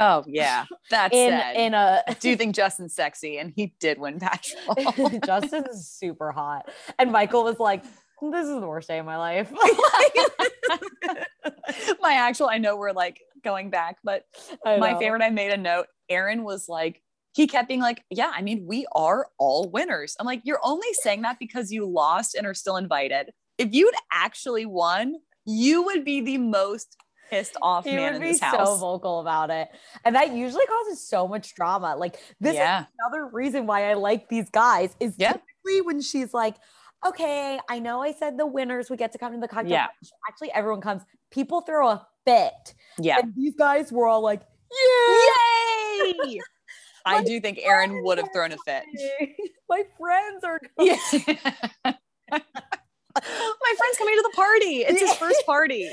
Oh 0.00 0.24
yeah. 0.26 0.64
That's 0.90 1.14
in 1.14 1.34
in 1.54 1.74
a 1.74 2.02
do 2.18 2.30
you 2.30 2.36
think 2.36 2.56
Justin's 2.56 2.94
sexy? 2.94 3.38
And 3.38 3.52
he 3.54 3.74
did 3.78 3.98
win 3.98 4.18
basketball. 4.18 5.20
Justin 5.24 5.64
is 5.70 5.88
super 5.88 6.32
hot. 6.32 6.68
And 6.98 7.12
Michael 7.12 7.44
was 7.44 7.60
like, 7.60 7.84
This 8.22 8.48
is 8.48 8.60
the 8.60 8.66
worst 8.66 8.88
day 8.88 8.98
of 8.98 9.06
my 9.06 9.18
life. 9.18 9.52
my 12.00 12.14
actual, 12.14 12.48
I 12.48 12.56
know 12.56 12.76
we're 12.76 12.92
like 12.92 13.20
going 13.44 13.68
back, 13.68 13.98
but 14.02 14.24
my 14.64 14.98
favorite, 14.98 15.22
I 15.22 15.30
made 15.30 15.52
a 15.52 15.58
note. 15.58 15.86
Aaron 16.08 16.44
was 16.44 16.68
like, 16.68 17.02
he 17.34 17.46
kept 17.46 17.68
being 17.68 17.80
like, 17.80 18.02
Yeah, 18.10 18.32
I 18.34 18.40
mean, 18.40 18.64
we 18.66 18.86
are 18.92 19.26
all 19.38 19.68
winners. 19.68 20.16
I'm 20.18 20.26
like, 20.26 20.40
You're 20.44 20.60
only 20.64 20.88
saying 21.02 21.20
that 21.22 21.38
because 21.38 21.70
you 21.70 21.84
lost 21.84 22.34
and 22.34 22.46
are 22.46 22.54
still 22.54 22.78
invited. 22.78 23.32
If 23.58 23.74
you'd 23.74 23.94
actually 24.10 24.64
won, 24.64 25.16
you 25.44 25.82
would 25.82 26.06
be 26.06 26.22
the 26.22 26.38
most 26.38 26.96
pissed 27.30 27.56
off 27.62 27.84
he 27.84 27.94
man 27.96 28.14
would 28.14 28.22
in 28.22 28.32
be 28.32 28.36
so 28.36 28.76
vocal 28.76 29.20
about 29.20 29.50
it. 29.50 29.68
And 30.04 30.14
that 30.16 30.34
usually 30.34 30.66
causes 30.66 31.06
so 31.06 31.26
much 31.28 31.54
drama. 31.54 31.96
Like 31.96 32.18
this 32.40 32.54
yeah. 32.54 32.82
is 32.82 32.86
another 32.98 33.26
reason 33.26 33.66
why 33.66 33.90
I 33.90 33.94
like 33.94 34.28
these 34.28 34.50
guys 34.50 34.94
is 35.00 35.14
Yeah. 35.16 35.32
typically 35.32 35.80
when 35.82 36.00
she's 36.00 36.34
like, 36.34 36.56
okay, 37.06 37.58
I 37.68 37.78
know 37.78 38.02
I 38.02 38.12
said 38.12 38.36
the 38.38 38.46
winners 38.46 38.90
would 38.90 38.98
get 38.98 39.12
to 39.12 39.18
come 39.18 39.32
to 39.32 39.38
the 39.40 39.48
cocktail. 39.48 39.70
Yeah. 39.72 39.86
Actually, 40.28 40.52
everyone 40.52 40.80
comes. 40.80 41.02
People 41.30 41.60
throw 41.62 41.88
a 41.88 42.06
fit. 42.26 42.74
Yeah. 42.98 43.18
And 43.20 43.32
these 43.34 43.54
guys 43.56 43.90
were 43.92 44.06
all 44.06 44.20
like, 44.20 44.42
yeah. 44.70 46.04
Yay! 46.04 46.40
I 47.06 47.22
do 47.24 47.40
think 47.40 47.58
Aaron 47.62 48.02
would 48.04 48.18
have 48.18 48.28
thrown 48.34 48.52
a 48.52 48.56
fit. 48.66 48.84
My 49.68 49.84
friends 49.98 50.44
are 50.44 50.60
coming. 50.76 50.96
Yeah. 51.02 51.92
My 52.32 53.74
friend's 53.76 53.98
coming 53.98 54.14
to 54.16 54.22
the 54.30 54.36
party. 54.36 54.84
It's 54.86 55.00
his 55.00 55.14
first 55.14 55.44
party. 55.46 55.90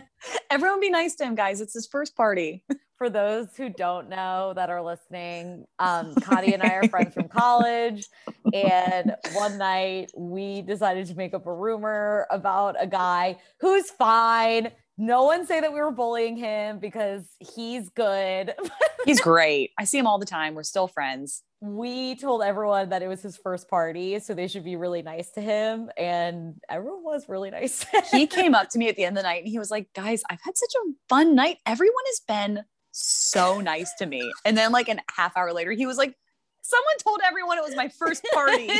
Everyone 0.50 0.80
be 0.80 0.90
nice 0.90 1.14
to 1.16 1.24
him, 1.24 1.34
guys. 1.34 1.60
It's 1.60 1.74
his 1.74 1.86
first 1.86 2.16
party. 2.16 2.64
For 2.98 3.10
those 3.10 3.54
who 3.54 3.68
don't 3.68 4.08
know 4.08 4.54
that 4.56 4.70
are 4.70 4.80
listening, 4.82 5.66
um, 5.78 6.14
Connie 6.22 6.54
and 6.54 6.62
I 6.62 6.76
are 6.76 6.88
friends 6.88 7.12
from 7.12 7.28
college. 7.28 8.06
And 8.54 9.14
one 9.34 9.58
night 9.58 10.12
we 10.16 10.62
decided 10.62 11.06
to 11.08 11.14
make 11.14 11.34
up 11.34 11.46
a 11.46 11.52
rumor 11.52 12.26
about 12.30 12.74
a 12.80 12.86
guy 12.86 13.36
who's 13.60 13.90
fine. 13.90 14.70
No 14.98 15.24
one 15.24 15.46
say 15.46 15.60
that 15.60 15.72
we 15.72 15.80
were 15.80 15.90
bullying 15.90 16.36
him 16.36 16.78
because 16.78 17.24
he's 17.38 17.88
good. 17.90 18.54
He's 19.04 19.20
great. 19.20 19.70
I 19.78 19.84
see 19.84 19.98
him 19.98 20.06
all 20.08 20.18
the 20.18 20.26
time. 20.26 20.54
We're 20.54 20.64
still 20.64 20.88
friends. 20.88 21.44
we 21.60 22.16
told 22.16 22.42
everyone 22.42 22.88
that 22.88 23.02
it 23.02 23.08
was 23.08 23.22
his 23.22 23.36
first 23.36 23.68
party, 23.68 24.18
so 24.18 24.34
they 24.34 24.48
should 24.48 24.64
be 24.64 24.74
really 24.74 25.00
nice 25.02 25.30
to 25.32 25.40
him. 25.40 25.90
And 25.96 26.56
everyone 26.68 27.04
was 27.04 27.28
really 27.28 27.50
nice. 27.50 27.86
He 28.10 28.26
came 28.26 28.54
up 28.54 28.68
to 28.70 28.78
me 28.78 28.88
at 28.88 28.96
the 28.96 29.04
end 29.04 29.16
of 29.16 29.22
the 29.22 29.28
night 29.28 29.42
and 29.44 29.48
he 29.48 29.60
was 29.60 29.70
like, 29.70 29.92
Guys, 29.94 30.24
I've 30.28 30.40
had 30.42 30.56
such 30.56 30.74
a 30.74 30.92
fun 31.08 31.36
night. 31.36 31.58
Everyone 31.66 31.94
has 32.06 32.20
been 32.26 32.64
so 32.90 33.60
nice 33.60 33.92
to 33.98 34.06
me. 34.06 34.32
And 34.44 34.56
then, 34.58 34.72
like, 34.72 34.88
a 34.88 34.96
half 35.14 35.36
hour 35.36 35.52
later, 35.52 35.70
he 35.70 35.86
was 35.86 35.98
like, 35.98 36.16
Someone 36.62 36.96
told 36.98 37.20
everyone 37.24 37.58
it 37.58 37.64
was 37.64 37.76
my 37.76 37.88
first 37.88 38.24
party. 38.34 38.70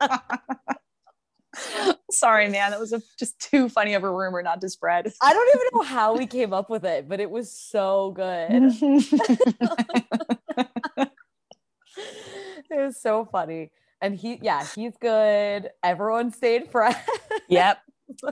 Sorry, 2.10 2.48
man. 2.48 2.70
That 2.70 2.80
was 2.80 2.92
a, 2.92 3.02
just 3.18 3.38
too 3.40 3.68
funny 3.68 3.94
of 3.94 4.04
a 4.04 4.10
rumor 4.10 4.42
not 4.42 4.60
to 4.60 4.68
spread. 4.68 5.12
I 5.22 5.32
don't 5.32 5.48
even 5.56 5.66
know 5.74 5.82
how 5.82 6.16
we 6.16 6.26
came 6.26 6.52
up 6.52 6.70
with 6.70 6.84
it, 6.84 7.08
but 7.08 7.20
it 7.20 7.30
was 7.30 7.52
so 7.52 8.12
good. 8.12 8.72
It 12.70 12.80
was 12.80 13.00
so 13.00 13.24
funny. 13.30 13.70
And 14.00 14.16
he, 14.16 14.38
yeah, 14.42 14.66
he's 14.74 14.94
good. 15.00 15.70
Everyone 15.82 16.32
stayed 16.32 16.70
friends. 16.70 16.96
yep. 17.48 17.78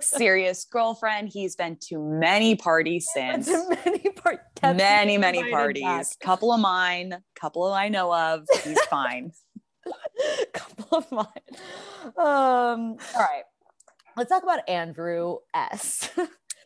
Serious 0.01 0.65
girlfriend. 0.65 1.29
He's 1.29 1.55
been 1.57 1.77
to 1.89 1.99
many 1.99 2.57
parties 2.57 3.07
since. 3.15 3.49
many 3.85 4.11
par- 4.11 4.43
Many, 4.63 5.17
many 5.19 5.51
parties. 5.51 5.83
back. 5.83 6.07
Couple 6.21 6.53
of 6.53 6.61
mine, 6.61 7.23
couple 7.35 7.65
I 7.73 7.89
know 7.89 8.13
of. 8.15 8.45
He's 8.65 8.81
fine. 8.91 9.33
couple 10.53 10.99
of 10.99 11.11
mine. 11.13 11.27
Um, 12.05 12.97
all 13.15 13.21
right. 13.21 13.45
Let's 14.17 14.29
talk 14.31 14.43
about 14.43 14.69
Andrew 14.69 15.39
S. 15.55 16.11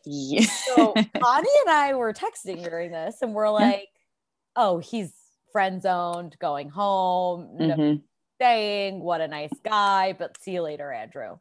Yeah. 0.05 0.41
so 0.75 0.93
Connie 0.93 1.49
and 1.65 1.69
I 1.69 1.93
were 1.95 2.13
texting 2.13 2.63
during 2.63 2.91
this, 2.91 3.21
and 3.21 3.33
we're 3.33 3.49
like, 3.49 3.87
"Oh, 4.55 4.79
he's 4.79 5.13
friend 5.51 5.81
zoned, 5.81 6.37
going 6.39 6.69
home, 6.69 7.49
no 7.57 7.75
Mhm. 7.75 8.01
staying. 8.35 8.99
What 9.01 9.21
a 9.21 9.27
nice 9.27 9.53
guy." 9.63 10.13
But 10.13 10.41
see 10.41 10.51
you 10.51 10.61
later, 10.61 10.91
Andrew. 10.91 11.37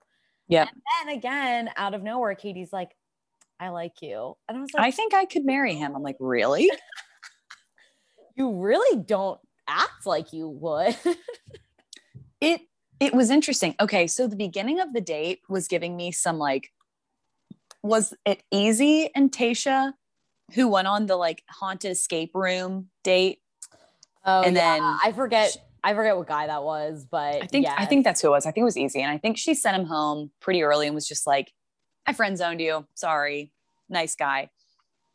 Yeah. 0.49 0.69
And 0.69 0.83
then 1.07 1.17
again, 1.17 1.71
out 1.77 1.95
of 1.95 2.03
nowhere, 2.05 2.35
Katie's 2.37 2.73
like, 2.73 2.97
"I 3.59 3.71
like 3.71 4.01
you," 4.01 4.37
and 4.49 4.59
I 4.59 4.61
was 4.61 4.73
like, 4.75 4.85
I 4.85 4.91
think 4.93 5.13
I 5.15 5.25
could 5.27 5.45
marry 5.45 5.75
him. 5.75 5.95
I'm 5.97 6.03
like, 6.03 6.17
really? 6.21 6.71
"You 8.37 8.53
really 8.61 9.03
don't 9.03 9.41
act 9.67 10.07
like 10.07 10.33
you 10.33 10.49
would." 10.49 10.97
It 12.41 12.63
it 13.01 13.15
was 13.15 13.31
interesting. 13.31 13.75
Okay, 13.81 14.07
so 14.07 14.27
the 14.27 14.37
beginning 14.37 14.81
of 14.81 14.93
the 14.93 15.01
date 15.01 15.41
was 15.49 15.69
giving 15.69 15.97
me 15.97 16.13
some 16.13 16.39
like 16.39 16.71
was 17.83 18.15
it 18.25 18.43
Easy 18.51 19.11
and 19.15 19.31
Tayshia 19.31 19.93
who 20.55 20.69
went 20.69 20.89
on 20.89 21.07
the 21.07 21.17
like 21.17 21.43
haunted 21.51 21.91
escape 21.93 22.31
room 22.35 22.89
date? 23.05 23.41
oh, 24.25 24.43
And 24.43 24.57
yeah. 24.57 24.75
then- 24.75 24.83
I 24.83 25.13
forget. 25.15 25.57
I 25.85 25.95
forget 25.95 26.17
what 26.17 26.27
guy 26.27 26.49
that 26.49 26.65
was, 26.65 27.07
but 27.09 27.41
I 27.45 27.47
think 27.47 27.69
I 27.69 27.85
think 27.85 28.03
that's 28.03 28.21
who 28.21 28.27
it 28.27 28.31
was. 28.33 28.45
I 28.45 28.51
think 28.51 28.63
it 28.63 28.65
was 28.65 28.77
Easy. 28.77 29.01
And 29.03 29.13
I 29.13 29.19
think 29.19 29.39
she 29.39 29.55
sent 29.55 29.77
him 29.77 29.87
home 29.87 30.33
pretty 30.41 30.65
early 30.65 30.87
and 30.87 30.97
was 30.97 31.07
just 31.07 31.29
like, 31.29 31.53
I 32.07 32.13
friend 32.13 32.37
zoned 32.37 32.61
you. 32.61 32.89
Sorry. 32.95 33.53
Nice 33.89 34.17
guy. 34.17 34.51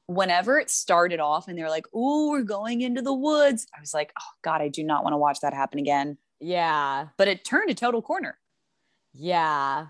Whenever 0.08 0.60
it 0.60 0.70
started 0.70 1.20
off 1.20 1.50
and 1.50 1.58
they're 1.58 1.70
like, 1.70 1.88
oh, 1.94 2.30
we're 2.30 2.44
going 2.44 2.80
into 2.80 3.02
the 3.02 3.14
woods. 3.14 3.68
I 3.76 3.82
was 3.82 3.94
like, 3.94 4.14
oh 4.18 4.32
God, 4.44 4.62
I 4.62 4.70
do 4.70 4.82
not 4.82 5.04
want 5.04 5.12
to 5.12 5.18
watch 5.18 5.42
that 5.42 5.54
happen 5.54 5.78
again. 5.78 6.18
Yeah, 6.42 7.08
But 7.18 7.28
it 7.30 7.46
turned 7.46 7.70
a 7.70 7.74
total 7.76 8.02
corner. 8.02 8.38
yeah. 9.14 9.88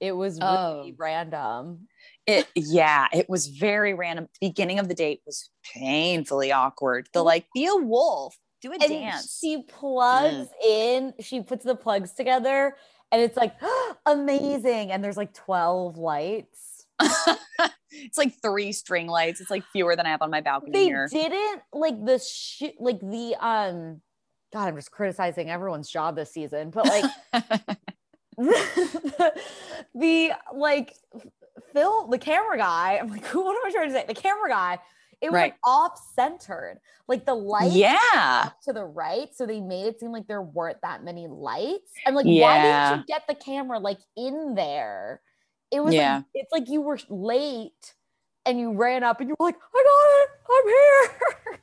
It 0.00 0.12
was 0.12 0.34
really 0.38 0.50
Oh. 0.56 0.90
random. 0.98 1.88
It 2.26 2.46
yeah, 2.54 3.06
it 3.12 3.30
was 3.30 3.46
very 3.46 3.94
random. 3.94 4.28
The 4.40 4.48
beginning 4.48 4.78
of 4.78 4.88
the 4.88 4.94
date 4.94 5.22
was 5.24 5.48
painfully 5.72 6.52
awkward. 6.52 7.08
The 7.14 7.22
like, 7.22 7.46
be 7.54 7.64
a 7.66 7.76
wolf, 7.76 8.36
do 8.60 8.70
a 8.70 8.74
and 8.74 8.82
dance. 8.88 9.38
she 9.40 9.62
plugs 9.62 10.48
in 10.66 11.14
she 11.20 11.40
puts 11.40 11.64
the 11.64 11.74
plugs 11.76 12.12
together 12.12 12.76
and 13.12 13.22
it's 13.22 13.36
like 13.36 13.54
amazing 14.06 14.90
and 14.90 15.02
there's 15.02 15.16
like 15.16 15.32
12 15.32 15.96
lights 15.96 16.86
it's 17.92 18.18
like 18.18 18.34
three 18.42 18.72
string 18.72 19.06
lights. 19.06 19.40
It's 19.40 19.50
like 19.50 19.64
fewer 19.72 19.96
than 19.96 20.06
I 20.06 20.10
have 20.10 20.22
on 20.22 20.30
my 20.30 20.40
balcony 20.40 20.72
they 20.72 20.84
here. 20.84 21.08
didn't 21.10 21.62
like 21.72 22.04
the 22.04 22.18
sh- 22.18 22.74
like 22.78 23.00
the 23.00 23.36
um 23.40 24.00
god 24.54 24.68
i'm 24.68 24.76
just 24.76 24.90
criticizing 24.90 25.50
everyone's 25.50 25.90
job 25.90 26.16
this 26.16 26.32
season 26.32 26.70
but 26.70 26.86
like 26.86 27.04
the, 29.94 30.32
like 30.54 30.94
Phil, 31.72 32.08
the 32.08 32.18
camera 32.18 32.56
guy 32.56 32.98
i'm 33.00 33.08
like 33.08 33.24
who 33.26 33.44
what 33.44 33.56
am 33.56 33.66
i 33.66 33.70
trying 33.70 33.88
to 33.88 33.94
say 33.94 34.04
the 34.08 34.14
camera 34.14 34.48
guy 34.48 34.78
it 35.20 35.30
was 35.30 35.34
Right. 35.34 35.52
like 35.52 35.56
off 35.64 35.98
centered 36.14 36.80
like 37.08 37.26
the 37.26 37.34
light 37.34 37.72
yeah. 37.72 38.50
to 38.64 38.72
the 38.72 38.84
right. 38.84 39.28
So 39.34 39.46
they 39.46 39.60
made 39.60 39.86
it 39.86 40.00
seem 40.00 40.10
like 40.12 40.26
there 40.26 40.42
weren't 40.42 40.80
that 40.82 41.04
many 41.04 41.26
lights. 41.26 41.92
I'm 42.06 42.14
like, 42.14 42.26
Yeah. 42.26 42.42
why 42.42 42.90
didn't 42.90 43.00
you 43.00 43.04
get 43.14 43.26
the 43.28 43.34
camera 43.34 43.78
like 43.78 43.98
in 44.16 44.54
there? 44.54 45.20
It 45.70 45.80
was 45.80 45.94
Yeah. 45.94 46.16
like, 46.16 46.24
it's 46.34 46.52
like 46.52 46.68
you 46.68 46.80
were 46.80 46.98
late 47.08 47.94
and 48.46 48.58
you 48.58 48.72
ran 48.72 49.02
up 49.02 49.20
and 49.20 49.28
you 49.28 49.36
were 49.38 49.46
like, 49.46 49.56
I 49.56 49.84
got 49.84 50.22
it, 50.22 50.30
I'm 50.50 50.68
here. 50.68 51.60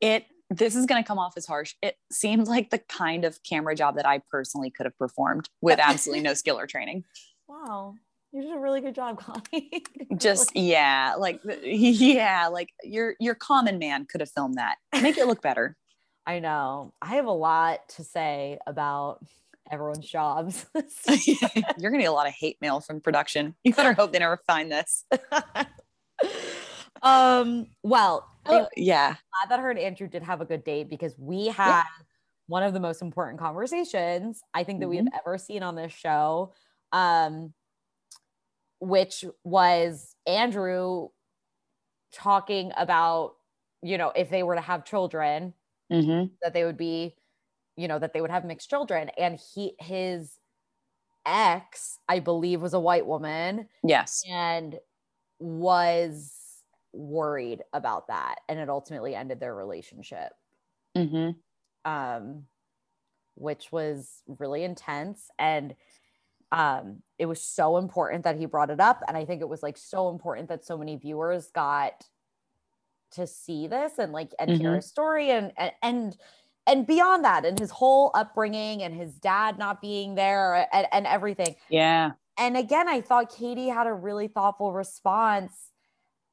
It 0.00 0.26
this 0.50 0.76
is 0.76 0.86
gonna 0.86 1.04
come 1.04 1.18
off 1.18 1.34
as 1.36 1.46
harsh. 1.46 1.74
It 1.82 1.96
seemed 2.12 2.48
like 2.48 2.70
the 2.70 2.78
kind 2.78 3.24
of 3.24 3.42
camera 3.42 3.74
job 3.74 3.96
that 3.96 4.06
I 4.06 4.20
personally 4.30 4.70
could 4.70 4.86
have 4.86 4.98
performed 4.98 5.48
with 5.60 5.78
absolutely 5.82 6.22
no 6.22 6.34
skill 6.34 6.58
or 6.58 6.66
training. 6.66 7.04
Wow. 7.48 7.94
You 8.34 8.42
did 8.42 8.52
a 8.52 8.58
really 8.58 8.80
good 8.80 8.96
job, 8.96 9.18
Connie. 9.52 9.84
Just 10.16 10.56
yeah, 10.56 11.14
like 11.16 11.40
yeah, 11.62 12.48
like 12.48 12.70
your 12.82 13.14
your 13.20 13.36
common 13.36 13.78
man 13.78 14.06
could 14.06 14.20
have 14.20 14.30
filmed 14.30 14.56
that. 14.56 14.76
Make 15.00 15.18
it 15.18 15.26
look 15.26 15.40
better. 15.40 15.76
I 16.26 16.40
know. 16.40 16.94
I 17.00 17.14
have 17.14 17.26
a 17.26 17.32
lot 17.32 17.88
to 17.90 18.02
say 18.02 18.58
about 18.66 19.24
everyone's 19.70 20.08
jobs. 20.08 20.66
You're 21.26 21.90
gonna 21.90 22.02
get 22.02 22.08
a 22.08 22.12
lot 22.12 22.26
of 22.26 22.34
hate 22.34 22.56
mail 22.60 22.80
from 22.80 23.00
production. 23.00 23.54
You 23.62 23.72
better 23.72 23.92
hope 23.92 24.12
they 24.12 24.18
never 24.18 24.40
find 24.48 24.72
this. 24.72 25.04
um, 27.02 27.68
well, 27.84 28.26
Oh, 28.46 28.68
yeah. 28.76 29.16
glad 29.32 29.50
that 29.50 29.60
her 29.62 29.70
and 29.70 29.78
Andrew 29.78 30.08
did 30.08 30.22
have 30.22 30.40
a 30.40 30.44
good 30.44 30.64
date 30.64 30.88
because 30.88 31.18
we 31.18 31.48
had 31.48 31.82
one 32.46 32.62
of 32.62 32.74
the 32.74 32.80
most 32.80 33.02
important 33.02 33.40
conversations 33.40 34.42
I 34.54 34.64
think 34.64 34.80
that 34.80 34.88
we 34.88 34.96
have 34.98 35.06
ever 35.18 35.38
seen 35.38 35.62
on 35.62 35.76
this 35.76 35.92
show. 35.92 36.54
Um, 36.92 37.54
which 38.80 39.24
was 39.44 40.14
Andrew 40.26 41.08
talking 42.12 42.72
about, 42.76 43.36
you 43.82 43.98
know, 43.98 44.12
if 44.14 44.30
they 44.30 44.42
were 44.42 44.54
to 44.54 44.60
have 44.60 44.84
children, 44.84 45.54
hmm 45.90 46.36
that 46.42 46.54
they 46.54 46.64
would 46.64 46.76
be, 46.78 47.16
you 47.76 47.88
know, 47.88 47.98
that 47.98 48.12
they 48.14 48.20
would 48.22 48.30
have 48.30 48.44
mixed 48.44 48.70
children. 48.70 49.10
And 49.18 49.40
he 49.54 49.76
his 49.80 50.38
ex, 51.26 51.98
I 52.08 52.20
believe, 52.20 52.62
was 52.62 52.74
a 52.74 52.80
white 52.80 53.06
woman 53.06 53.68
Yes. 53.82 54.26
and 54.30 54.78
was 55.40 56.34
worried 56.94 57.62
about 57.72 58.08
that 58.08 58.36
and 58.48 58.58
it 58.60 58.70
ultimately 58.70 59.14
ended 59.14 59.40
their 59.40 59.54
relationship 59.54 60.32
hmm 60.96 61.44
um 61.84 62.46
which 63.36 63.72
was 63.72 64.22
really 64.26 64.64
intense 64.64 65.30
and 65.38 65.76
um 66.52 67.02
it 67.18 67.26
was 67.26 67.42
so 67.42 67.78
important 67.78 68.24
that 68.24 68.38
he 68.38 68.46
brought 68.46 68.70
it 68.70 68.80
up 68.80 69.02
and 69.08 69.16
i 69.16 69.24
think 69.24 69.42
it 69.42 69.48
was 69.48 69.62
like 69.62 69.78
so 69.78 70.10
important 70.10 70.48
that 70.48 70.64
so 70.64 70.78
many 70.78 70.96
viewers 70.96 71.50
got 71.52 72.08
to 73.12 73.26
see 73.26 73.66
this 73.66 73.98
and 73.98 74.12
like 74.12 74.32
and 74.38 74.52
hear 74.52 74.74
Mhm. 74.74 74.76
his 74.76 74.86
story 74.86 75.30
and 75.30 75.52
and 75.56 75.72
and 75.82 76.16
and 76.66 76.86
beyond 76.86 77.24
that 77.24 77.44
and 77.44 77.58
his 77.58 77.70
whole 77.70 78.10
upbringing 78.14 78.82
and 78.82 78.94
his 78.94 79.18
dad 79.20 79.58
not 79.58 79.80
being 79.80 80.14
there 80.16 80.66
and, 80.74 80.86
and 80.92 81.06
everything 81.06 81.54
Yeah. 81.68 82.14
and 82.38 82.56
again 82.56 82.88
i 82.88 83.00
thought 83.00 83.30
katie 83.30 83.68
had 83.68 83.86
a 83.88 83.94
really 83.94 84.28
thoughtful 84.28 84.72
response 84.72 85.72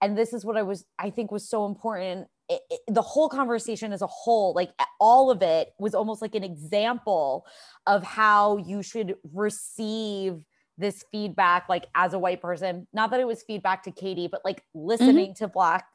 and 0.01 0.17
this 0.17 0.33
is 0.33 0.43
what 0.43 0.57
i 0.57 0.61
was 0.61 0.85
i 0.99 1.09
think 1.09 1.31
was 1.31 1.47
so 1.47 1.65
important. 1.65 2.27
It, 2.49 2.61
it- 2.69 2.81
the 2.93 3.01
whole 3.01 3.29
conversation 3.29 3.93
as 3.93 4.01
a 4.01 4.07
whole 4.07 4.53
like 4.53 4.71
all 4.99 5.31
of 5.31 5.41
it 5.41 5.69
was 5.79 5.95
almost 5.95 6.21
like 6.21 6.35
an 6.35 6.43
example 6.43 7.45
of 7.87 8.03
how 8.03 8.57
you 8.57 8.83
should 8.83 9.15
receive 9.33 10.43
this 10.77 11.05
feedback 11.11 11.69
like 11.69 11.85
as 11.95 12.13
a 12.13 12.19
white 12.19 12.41
person. 12.41 12.87
Not 12.91 13.11
that 13.11 13.19
it 13.19 13.27
was 13.27 13.43
feedback 13.43 13.83
to 13.83 13.91
katie 13.91 14.27
but 14.27 14.41
like 14.43 14.57
mm-hmm. 14.57 14.87
listening 14.87 15.35
to 15.35 15.47
black 15.47 15.85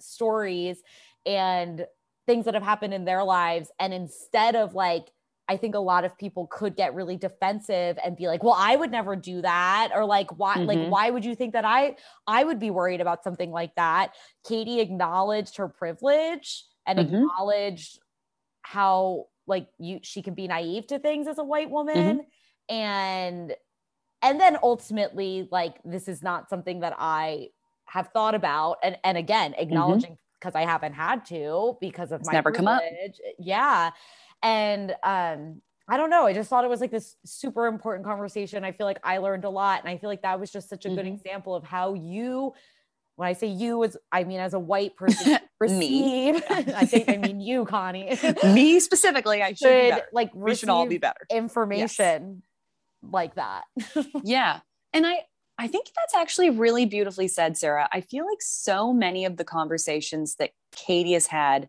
stories 0.00 0.82
and 1.26 1.86
things 2.26 2.44
that 2.44 2.54
have 2.54 2.62
happened 2.62 2.94
in 2.94 3.04
their 3.04 3.24
lives. 3.24 3.70
And 3.78 3.92
instead 3.92 4.56
of 4.56 4.74
like 4.74 5.10
I 5.48 5.56
think 5.58 5.74
a 5.74 5.78
lot 5.80 6.04
of 6.04 6.16
people 6.16 6.46
could 6.46 6.74
get 6.76 6.94
really 6.94 7.16
defensive 7.16 7.98
and 8.02 8.16
be 8.16 8.28
like, 8.28 8.42
"Well, 8.42 8.54
I 8.56 8.76
would 8.76 8.90
never 8.90 9.14
do 9.16 9.42
that," 9.42 9.90
or 9.94 10.04
like, 10.06 10.30
"Why? 10.38 10.58
Like, 10.64 10.80
Mhm. 10.80 10.94
why 10.94 11.10
would 11.10 11.24
you 11.24 11.34
think 11.34 11.52
that 11.52 11.64
I 11.66 11.96
I 12.26 12.44
would 12.44 12.58
be 12.58 12.70
worried 12.70 13.00
about 13.02 13.22
something 13.24 13.50
like 13.50 13.74
that?" 13.76 14.14
Katie 14.44 14.80
acknowledged 14.80 15.56
her 15.58 15.68
privilege 15.68 16.64
and 16.86 16.98
Mhm. 16.98 17.34
acknowledged 17.38 17.98
how 18.62 19.26
like 19.46 19.68
you 19.78 20.00
she 20.02 20.22
can 20.22 20.34
be 20.34 20.48
naive 20.48 20.86
to 20.88 20.98
things 21.00 21.28
as 21.28 21.38
a 21.38 21.44
white 21.44 21.70
woman, 21.70 22.26
and 22.68 23.56
and 24.22 24.40
then 24.40 24.56
ultimately, 24.62 25.48
like, 25.52 25.80
this 25.84 26.08
is 26.08 26.22
not 26.22 26.48
something 26.50 26.80
that 26.80 26.94
I 26.98 27.50
have 27.86 28.08
thought 28.14 28.34
about 28.34 28.78
and 28.82 28.98
and 29.04 29.18
again 29.18 29.54
acknowledging 29.58 30.18
because 30.40 30.54
I 30.54 30.62
haven't 30.62 30.94
had 30.94 31.24
to 31.26 31.76
because 31.80 32.12
of 32.12 32.20
It's 32.20 32.32
my 32.32 32.32
never 32.32 32.52
come 32.52 32.68
up. 32.68 32.84
privilege. 33.02 33.20
Yeah. 33.38 33.90
And 34.44 34.94
um 35.02 35.62
I 35.88 35.96
don't 35.98 36.08
know. 36.10 36.24
I 36.26 36.32
just 36.32 36.48
thought 36.48 36.64
it 36.64 36.70
was 36.70 36.80
like 36.80 36.90
this 36.92 37.16
super 37.26 37.66
important 37.66 38.06
conversation. 38.06 38.64
I 38.64 38.72
feel 38.72 38.86
like 38.86 39.00
I 39.04 39.18
learned 39.18 39.44
a 39.44 39.50
lot. 39.50 39.80
And 39.80 39.88
I 39.90 39.98
feel 39.98 40.08
like 40.08 40.22
that 40.22 40.38
was 40.40 40.50
just 40.50 40.68
such 40.70 40.86
a 40.86 40.88
good 40.88 41.04
Mhm. 41.04 41.14
example 41.14 41.54
of 41.54 41.62
how 41.64 41.92
you, 41.92 42.54
when 43.16 43.28
I 43.28 43.34
say 43.34 43.48
you, 43.48 43.84
as 43.84 43.94
I 44.10 44.24
mean 44.24 44.40
as 44.40 44.54
a 44.54 44.58
white 44.58 44.96
person, 44.96 45.32
Me. 45.60 46.32
receive. 46.32 46.42
I 46.50 46.86
think 46.86 47.08
I 47.10 47.16
mean 47.18 47.38
you, 47.40 47.64
Connie. 47.66 48.18
Me 48.54 48.80
specifically, 48.80 49.42
I 49.42 49.48
should 49.52 49.58
be 49.58 49.64
should 49.66 49.90
better. 49.90 50.08
like 50.12 50.34
We 50.34 50.54
should 50.54 50.68
all 50.70 50.86
be 50.86 50.98
better. 50.98 51.20
information 51.30 52.42
like 53.02 53.34
that. 53.34 53.64
yeah 54.22 54.60
and 54.94 55.06
i 55.06 55.18
i 55.58 55.66
think 55.68 55.88
that's 55.94 56.14
actually 56.14 56.48
really 56.48 56.86
beautifully 56.86 57.28
said 57.28 57.54
sarah 57.58 57.86
i 57.92 58.00
feel 58.00 58.24
like 58.26 58.40
so 58.40 58.94
many 58.94 59.26
of 59.26 59.36
the 59.36 59.44
conversations 59.44 60.36
that 60.36 60.52
katie 60.74 61.12
has 61.12 61.26
had 61.26 61.68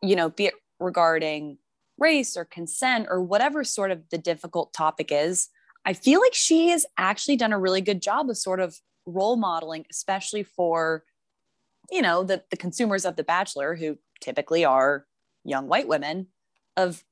you 0.00 0.16
know 0.16 0.30
be 0.30 0.46
it 0.46 0.54
regarding 0.80 1.58
race 2.02 2.36
or 2.36 2.44
consent 2.44 3.06
or 3.08 3.22
whatever 3.22 3.64
sort 3.64 3.90
of 3.90 4.02
the 4.10 4.18
difficult 4.18 4.72
topic 4.72 5.08
is 5.10 5.48
i 5.84 5.92
feel 5.92 6.20
like 6.20 6.34
she 6.34 6.68
has 6.68 6.84
actually 6.98 7.36
done 7.36 7.52
a 7.52 7.58
really 7.58 7.80
good 7.80 8.02
job 8.02 8.28
of 8.28 8.36
sort 8.36 8.60
of 8.60 8.76
role 9.06 9.36
modeling 9.36 9.84
especially 9.90 10.42
for 10.42 11.04
you 11.90 12.02
know 12.02 12.22
the 12.22 12.42
the 12.50 12.56
consumers 12.56 13.04
of 13.04 13.16
the 13.16 13.24
bachelor 13.24 13.74
who 13.74 13.98
typically 14.20 14.64
are 14.64 15.06
young 15.44 15.66
white 15.68 15.88
women 15.88 16.26
of 16.76 17.04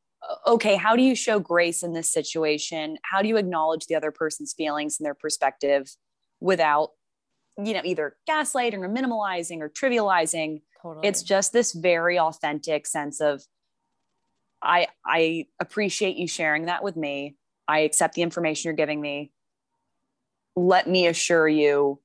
okay, 0.47 0.77
how 0.77 0.97
do 0.97 1.03
you 1.03 1.15
show 1.15 1.39
grace 1.39 1.83
in 1.83 1.93
this 1.93 2.11
situation? 2.11 2.99
How 3.03 3.23
do 3.23 3.29
you 3.29 3.37
acknowledge 3.37 3.87
the 3.87 3.95
other 3.95 4.11
person's 4.11 4.53
feelings 4.53 4.99
and 4.99 5.07
their 5.07 5.15
perspective 5.15 5.91
without, 6.41 6.91
you 7.63 7.75
know, 7.75 7.83
either 7.85 8.17
gaslighting 8.29 8.79
or 8.79 8.89
minimalizing 8.89 9.61
or 9.61 9.69
trivializing? 9.69 10.63
totally. 10.83 11.09
It's 11.09 11.23
just 11.23 11.53
this 11.53 11.73
very 11.73 12.19
authentic 12.19 12.87
sense 12.87 13.21
of 13.21 13.45
I 14.63 14.89
I 15.05 15.47
appreciate 15.59 16.17
you 16.17 16.27
sharing 16.27 16.67
that 16.67 16.83
with 16.83 16.97
me. 16.97 17.37
I 17.69 17.81
accept 17.81 18.15
the 18.15 18.23
information 18.23 18.69
you're 18.69 18.77
giving 18.77 19.01
me. 19.01 19.33
Let 20.57 20.89
me 20.89 21.07
assure 21.07 21.49
you 21.49 22.01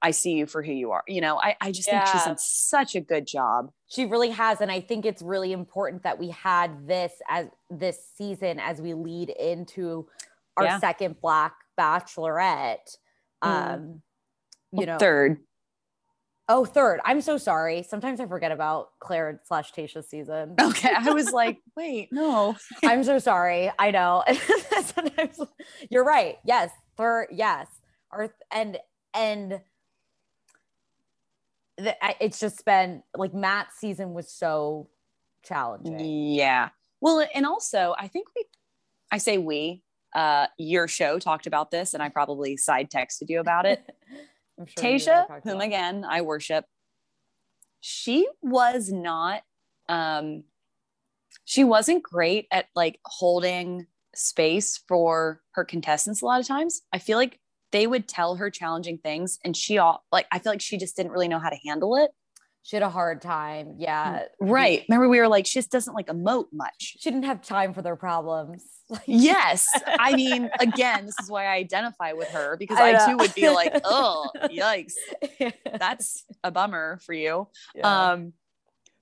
I 0.00 0.12
see 0.12 0.32
you 0.32 0.46
for 0.46 0.62
who 0.62 0.72
you 0.72 0.92
are. 0.92 1.02
You 1.08 1.20
know, 1.20 1.38
I, 1.38 1.56
I 1.60 1.72
just 1.72 1.90
think 1.90 2.06
she's 2.06 2.24
done 2.24 2.38
such 2.38 2.94
a 2.94 3.00
good 3.00 3.26
job. 3.26 3.70
She 3.88 4.04
really 4.04 4.30
has. 4.30 4.60
And 4.60 4.70
I 4.70 4.80
think 4.80 5.04
it's 5.04 5.22
really 5.22 5.52
important 5.52 6.04
that 6.04 6.18
we 6.18 6.30
had 6.30 6.86
this 6.86 7.12
as 7.28 7.46
this 7.68 7.98
season 8.16 8.60
as 8.60 8.80
we 8.80 8.94
lead 8.94 9.30
into 9.30 10.06
our 10.56 10.64
Yeah. 10.64 10.78
second 10.78 11.20
Black 11.20 11.54
Bachelorette. 11.78 12.96
Mm. 13.42 13.48
Um, 13.48 14.02
you 14.72 14.86
know, 14.86 14.98
Third. 14.98 15.38
Oh, 16.50 16.64
third. 16.64 17.00
I'm 17.04 17.20
so 17.20 17.36
sorry. 17.36 17.82
Sometimes 17.82 18.20
I 18.20 18.26
forget 18.26 18.52
about 18.52 18.98
Claire 19.00 19.40
slash 19.44 19.72
Tayshia's 19.72 20.08
season. 20.08 20.54
Okay. 20.60 20.92
I 20.96 21.12
was 21.12 21.30
like, 21.32 21.58
wait, 21.76 22.08
no. 22.12 22.56
I'm 22.84 23.04
so 23.04 23.18
sorry. 23.18 23.70
I 23.78 23.90
know. 23.90 24.22
Sometimes 24.82 25.40
you're 25.90 26.04
right. 26.04 26.38
Yes. 26.44 26.70
Third. 26.96 27.28
Yes. 27.32 27.66
Or 28.12 28.34
and 28.50 28.78
and 29.14 29.60
the, 31.76 31.96
it's 32.20 32.38
just 32.40 32.64
been 32.64 33.02
like 33.16 33.34
Matt's 33.34 33.76
season 33.78 34.14
was 34.14 34.30
so 34.30 34.88
challenging. 35.44 36.00
Yeah. 36.00 36.70
Well, 37.00 37.26
and 37.34 37.44
also 37.44 37.94
I 37.98 38.08
think 38.08 38.28
we 38.36 38.44
I 39.10 39.18
say 39.18 39.38
we, 39.38 39.82
uh, 40.14 40.46
your 40.58 40.88
show 40.88 41.18
talked 41.18 41.46
about 41.46 41.70
this, 41.70 41.94
and 41.94 42.02
I 42.02 42.08
probably 42.08 42.56
side 42.56 42.90
texted 42.90 43.28
you 43.28 43.40
about 43.40 43.66
it. 43.66 43.82
Sure 44.66 44.90
you 44.90 44.98
Tayshia, 44.98 45.42
whom 45.42 45.54
about 45.54 45.66
again 45.66 46.04
I 46.08 46.22
worship, 46.22 46.64
she 47.80 48.28
was 48.42 48.90
not 48.90 49.42
um 49.88 50.44
she 51.44 51.64
wasn't 51.64 52.02
great 52.02 52.46
at 52.50 52.66
like 52.74 53.00
holding 53.04 53.86
space 54.14 54.80
for 54.88 55.42
her 55.52 55.64
contestants 55.64 56.22
a 56.22 56.26
lot 56.26 56.40
of 56.40 56.46
times. 56.46 56.82
I 56.92 56.98
feel 56.98 57.18
like 57.18 57.38
they 57.70 57.86
would 57.86 58.08
tell 58.08 58.36
her 58.36 58.50
challenging 58.50 58.98
things 58.98 59.38
and 59.44 59.56
she 59.56 59.78
all 59.78 60.04
like 60.10 60.26
I 60.32 60.38
feel 60.38 60.52
like 60.52 60.60
she 60.60 60.76
just 60.76 60.96
didn't 60.96 61.12
really 61.12 61.28
know 61.28 61.38
how 61.38 61.50
to 61.50 61.58
handle 61.64 61.96
it. 61.96 62.10
She 62.68 62.76
had 62.76 62.82
a 62.82 62.90
hard 62.90 63.22
time. 63.22 63.76
Yeah. 63.78 64.24
Right. 64.38 64.84
Remember 64.90 65.08
we 65.08 65.18
were 65.18 65.26
like 65.26 65.46
she 65.46 65.58
just 65.58 65.70
doesn't 65.70 65.94
like 65.94 66.08
emote 66.08 66.48
much. 66.52 66.96
She 66.98 67.08
didn't 67.08 67.24
have 67.24 67.40
time 67.40 67.72
for 67.72 67.80
their 67.80 67.96
problems. 67.96 68.62
Yes. 69.06 69.66
I 69.86 70.14
mean, 70.14 70.48
again, 70.60 71.04
this 71.04 71.14
is 71.20 71.30
why 71.30 71.44
I 71.44 71.56
identify 71.56 72.12
with 72.12 72.28
her 72.28 72.56
because 72.58 72.78
I 72.78 72.94
I, 72.94 73.10
too 73.10 73.16
would 73.18 73.34
be 73.34 73.50
like, 73.50 73.72
oh, 73.84 74.30
yikes. 74.50 74.94
That's 75.78 76.24
a 76.42 76.50
bummer 76.50 76.98
for 77.04 77.12
you. 77.12 77.48
Yeah. 77.74 78.10
Um, 78.12 78.32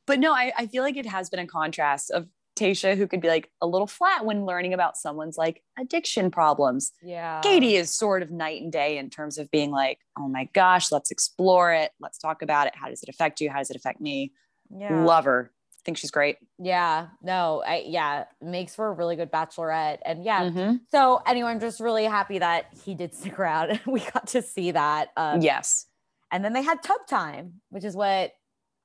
but 0.06 0.18
no, 0.18 0.32
I, 0.32 0.52
I 0.56 0.66
feel 0.66 0.82
like 0.82 0.96
it 0.96 1.06
has 1.06 1.30
been 1.30 1.38
a 1.38 1.46
contrast 1.46 2.10
of 2.10 2.26
Tayshia, 2.56 2.96
who 2.96 3.06
could 3.06 3.20
be 3.20 3.28
like 3.28 3.50
a 3.60 3.66
little 3.66 3.86
flat 3.86 4.24
when 4.24 4.44
learning 4.46 4.74
about 4.74 4.96
someone's 4.96 5.36
like 5.38 5.62
addiction 5.78 6.30
problems. 6.30 6.92
yeah. 7.02 7.40
Katie 7.42 7.76
is 7.76 7.94
sort 7.94 8.22
of 8.22 8.30
night 8.30 8.62
and 8.62 8.72
day 8.72 8.98
in 8.98 9.10
terms 9.10 9.38
of 9.38 9.50
being 9.50 9.70
like, 9.70 9.98
oh 10.18 10.28
my 10.28 10.48
gosh, 10.54 10.90
let's 10.90 11.10
explore 11.10 11.72
it. 11.72 11.92
Let's 12.00 12.18
talk 12.18 12.42
about 12.42 12.66
it. 12.66 12.74
How 12.74 12.88
does 12.88 13.02
it 13.02 13.08
affect 13.08 13.40
you? 13.40 13.50
How 13.50 13.58
does 13.58 13.70
it 13.70 13.76
affect 13.76 14.00
me? 14.00 14.32
Yeah. 14.70 15.04
Love 15.04 15.24
her. 15.26 15.52
think 15.84 15.98
she's 15.98 16.10
great. 16.10 16.38
Yeah, 16.58 17.06
no, 17.22 17.62
I 17.64 17.84
yeah, 17.86 18.24
makes 18.42 18.74
for 18.74 18.88
a 18.88 18.92
really 18.92 19.14
good 19.14 19.30
bachelorette. 19.30 19.98
And 20.04 20.24
yeah, 20.24 20.42
Mhm. 20.50 20.80
so 20.90 21.22
anyway, 21.24 21.50
I'm 21.50 21.60
just 21.60 21.78
really 21.78 22.02
happy 22.06 22.40
that 22.40 22.66
he 22.84 22.96
did 22.96 23.14
stick 23.14 23.38
around. 23.38 23.78
we 23.86 24.00
got 24.00 24.26
to 24.28 24.42
see 24.42 24.72
that. 24.72 25.10
Um, 25.16 25.42
Yes. 25.42 25.86
And 26.32 26.44
then 26.44 26.54
they 26.54 26.62
had 26.62 26.82
tub 26.82 27.06
time, 27.08 27.60
which 27.70 27.84
is 27.84 27.94
what 27.94 28.32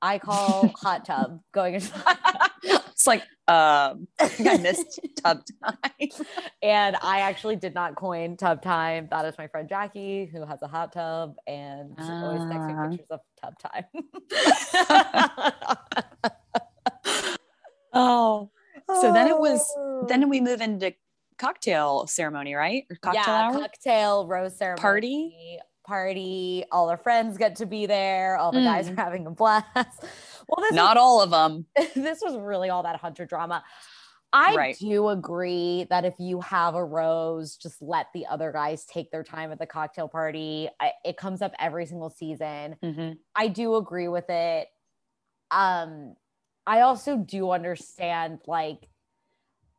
I 0.00 0.20
call 0.20 0.68
hot 0.76 1.04
tub 1.04 1.40
going 1.52 1.74
into 1.74 1.90
it's 3.02 3.06
like, 3.08 3.22
um, 3.48 4.06
I 4.20 4.28
think 4.28 4.48
I 4.48 4.56
missed 4.58 5.00
tub 5.24 5.40
time. 5.64 6.08
and 6.62 6.96
I 7.02 7.20
actually 7.22 7.56
did 7.56 7.74
not 7.74 7.96
coin 7.96 8.36
tub 8.36 8.62
time. 8.62 9.08
That 9.10 9.24
is 9.24 9.34
my 9.36 9.48
friend 9.48 9.68
Jackie, 9.68 10.26
who 10.26 10.46
has 10.46 10.62
a 10.62 10.68
hot 10.68 10.92
tub 10.92 11.34
and 11.48 11.94
she 11.98 12.04
always 12.12 12.40
texts 12.48 12.68
me 12.68 12.74
Ah. 12.76 12.88
pictures 12.88 13.06
of 13.10 13.20
tub 13.42 13.54
time. 13.58 13.86
oh. 17.92 18.50
So 19.00 19.12
then 19.12 19.26
it 19.28 19.36
was- 19.38 19.66
Then 20.08 20.28
we 20.28 20.40
move 20.40 20.60
into 20.60 20.94
cocktail 21.38 22.06
ceremony, 22.06 22.54
right? 22.54 22.84
Or 22.90 22.96
cocktail 23.02 23.22
yeah, 23.26 23.48
hour? 23.48 23.58
cocktail 23.58 24.26
rose 24.28 24.56
ceremony 24.56 24.80
Party? 24.80 25.58
party. 25.84 26.64
All 26.70 26.88
our 26.90 26.96
friends 26.96 27.36
get 27.36 27.56
to 27.56 27.66
be 27.66 27.86
there. 27.86 28.36
All 28.36 28.52
the 28.52 28.60
guys 28.62 28.88
Mm. 28.88 28.92
are 28.96 29.02
having 29.02 29.26
a 29.26 29.30
blast. 29.30 29.66
Well, 30.48 30.62
this 30.62 30.74
Not 30.74 30.96
all 30.96 31.20
of 31.22 31.30
them. 31.30 31.66
this 31.94 32.20
was 32.22 32.36
really 32.36 32.70
all 32.70 32.82
that 32.82 32.96
hunter 32.96 33.26
drama. 33.26 33.64
I 34.34 34.54
Right. 34.56 34.78
do 34.78 35.08
agree 35.08 35.84
that 35.90 36.04
if 36.06 36.14
you 36.18 36.40
have 36.40 36.74
a 36.74 36.82
rose, 36.84 37.56
just 37.56 37.82
let 37.82 38.06
the 38.14 38.24
other 38.26 38.50
guys 38.50 38.86
take 38.86 39.10
their 39.10 39.22
time 39.22 39.52
at 39.52 39.58
the 39.58 39.66
cocktail 39.66 40.08
party. 40.08 40.68
I, 40.80 40.92
it 41.04 41.18
comes 41.18 41.42
up 41.42 41.52
every 41.58 41.84
single 41.84 42.08
season. 42.08 42.76
Mhm. 42.82 43.18
I 43.34 43.48
do 43.48 43.76
agree 43.76 44.08
with 44.08 44.30
it. 44.30 44.68
Um, 45.50 46.16
I 46.66 46.80
also 46.80 47.18
do 47.18 47.50
understand, 47.50 48.40
like, 48.46 48.88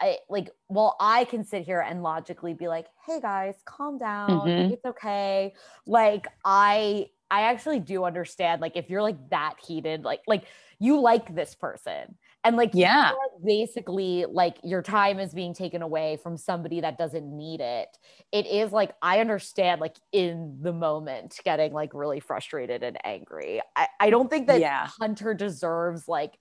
I 0.01 0.19
like. 0.29 0.49
Well, 0.69 0.95
I 0.99 1.25
can 1.25 1.45
sit 1.45 1.63
here 1.63 1.79
and 1.81 2.03
logically 2.03 2.53
be 2.53 2.67
like, 2.67 2.87
"Hey 3.05 3.21
guys, 3.21 3.55
calm 3.65 3.97
down. 3.97 4.47
Mhm. 4.49 4.71
It's 4.71 4.85
okay." 4.85 5.53
Like, 5.87 6.27
I, 6.43 7.09
I 7.33 7.41
actually 7.49 7.79
do 7.79 8.03
understand. 8.03 8.61
Like, 8.61 8.77
if 8.77 8.89
you're 8.89 9.01
like 9.01 9.29
that 9.31 9.55
heated, 9.65 10.03
like, 10.03 10.21
like 10.27 10.45
you 10.79 10.99
like 11.01 11.33
this 11.33 11.55
person, 11.55 12.15
and 12.43 12.55
like, 12.57 12.73
Yeah. 12.73 13.11
basically 13.43 14.25
like 14.29 14.57
your 14.63 14.81
time 14.83 15.19
is 15.19 15.33
being 15.33 15.53
taken 15.53 15.81
away 15.81 16.17
from 16.21 16.37
somebody 16.37 16.79
that 16.81 16.97
doesn't 16.97 17.35
need 17.35 17.59
it 17.59 17.89
it 18.31 18.45
is 18.45 18.71
like 18.71 18.93
i 19.01 19.19
understand 19.19 19.81
like 19.81 19.97
in 20.11 20.57
the 20.61 20.71
moment 20.71 21.37
getting 21.43 21.73
like 21.73 21.93
really 21.93 22.19
frustrated 22.19 22.83
and 22.83 22.97
angry 23.03 23.61
i, 23.75 23.87
I 23.99 24.09
don't 24.11 24.29
think 24.29 24.47
that 24.47 24.61
Yeah. 24.61 24.87
hunter 25.01 25.33
deserves 25.33 26.07
like 26.07 26.37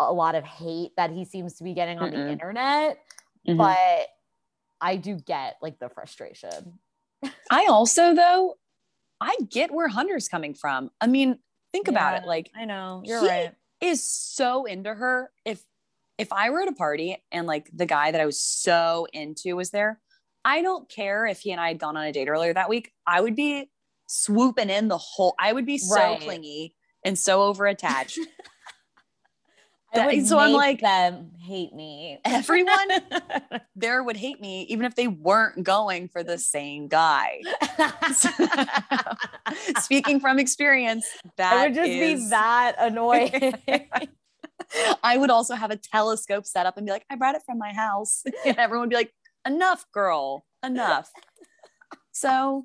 a 0.00 0.12
lot 0.12 0.34
of 0.34 0.44
hate 0.44 0.90
that 0.96 1.10
he 1.10 1.24
seems 1.24 1.54
to 1.54 1.64
be 1.64 1.72
getting 1.72 1.98
on 1.98 2.10
the 2.10 2.16
Mm-mm. 2.16 2.32
internet 2.32 2.98
Mhm. 3.48 3.56
but 3.58 4.06
i 4.80 4.96
do 4.96 5.16
get 5.16 5.56
like 5.62 5.78
the 5.78 5.88
frustration 5.88 6.78
I 7.50 7.66
also, 7.66 8.14
though, 8.14 8.56
I 9.20 9.36
get 9.50 9.72
where 9.72 9.88
Hunter's 9.88 10.28
coming 10.28 10.54
from. 10.54 10.90
I 11.00 11.06
mean, 11.06 11.38
think 11.72 11.88
about 11.88 12.22
it. 12.22 12.26
Like, 12.26 12.50
i 12.54 12.64
know 12.64 13.02
you're 13.04 13.20
he 13.20 13.28
right 13.28 13.52
is 13.80 14.02
so 14.02 14.64
into 14.64 14.92
her. 14.94 15.30
If 15.44 15.62
if 16.18 16.32
I 16.32 16.50
were 16.50 16.62
at 16.62 16.68
a 16.68 16.72
party 16.72 17.16
and 17.32 17.46
like 17.46 17.68
the 17.72 17.86
guy 17.86 18.12
that 18.12 18.20
I 18.20 18.26
was 18.26 18.40
so 18.40 19.06
into 19.12 19.56
was 19.56 19.70
there, 19.70 20.00
I 20.44 20.62
don't 20.62 20.88
care 20.88 21.26
if 21.26 21.40
he 21.40 21.52
and 21.52 21.60
I 21.60 21.68
had 21.68 21.78
gone 21.78 21.96
on 21.96 22.04
a 22.04 22.12
date 22.12 22.28
earlier 22.28 22.54
that 22.54 22.68
week. 22.68 22.92
I 23.06 23.20
would 23.20 23.34
be 23.36 23.70
swooping 24.06 24.70
in 24.70 24.88
the 24.88 24.98
whole. 24.98 25.34
I 25.38 25.52
would 25.52 25.66
be 25.66 25.78
so 25.78 25.94
Right. 25.94 26.20
clingy 26.20 26.74
and 27.04 27.18
so 27.18 27.42
over 27.42 27.66
attached. 27.66 28.18
That- 29.94 30.26
so 30.26 30.38
I'm 30.38 30.52
like, 30.52 30.80
them 30.80 31.32
hate 31.38 31.74
me. 31.74 32.18
everyone 32.24 32.88
there 33.76 34.02
would 34.02 34.16
hate 34.16 34.40
me 34.40 34.62
even 34.68 34.86
if 34.86 34.94
they 34.94 35.08
weren't 35.08 35.62
going 35.62 36.08
for 36.08 36.22
the 36.22 36.38
same 36.38 36.88
guy. 36.88 37.40
Speaking 39.78 40.20
from 40.20 40.38
experience, 40.38 41.06
that 41.36 41.52
I 41.54 41.66
would 41.66 41.74
just 41.74 41.86
be 41.86 42.28
that 42.30 42.76
annoying. 42.78 43.54
I 45.02 45.16
would 45.16 45.30
also 45.30 45.54
have 45.54 45.70
a 45.70 45.76
telescope 45.76 46.46
set 46.46 46.66
up 46.66 46.76
and 46.76 46.86
be 46.86 46.92
like, 46.92 47.04
I 47.10 47.16
brought 47.16 47.34
it 47.34 47.42
from 47.44 47.58
my 47.58 47.72
house. 47.72 48.22
And 48.44 48.56
everyone 48.58 48.88
would 48.88 48.90
be 48.90 48.96
like, 48.96 49.12
enough, 49.46 49.84
girl, 49.92 50.44
enough. 50.64 51.10
so 52.12 52.64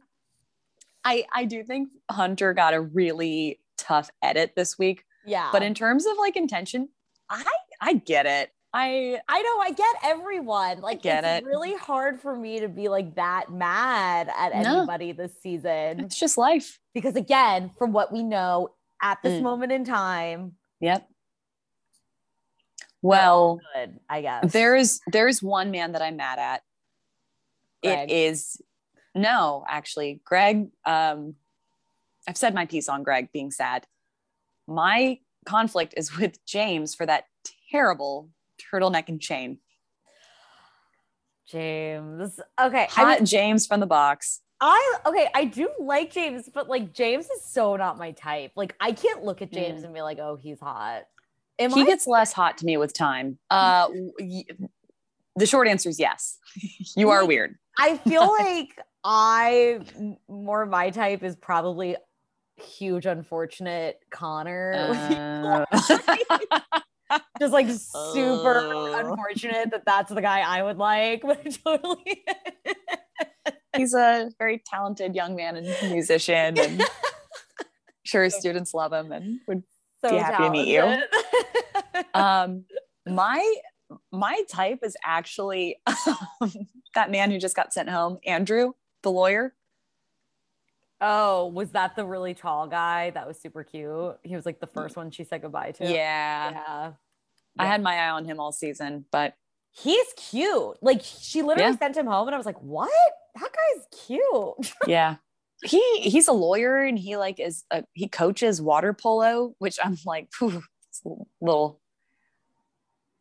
I 1.03 1.25
I 1.33 1.45
do 1.45 1.63
think 1.63 1.89
Hunter 2.09 2.53
got 2.53 2.73
a 2.73 2.81
really 2.81 3.59
tough 3.77 4.09
edit 4.21 4.53
this 4.55 4.77
week. 4.79 5.03
yeah. 5.25 5.49
But 5.51 5.63
in 5.63 5.73
terms 5.73 6.05
of 6.05 6.17
like 6.17 6.35
intention, 6.37 6.89
I 7.29 7.43
I 7.81 7.93
get 7.93 8.25
it. 8.25 8.51
I 8.73 9.19
I 9.27 9.41
know 9.41 9.59
I 9.59 9.71
get 9.71 9.95
everyone. 10.03 10.81
Like 10.81 11.01
get 11.01 11.23
it's 11.23 11.43
it. 11.43 11.45
really 11.47 11.75
hard 11.75 12.19
for 12.19 12.35
me 12.35 12.59
to 12.59 12.67
be 12.67 12.87
like 12.87 13.15
that 13.15 13.51
mad 13.51 14.29
at 14.37 14.53
No. 14.63 14.77
anybody 14.79 15.11
this 15.11 15.31
season. 15.41 15.99
it's 16.01 16.19
just 16.19 16.37
life. 16.37 16.79
Because 16.93 17.15
again, 17.15 17.71
from 17.77 17.93
what 17.93 18.11
we 18.11 18.21
know 18.23 18.69
at 19.01 19.21
this 19.23 19.39
Mm. 19.39 19.43
moment 19.43 19.71
in 19.71 19.85
time, 19.85 20.55
Yep. 20.81 21.07
Well, 23.01 23.59
good, 23.75 23.99
I 24.09 24.21
guess. 24.21 24.51
there 24.51 24.75
is 24.75 24.99
there 25.11 25.27
is 25.27 25.41
one 25.41 25.71
man 25.71 25.93
that 25.93 26.01
I'm 26.01 26.17
mad 26.17 26.37
at. 26.39 26.61
Greg. 27.83 28.09
It 28.09 28.13
is 28.13 28.61
no, 29.15 29.63
actually, 29.67 30.21
Greg. 30.25 30.69
Um, 30.85 31.35
I've 32.27 32.37
said 32.37 32.53
my 32.53 32.65
piece 32.65 32.89
on 32.89 33.03
Greg 33.03 33.31
being 33.31 33.51
sad. 33.51 33.87
My 34.67 35.19
conflict 35.49 35.93
is 35.97 36.15
with 36.17 36.43
James 36.45 36.93
for 36.93 37.05
that 37.05 37.25
terrible 37.71 38.29
turtleneck 38.71 39.09
and 39.09 39.19
chain. 39.19 39.57
James. 41.47 42.39
Okay. 42.61 42.83
I 42.83 42.87
Hot 42.91 43.19
mean, 43.19 43.25
James 43.25 43.65
from 43.65 43.79
the 43.79 43.87
box. 43.87 44.41
I 44.61 44.97
okay, 45.05 45.27
I 45.33 45.45
do 45.45 45.69
like 45.79 46.11
James, 46.11 46.49
but 46.53 46.67
like 46.67 46.93
James 46.93 47.25
is 47.29 47.43
so 47.45 47.75
not 47.77 47.97
my 47.97 48.11
type. 48.11 48.51
Like 48.55 48.75
I 48.79 48.91
can't 48.91 49.23
look 49.23 49.41
at 49.41 49.51
James 49.51 49.83
and 49.83 49.93
be 49.93 50.01
like, 50.01 50.19
oh, 50.19 50.35
he's 50.35 50.59
hot. 50.59 51.03
Am 51.57 51.71
he 51.71 51.81
I 51.81 51.85
gets 51.85 52.05
less 52.05 52.33
hot 52.33 52.57
to 52.59 52.65
me 52.65 52.77
with 52.77 52.93
time. 52.93 53.37
Uh, 53.49 53.87
the 55.35 55.45
short 55.45 55.67
answer 55.67 55.89
is 55.89 55.99
yes. 55.99 56.37
you 56.97 57.09
are 57.09 57.21
Like, 57.21 57.29
weird. 57.29 57.55
I 57.77 57.97
feel 57.97 58.27
like 58.39 58.77
I 59.03 59.79
more 60.27 60.65
my 60.65 60.89
type 60.89 61.23
is 61.23 61.35
probably 61.37 61.95
huge 62.61 63.05
unfortunate 63.05 63.99
Connor. 64.09 65.65
Uh, 65.71 67.19
Just 67.39 67.53
like 67.53 67.67
super 67.69 68.59
Oh. 68.71 68.93
unfortunate 68.99 69.71
that 69.71 69.83
that's 69.83 70.11
the 70.13 70.21
guy 70.21 70.41
I 70.41 70.61
would 70.61 70.77
like, 70.77 71.21
but 71.25 71.57
totally. 71.63 72.23
he's 73.75 73.95
a 73.95 74.29
very 74.37 74.61
talented 74.63 75.15
young 75.15 75.35
man 75.35 75.55
and 75.55 75.67
musician, 75.91 76.59
and 76.59 76.83
sure 78.03 78.23
his 78.23 78.35
students 78.35 78.75
love 78.75 78.93
him 78.93 79.11
and 79.11 79.39
would 79.47 79.63
so 80.01 80.11
Be 80.11 80.17
happy 80.17 80.43
to 80.43 80.49
meet 80.51 80.67
you. 80.67 82.03
um 82.13 82.65
my 83.07 83.55
my 84.11 84.43
type 84.49 84.79
is 84.83 84.95
actually 85.03 85.77
that 86.93 87.09
man 87.09 87.31
who 87.31 87.39
just 87.39 87.55
got 87.55 87.73
sent 87.73 87.89
home 87.89 88.19
andrew 88.25 88.73
the 89.01 89.11
lawyer 89.11 89.55
oh, 91.01 91.47
was 91.47 91.71
that 91.71 91.95
the 91.95 92.05
really 92.05 92.33
tall 92.33 92.67
guy 92.67 93.09
that 93.11 93.27
was 93.27 93.39
super 93.39 93.63
cute? 93.63 94.17
He 94.23 94.35
was 94.35 94.45
like 94.45 94.59
the 94.59 94.67
mm. 94.67 94.73
first 94.73 94.95
one 94.97 95.11
she 95.11 95.23
said 95.23 95.41
goodbye 95.41 95.71
to. 95.71 95.83
yeah 95.85 96.51
Yeah. 96.51 96.91
i 97.57 97.65
had 97.65 97.81
my 97.81 97.95
eye 97.95 98.09
on 98.09 98.25
him 98.25 98.39
all 98.39 98.51
season 98.51 99.05
but 99.11 99.33
He's 99.71 100.07
cute. 100.17 100.77
Like 100.81 101.01
she 101.03 101.43
literally 101.43 101.71
Yeah. 101.71 101.77
sent 101.77 101.95
him 101.95 102.07
home 102.07 102.27
and 102.27 102.33
I 102.33 102.37
was 102.37 102.45
like, 102.47 102.59
what? 102.61 102.89
That 103.35 103.49
guy's 103.53 103.85
cute. 104.07 104.73
yeah 104.87 105.17
he 105.63 105.81
he's 105.99 106.27
a 106.27 106.31
lawyer 106.33 106.77
and 106.79 106.97
he 106.97 107.17
like 107.17 107.39
is 107.39 107.63
a, 107.71 107.83
he 107.93 108.07
coaches 108.07 108.61
water 108.61 108.93
polo 108.93 109.53
which 109.59 109.77
i'm 109.83 109.97
like 110.05 110.29
phew, 110.33 110.61
it's 110.89 111.01
a 111.05 111.09
little 111.41 111.81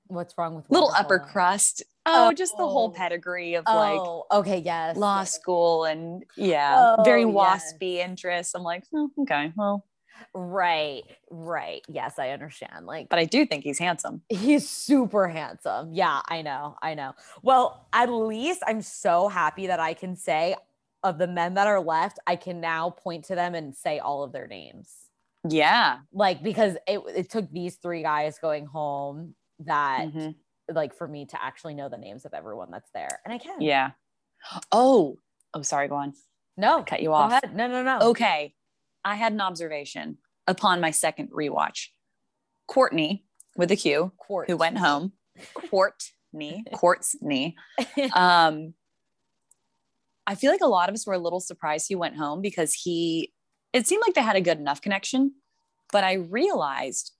What's 0.06 0.34
wrong 0.38 0.54
with 0.54 0.70
little 0.70 0.92
upper 0.96 1.18
polo? 1.18 1.30
crust 1.32 1.82
oh, 2.14 2.32
just 2.32 2.56
the 2.56 2.66
whole 2.66 2.88
Oh. 2.88 2.92
pedigree 2.92 3.54
of 3.54 3.64
like 3.66 4.00
Oh, 4.00 4.24
okay, 4.32 4.58
yes. 4.58 4.96
law 4.96 5.24
school 5.24 5.84
and 5.84 6.24
yeah 6.36 6.96
very 7.04 7.24
Oh, 7.24 7.28
yes. 7.28 7.74
waspy 7.80 7.94
interests 7.96 8.54
i'm 8.54 8.62
like 8.62 8.84
oh, 8.94 9.10
okay 9.20 9.52
well 9.56 9.84
Right, 10.34 11.04
right. 11.30 11.82
Yes, 11.88 12.18
I 12.18 12.30
understand. 12.30 12.86
Like 12.86 13.08
but 13.08 13.18
i 13.20 13.24
do 13.24 13.46
think 13.46 13.62
he's 13.64 13.78
handsome 13.78 14.22
he's 14.28 14.68
super 14.68 15.28
handsome. 15.28 15.92
Yeah, 15.92 16.20
I 16.28 16.42
know. 16.42 16.76
I 16.82 16.94
know. 16.94 17.12
Well, 17.42 17.86
at 17.92 18.10
least 18.10 18.62
I'm 18.66 18.82
so 18.82 19.28
happy 19.28 19.68
that 19.68 19.78
I 19.80 19.94
can 19.94 20.16
say 20.16 20.56
of 21.04 21.18
the 21.18 21.28
men 21.28 21.54
that 21.54 21.66
are 21.68 21.80
left, 21.80 22.18
I 22.26 22.34
can 22.36 22.60
now 22.60 22.90
point 22.90 23.26
to 23.26 23.36
them 23.36 23.54
and 23.54 23.74
say 23.76 24.00
all 24.00 24.24
of 24.24 24.32
their 24.32 24.48
names. 24.48 24.92
yeah 25.48 25.98
Like 26.12 26.42
because 26.42 26.74
it 26.88 27.00
it 27.14 27.30
took 27.30 27.48
these 27.52 27.76
three 27.76 28.02
guys 28.02 28.38
going 28.40 28.66
home 28.66 29.34
that 29.60 30.08
Mhm. 30.08 30.34
Like 30.72 30.94
for 30.94 31.08
me 31.08 31.26
to 31.26 31.42
actually 31.42 31.74
know 31.74 31.88
the 31.88 31.96
names 31.98 32.24
of 32.24 32.34
everyone 32.34 32.70
that's 32.70 32.90
there. 32.92 33.20
And 33.24 33.32
I 33.32 33.38
can. 33.38 33.60
Yeah. 33.60 33.90
Oh, 34.70 35.18
oh, 35.54 35.62
sorry. 35.62 35.88
Go 35.88 35.96
on. 35.96 36.12
No. 36.56 36.82
Cut 36.82 37.00
you 37.00 37.08
Go 37.08 37.14
off. 37.14 37.30
ahead. 37.32 37.54
No, 37.56 37.66
no, 37.66 37.82
no. 37.82 37.98
Okay. 38.10 38.54
I 39.04 39.14
had 39.14 39.32
an 39.32 39.40
observation 39.40 40.18
upon 40.46 40.80
my 40.80 40.90
second 40.90 41.30
rewatch. 41.30 41.86
Quartney 42.70 43.22
with 43.56 43.70
a 43.70 43.76
Q, 43.76 44.12
Quartz. 44.18 44.50
who 44.50 44.56
went 44.56 44.76
home. 44.78 45.12
Quartney, 45.56 46.62
Quartney. 46.74 47.54
Um, 48.14 48.74
I 50.26 50.34
feel 50.34 50.50
like 50.52 50.60
a 50.60 50.66
lot 50.66 50.88
of 50.88 50.94
us 50.94 51.06
were 51.06 51.14
a 51.14 51.18
little 51.18 51.40
surprised 51.40 51.86
he 51.88 51.94
went 51.94 52.16
home 52.16 52.42
because 52.42 52.74
he, 52.74 53.32
it 53.72 53.86
seemed 53.86 54.02
like 54.06 54.14
they 54.14 54.20
had 54.22 54.36
a 54.36 54.40
good 54.42 54.58
enough 54.58 54.82
connection. 54.82 55.32
But 55.92 56.04
I 56.04 56.14
realized 56.14 57.12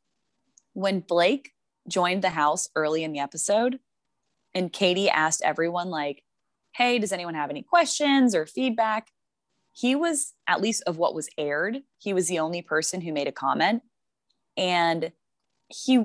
when 0.75 1.01
Blake 1.01 1.53
joined 1.89 2.23
the 2.23 2.31
house 2.31 2.69
early 2.77 3.03
in 3.05 3.13
the 3.13 3.19
episode 3.21 3.79
and 4.55 4.73
Katie 4.73 5.11
asked 5.11 5.43
everyone, 5.45 5.89
like, 5.91 6.23
hey, 6.75 6.99
does 6.99 7.13
anyone 7.13 7.35
have 7.35 7.51
any 7.51 7.63
questions 7.63 8.35
or 8.35 8.47
feedback? 8.47 9.09
He 9.73 9.95
was, 9.95 10.35
at 10.47 10.61
least 10.61 10.83
of 10.87 10.97
what 10.99 11.15
was 11.15 11.29
aired, 11.39 11.79
he 11.99 12.13
was 12.13 12.29
the 12.29 12.39
only 12.39 12.63
person 12.63 13.01
who 13.01 13.13
made 13.13 13.29
a 13.29 13.33
comment. 13.33 13.83
And 14.57 15.13
he, 15.69 16.05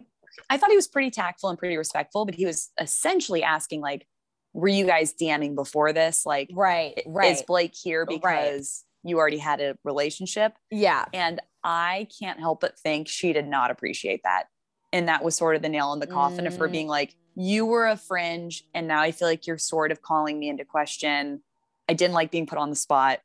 I 0.49 0.57
thought 0.57 0.69
he 0.69 0.75
was 0.75 0.87
pretty 0.87 1.09
tactful 1.09 1.49
and 1.49 1.57
pretty 1.57 1.77
respectful, 1.77 2.25
but 2.25 2.35
he 2.35 2.45
was 2.45 2.71
essentially 2.79 3.43
asking, 3.43 3.81
like, 3.81 4.05
were 4.53 4.67
you 4.67 4.85
guys 4.85 5.13
DMing 5.19 5.55
before 5.55 5.93
this? 5.93 6.25
Like, 6.25 6.49
Right, 6.53 7.01
right. 7.07 7.31
is. 7.33 7.41
Blake 7.43 7.73
here 7.75 8.05
Right. 8.07 8.19
because 8.21 8.83
you 9.03 9.17
already 9.17 9.39
had 9.39 9.59
a 9.61 9.77
relationship? 9.83 10.53
yeah. 10.69 11.05
And 11.13 11.41
I 11.63 12.07
can't 12.19 12.39
help 12.39 12.59
but 12.61 12.77
think 12.77 13.07
she 13.07 13.31
did 13.33 13.47
not 13.47 13.71
appreciate 13.71 14.21
that. 14.23 14.47
And 14.93 15.07
that 15.09 15.23
was 15.23 15.35
sort 15.35 15.55
of 15.57 15.61
the 15.61 15.67
nail 15.69 15.91
in 15.91 15.99
the 15.99 16.07
coffin 16.07 16.47
of 16.47 16.55
her 16.57 16.69
Mm. 16.69 16.71
being 16.71 16.87
like, 16.87 17.15
you 17.35 17.65
were 17.65 17.87
a 17.87 17.97
fringe. 17.97 18.63
And 18.73 18.87
now 18.87 19.01
I 19.01 19.11
feel 19.11 19.27
like 19.27 19.45
you're 19.47 19.57
sort 19.57 19.91
of 19.91 20.01
calling 20.01 20.39
me 20.39 20.47
into 20.49 20.63
question. 20.63 21.41
I 21.89 21.93
didn't 21.93 22.13
like 22.13 22.29
being 22.31 22.45
put 22.45 22.57
on 22.59 22.69
the 22.69 22.75
spot. 22.75 23.19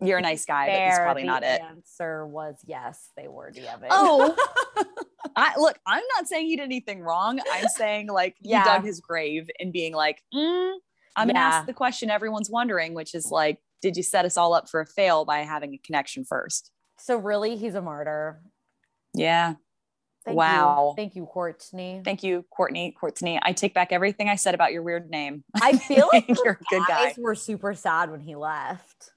You're 0.00 0.18
a 0.18 0.22
nice 0.22 0.44
guy, 0.44 0.66
but 0.66 0.72
that's 0.72 0.98
probably 0.98 1.22
the 1.22 1.26
not 1.26 1.42
it. 1.42 1.60
Answer 1.60 2.26
was 2.26 2.56
yes, 2.66 3.10
they 3.16 3.26
were 3.28 3.50
DMing. 3.52 3.88
Oh. 3.90 4.34
I 5.36 5.54
look, 5.58 5.76
I'm 5.86 6.02
not 6.16 6.28
saying 6.28 6.46
he 6.46 6.56
did 6.56 6.62
anything 6.64 7.00
wrong. 7.00 7.40
I'm 7.52 7.68
saying 7.68 8.08
like 8.08 8.36
he 8.40 8.50
Yeah. 8.50 8.64
dug 8.64 8.84
his 8.84 9.00
grave 9.00 9.48
and 9.58 9.72
being 9.72 9.92
like, 9.94 10.22
mm, 10.34 10.74
I'm 11.16 11.26
gonna 11.28 11.38
ask 11.38 11.66
the 11.66 11.72
question 11.74 12.10
everyone's 12.10 12.50
wondering, 12.50 12.94
which 12.94 13.14
is 13.14 13.30
like, 13.30 13.58
did 13.82 13.96
you 13.96 14.02
set 14.02 14.24
us 14.24 14.36
all 14.36 14.54
up 14.54 14.68
for 14.68 14.80
a 14.80 14.86
fail 14.86 15.24
by 15.24 15.38
having 15.40 15.74
a 15.74 15.78
connection 15.78 16.24
first? 16.24 16.70
so 16.96 17.16
really, 17.16 17.56
he's 17.56 17.74
a 17.74 17.82
martyr. 17.82 18.40
Yeah. 19.14 19.54
Thank 20.24 20.38
Wow. 20.38 20.88
You. 20.90 20.94
Thank 21.02 21.16
you, 21.16 21.26
Quartney. 21.32 22.02
Thank 22.04 22.22
you, 22.22 22.44
Quartney. 22.56 22.94
Quartney. 22.94 23.38
I 23.42 23.52
take 23.52 23.74
back 23.74 23.92
everything 23.92 24.28
I 24.28 24.36
said 24.36 24.54
about 24.54 24.72
your 24.72 24.82
weird 24.82 25.10
name. 25.10 25.44
I 25.60 25.76
feel 25.76 26.08
like 26.12 26.26
You're 26.28 26.58
the 26.70 26.76
a 26.76 26.78
good 26.80 26.82
guy. 26.88 27.04
guys 27.08 27.16
were 27.18 27.34
super 27.34 27.74
sad 27.74 28.10
when 28.10 28.20
he 28.20 28.34
left. 28.34 29.10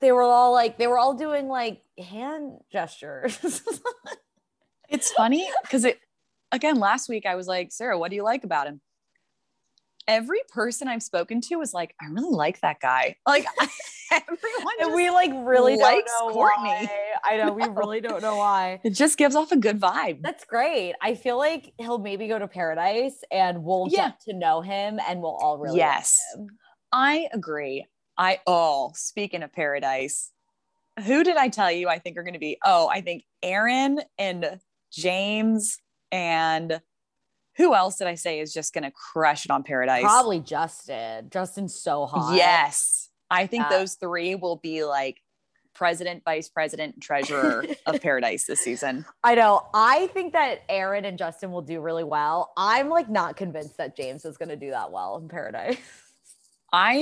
They 0.00 0.12
were 0.12 0.22
all 0.22 0.52
like, 0.52 0.76
they 0.78 0.86
were 0.86 0.98
all 0.98 1.14
doing 1.14 1.48
like 1.48 1.82
hand 1.98 2.58
gestures. 2.70 3.62
It's 4.90 5.10
funny 5.12 5.46
because 5.60 5.84
it 5.84 5.98
again 6.50 6.76
last 6.76 7.10
week 7.10 7.26
I 7.26 7.34
was 7.34 7.46
like, 7.46 7.72
Sarah, 7.72 7.98
what 7.98 8.08
do 8.08 8.16
you 8.16 8.22
like 8.22 8.42
about 8.42 8.66
him? 8.66 8.80
Every 10.08 10.40
person 10.48 10.88
I've 10.88 11.02
spoken 11.02 11.40
to 11.42 11.56
was 11.56 11.72
like, 11.74 11.94
I 12.00 12.06
really 12.06 12.34
like 12.34 12.60
that 12.62 12.80
guy. 12.80 13.16
Like 13.26 13.44
everyone 14.10 14.74
and 14.80 14.94
we 14.94 15.10
like 15.10 15.30
really 15.34 15.76
likes 15.76 16.10
Quartney. 16.20 16.34
why. 16.34 16.88
I 17.24 17.36
know 17.36 17.52
we 17.52 17.64
really 17.68 18.00
don't 18.00 18.22
know 18.22 18.36
why. 18.36 18.80
it 18.82 18.90
just 18.94 19.18
gives 19.18 19.36
off 19.36 19.52
a 19.52 19.56
good 19.56 19.78
vibe. 19.78 20.22
That's 20.22 20.44
great. 20.44 20.94
I 21.02 21.14
feel 21.14 21.36
like 21.38 21.72
he'll 21.78 21.98
maybe 21.98 22.26
go 22.26 22.38
to 22.38 22.48
paradise 22.48 23.22
and 23.30 23.62
we'll 23.62 23.86
Yeah. 23.90 24.08
get 24.08 24.20
to 24.22 24.32
know 24.32 24.62
him 24.62 24.98
and 25.06 25.20
we'll 25.20 25.36
all 25.36 25.58
really 25.58 25.76
Yes. 25.76 26.18
I 26.90 27.28
agree. 27.32 27.84
I 28.16 28.40
all 28.46 28.90
oh, 28.90 28.92
speaking 28.96 29.42
of 29.42 29.52
paradise, 29.52 30.30
who 31.04 31.22
did 31.22 31.36
I 31.36 31.48
tell 31.48 31.70
you 31.70 31.88
I 31.88 31.98
think 31.98 32.16
are 32.16 32.22
going 32.24 32.32
to 32.32 32.40
be? 32.40 32.58
Oh, 32.64 32.88
I 32.88 33.02
think 33.02 33.24
Aaron 33.42 34.00
and 34.18 34.58
James 34.90 35.76
and 36.10 36.80
who 37.58 37.74
else 37.74 37.96
did 37.98 38.06
I 38.06 38.14
say 38.14 38.40
is 38.40 38.54
just 38.54 38.72
gonna 38.72 38.90
crush 38.92 39.44
it 39.44 39.50
on 39.50 39.62
Paradise? 39.64 40.02
Probably 40.02 40.40
Justin. 40.40 41.28
Justin's 41.30 41.74
so 41.78 42.06
hot. 42.06 42.34
Yes. 42.34 43.10
I 43.30 43.46
think 43.46 43.64
Yeah. 43.64 43.78
those 43.78 43.94
three 43.96 44.34
will 44.34 44.56
be 44.56 44.84
like 44.84 45.18
president, 45.74 46.22
vice 46.24 46.48
president, 46.48 47.00
treasurer 47.00 47.64
of 47.86 48.00
Paradise 48.00 48.46
this 48.46 48.60
season. 48.60 49.04
I 49.22 49.34
know. 49.34 49.66
I 49.74 50.06
think 50.08 50.32
that 50.32 50.62
Aaron 50.68 51.04
and 51.04 51.18
Justin 51.18 51.52
will 51.52 51.62
do 51.62 51.80
really 51.80 52.02
well. 52.04 52.52
I'm 52.56 52.88
like 52.88 53.08
not 53.08 53.36
convinced 53.36 53.76
that 53.76 53.94
James 53.96 54.24
is 54.24 54.38
going 54.38 54.48
to 54.48 54.56
do 54.56 54.70
that 54.70 54.90
well 54.90 55.18
in 55.18 55.28
Paradise. 55.28 55.76
I 56.72 56.94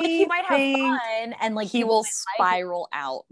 like 0.00 0.08
he 0.08 0.26
might 0.26 0.44
have 0.44 0.78
fun 0.78 1.34
and 1.40 1.54
like 1.56 1.68
he 1.68 1.78
people 1.78 1.96
will 1.96 2.02
might 2.02 2.42
like 2.42 2.48
spiral 2.48 2.88
out. 2.92 3.24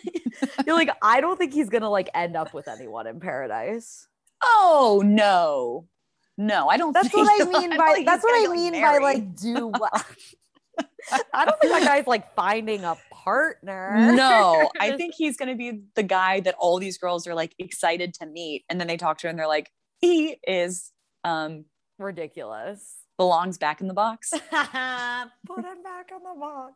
You're 0.66 0.74
like 0.76 0.90
I 1.00 1.20
don't 1.20 1.36
think 1.38 1.52
he's 1.52 1.68
to 1.82 1.88
like 1.88 2.10
end 2.14 2.36
up 2.36 2.52
with 2.52 2.66
anyone 2.68 3.06
in 3.06 3.20
Paradise. 3.20 4.08
Oh 4.42 5.02
no. 5.04 5.86
No, 6.42 6.68
I 6.68 6.76
don't 6.76 6.92
That's 6.92 7.08
think 7.08 7.26
what 7.28 7.40
I 7.40 7.60
mean 7.60 7.76
by 7.76 8.02
that's 8.04 8.24
what 8.24 8.48
I 8.48 8.52
mean 8.52 8.72
by 8.72 8.98
like 8.98 9.36
do 9.36 9.68
well. 9.80 10.04
I 11.32 11.44
don't 11.44 11.60
think 11.60 11.72
that 11.72 11.84
guy's 11.84 12.06
like 12.06 12.34
finding 12.34 12.84
a 12.84 12.96
partner. 13.12 14.12
No, 14.12 14.68
I 14.80 14.96
think 14.96 15.14
he's 15.16 15.36
going 15.36 15.50
to 15.50 15.54
be 15.54 15.82
the 15.94 16.02
guy 16.02 16.40
that 16.40 16.54
all 16.58 16.78
these 16.78 16.98
girls 16.98 17.26
are 17.26 17.34
like 17.34 17.54
excited 17.58 18.14
to 18.14 18.26
meet. 18.26 18.64
And 18.68 18.80
then 18.80 18.88
they 18.88 18.96
talk 18.96 19.18
to 19.18 19.26
him 19.26 19.30
and 19.30 19.38
they're 19.38 19.46
like, 19.46 19.70
he 20.00 20.36
is, 20.46 20.90
um, 21.22 21.66
ridiculous. 21.98 22.96
belongs 23.16 23.58
back 23.58 23.80
in 23.80 23.86
the 23.86 23.94
box. 23.94 24.30
Put 24.50 25.64
him 25.64 25.82
back 25.84 26.10
on 26.12 26.22
the 26.24 26.40
box. 26.40 26.74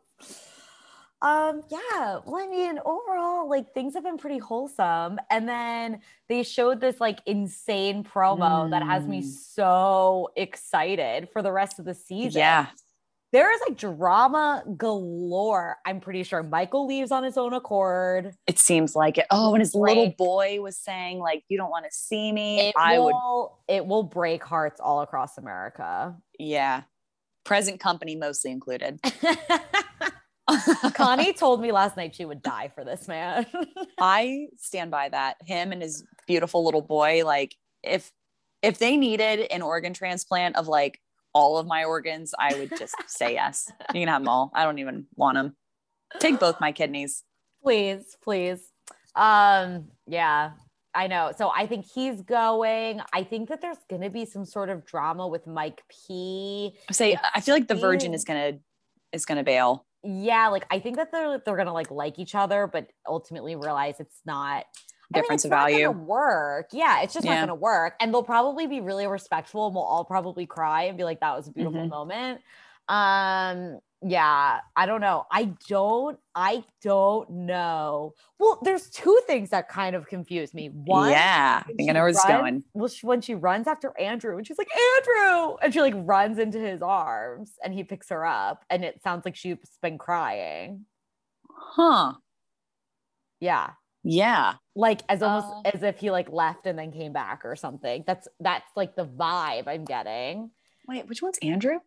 Um, 1.27 1.63
yeah. 1.71 2.21
Well, 2.25 2.37
I 2.43 2.47
mean, 2.49 2.79
overall, 2.85 3.49
like 3.51 3.75
things 3.75 3.95
have 3.95 4.05
been 4.05 4.17
pretty 4.17 4.39
wholesome. 4.39 5.19
And 5.29 5.49
then 5.49 6.01
they 6.29 6.45
showed 6.45 6.81
this 6.81 7.01
like 7.01 7.19
insane 7.27 8.05
promo 8.05 8.71
that 8.71 8.83
has 8.85 9.05
me 9.07 9.23
Mm. 9.23 9.25
so 9.25 10.31
excited 10.37 11.29
for 11.33 11.43
the 11.43 11.51
rest 11.51 11.81
of 11.81 11.85
the 11.85 11.95
season. 11.95 12.39
Yeah. 12.39 12.67
There 13.33 13.53
is 13.53 13.61
like 13.69 13.77
drama 13.77 14.63
galore. 14.77 15.79
I'm 15.85 15.99
pretty 16.01 16.23
sure 16.23 16.45
Michael 16.45 16.87
leaves 16.87 17.11
on 17.11 17.25
his 17.25 17.37
own 17.37 17.53
accord. 17.55 18.33
It 18.47 18.59
seems 18.61 18.95
like 18.95 19.19
it. 19.19 19.27
Oh, 19.33 19.53
and 19.53 19.61
his 19.61 19.75
little 19.75 20.15
boy 20.17 20.61
was 20.63 20.79
saying, 20.79 21.19
like, 21.19 21.43
you 21.49 21.59
don't 21.59 21.69
want 21.71 21.87
to 21.87 21.91
see 21.91 22.31
me. 22.31 22.69
It 22.69 22.75
I 22.79 23.01
would, 23.01 23.15
it 23.67 23.85
will 23.85 24.05
break 24.05 24.45
hearts 24.45 24.81
all 24.81 25.01
across 25.03 25.39
America. 25.39 26.15
yeah. 26.39 26.83
Present 27.45 27.79
company 27.81 28.17
mostly 28.17 28.51
included. 28.53 28.99
Connie 30.95 31.33
told 31.33 31.61
me 31.61 31.73
last 31.73 31.97
night 31.97 32.15
she 32.15 32.25
would 32.25 32.43
die 32.43 32.71
for 32.75 32.85
this 32.85 33.09
man. 33.09 33.47
I 34.01 34.49
stand 34.59 34.91
by 34.91 35.09
that. 35.09 35.37
Him 35.45 35.73
and 35.73 35.83
his 35.83 36.05
beautiful 36.27 36.65
little 36.65 36.83
boy, 36.83 37.25
like 37.25 37.55
if 37.83 38.13
if 38.63 38.79
they 38.79 38.97
needed 38.97 39.41
an 39.51 39.63
organ 39.63 39.93
transplant 39.93 40.57
of 40.57 40.69
like 40.69 41.01
all 41.33 41.59
of 41.59 41.67
my 41.67 41.85
organs, 41.85 42.35
I 42.39 42.55
would 42.55 42.71
just 42.79 42.95
say 43.07 43.33
yes. 43.35 43.71
You 43.93 44.01
can 44.01 44.09
have 44.09 44.23
them 44.23 44.29
all. 44.29 44.51
I 44.55 44.65
don't 44.65 44.79
even 44.79 45.07
want 45.15 45.37
them. 45.37 45.57
Take 46.19 46.39
both 46.39 46.61
my 46.61 46.73
kidneys. 46.73 47.25
please, 47.63 48.17
please. 48.23 48.61
Um, 49.15 49.89
yeah, 50.07 50.53
I 50.95 51.09
know. 51.09 51.33
So 51.37 51.51
I 51.55 51.67
think 51.67 51.87
he's 51.93 52.23
going. 52.23 53.01
I 53.13 53.23
think 53.23 53.49
that 53.49 53.61
there's 53.61 53.79
gonna 53.91 54.11
be 54.11 54.25
some 54.25 54.45
sort 54.45 54.71
of 54.71 54.87
drama 54.87 55.27
with 55.27 55.47
Mike 55.47 55.83
P. 55.89 56.77
say 56.91 57.19
I 57.35 57.41
feel 57.41 57.55
like 57.55 57.69
the 57.69 57.75
virgin 57.75 58.15
is 58.15 58.25
gonna 58.25 58.59
is 59.13 59.27
gonna 59.27 59.45
bail. 59.45 59.87
Yeah, 60.07 60.49
like 60.49 60.67
I 60.71 60.79
think 60.79 60.97
that 60.97 61.11
they're 61.13 61.39
they're 61.45 61.57
gonna 61.57 61.73
like 61.73 61.91
like 61.91 62.19
each 62.19 62.35
other, 62.35 62.67
but 62.67 62.93
ultimately 63.07 63.57
realize 63.57 63.99
it's 64.01 64.21
not 64.25 64.67
I 65.15 65.21
mean, 65.21 65.31
Difference 65.31 65.45
of 65.45 65.51
value. 65.51 65.95
work. 65.97 66.69
Yeah, 66.73 67.03
it's 67.03 67.15
just 67.15 67.27
not 67.27 67.41
gonna 67.41 67.55
work. 67.55 67.95
And 68.01 68.13
they'll 68.13 68.23
probably 68.23 68.67
be 68.67 68.81
really 68.81 69.07
respectful 69.07 69.67
and 69.67 69.75
we'll 69.75 69.85
all 69.85 70.05
probably 70.05 70.47
cry 70.47 70.85
and 70.85 70.99
be 70.99 71.05
like, 71.05 71.21
that 71.21 71.35
was 71.37 71.49
a 71.49 71.53
beautiful 71.53 71.85
Mhm. 71.85 71.91
moment. 71.91 72.43
Um, 72.89 73.81
yeah, 74.03 74.61
I 74.77 74.87
don't 74.87 75.01
know. 75.01 75.25
I 75.31 75.55
don't, 75.69 76.19
I 76.35 76.65
don't 76.83 77.31
know. 77.31 78.13
Well, 78.39 78.59
there's 78.63 78.91
two 78.91 79.21
things 79.27 79.51
that 79.51 79.69
kind 79.69 79.97
of 79.97 80.07
confuse 80.07 80.53
me. 80.53 80.69
One, 80.69 81.11
yeah, 81.11 81.63
I 81.67 81.73
think 81.73 81.89
I 81.91 81.93
know 81.95 82.01
where 82.01 82.11
it's 82.11 82.25
going. 82.25 82.63
Well, 82.75 82.89
she, 82.89 83.07
when 83.07 83.21
she 83.21 83.35
runs 83.35 83.67
after 83.67 83.99
Andrew 83.99 84.37
and 84.37 84.47
she's 84.47 84.59
like, 84.59 84.69
Andrew, 84.97 85.57
and 85.63 85.73
she 85.73 85.81
like 85.81 85.95
runs 85.97 86.39
into 86.39 86.59
his 86.59 86.83
arms 86.83 87.53
and 87.65 87.73
he 87.73 87.85
picks 87.85 88.11
her 88.11 88.25
up, 88.27 88.65
and 88.71 88.85
it 88.85 89.03
sounds 89.03 89.25
like 89.25 89.35
she's 89.37 89.57
been 89.83 89.99
crying. 89.99 90.85
Huh. 91.49 92.15
Yeah. 93.41 93.71
Yeah. 94.05 94.55
Like 94.75 95.03
as 95.09 95.23
almost 95.23 95.47
Uh. 95.67 95.71
as 95.75 95.83
if 95.83 95.99
he 95.99 96.11
like 96.11 96.31
left 96.31 96.67
and 96.67 96.79
then 96.79 96.93
came 96.93 97.13
back 97.13 97.45
or 97.45 97.57
something. 97.57 98.05
That's 98.07 98.29
that's 98.41 98.71
like 98.77 98.95
the 98.95 99.07
vibe 99.07 99.67
I'm 99.67 99.85
getting. 99.85 100.51
Wait, 100.87 101.09
which 101.09 101.23
one's 101.23 101.39
Andrew? 101.43 101.79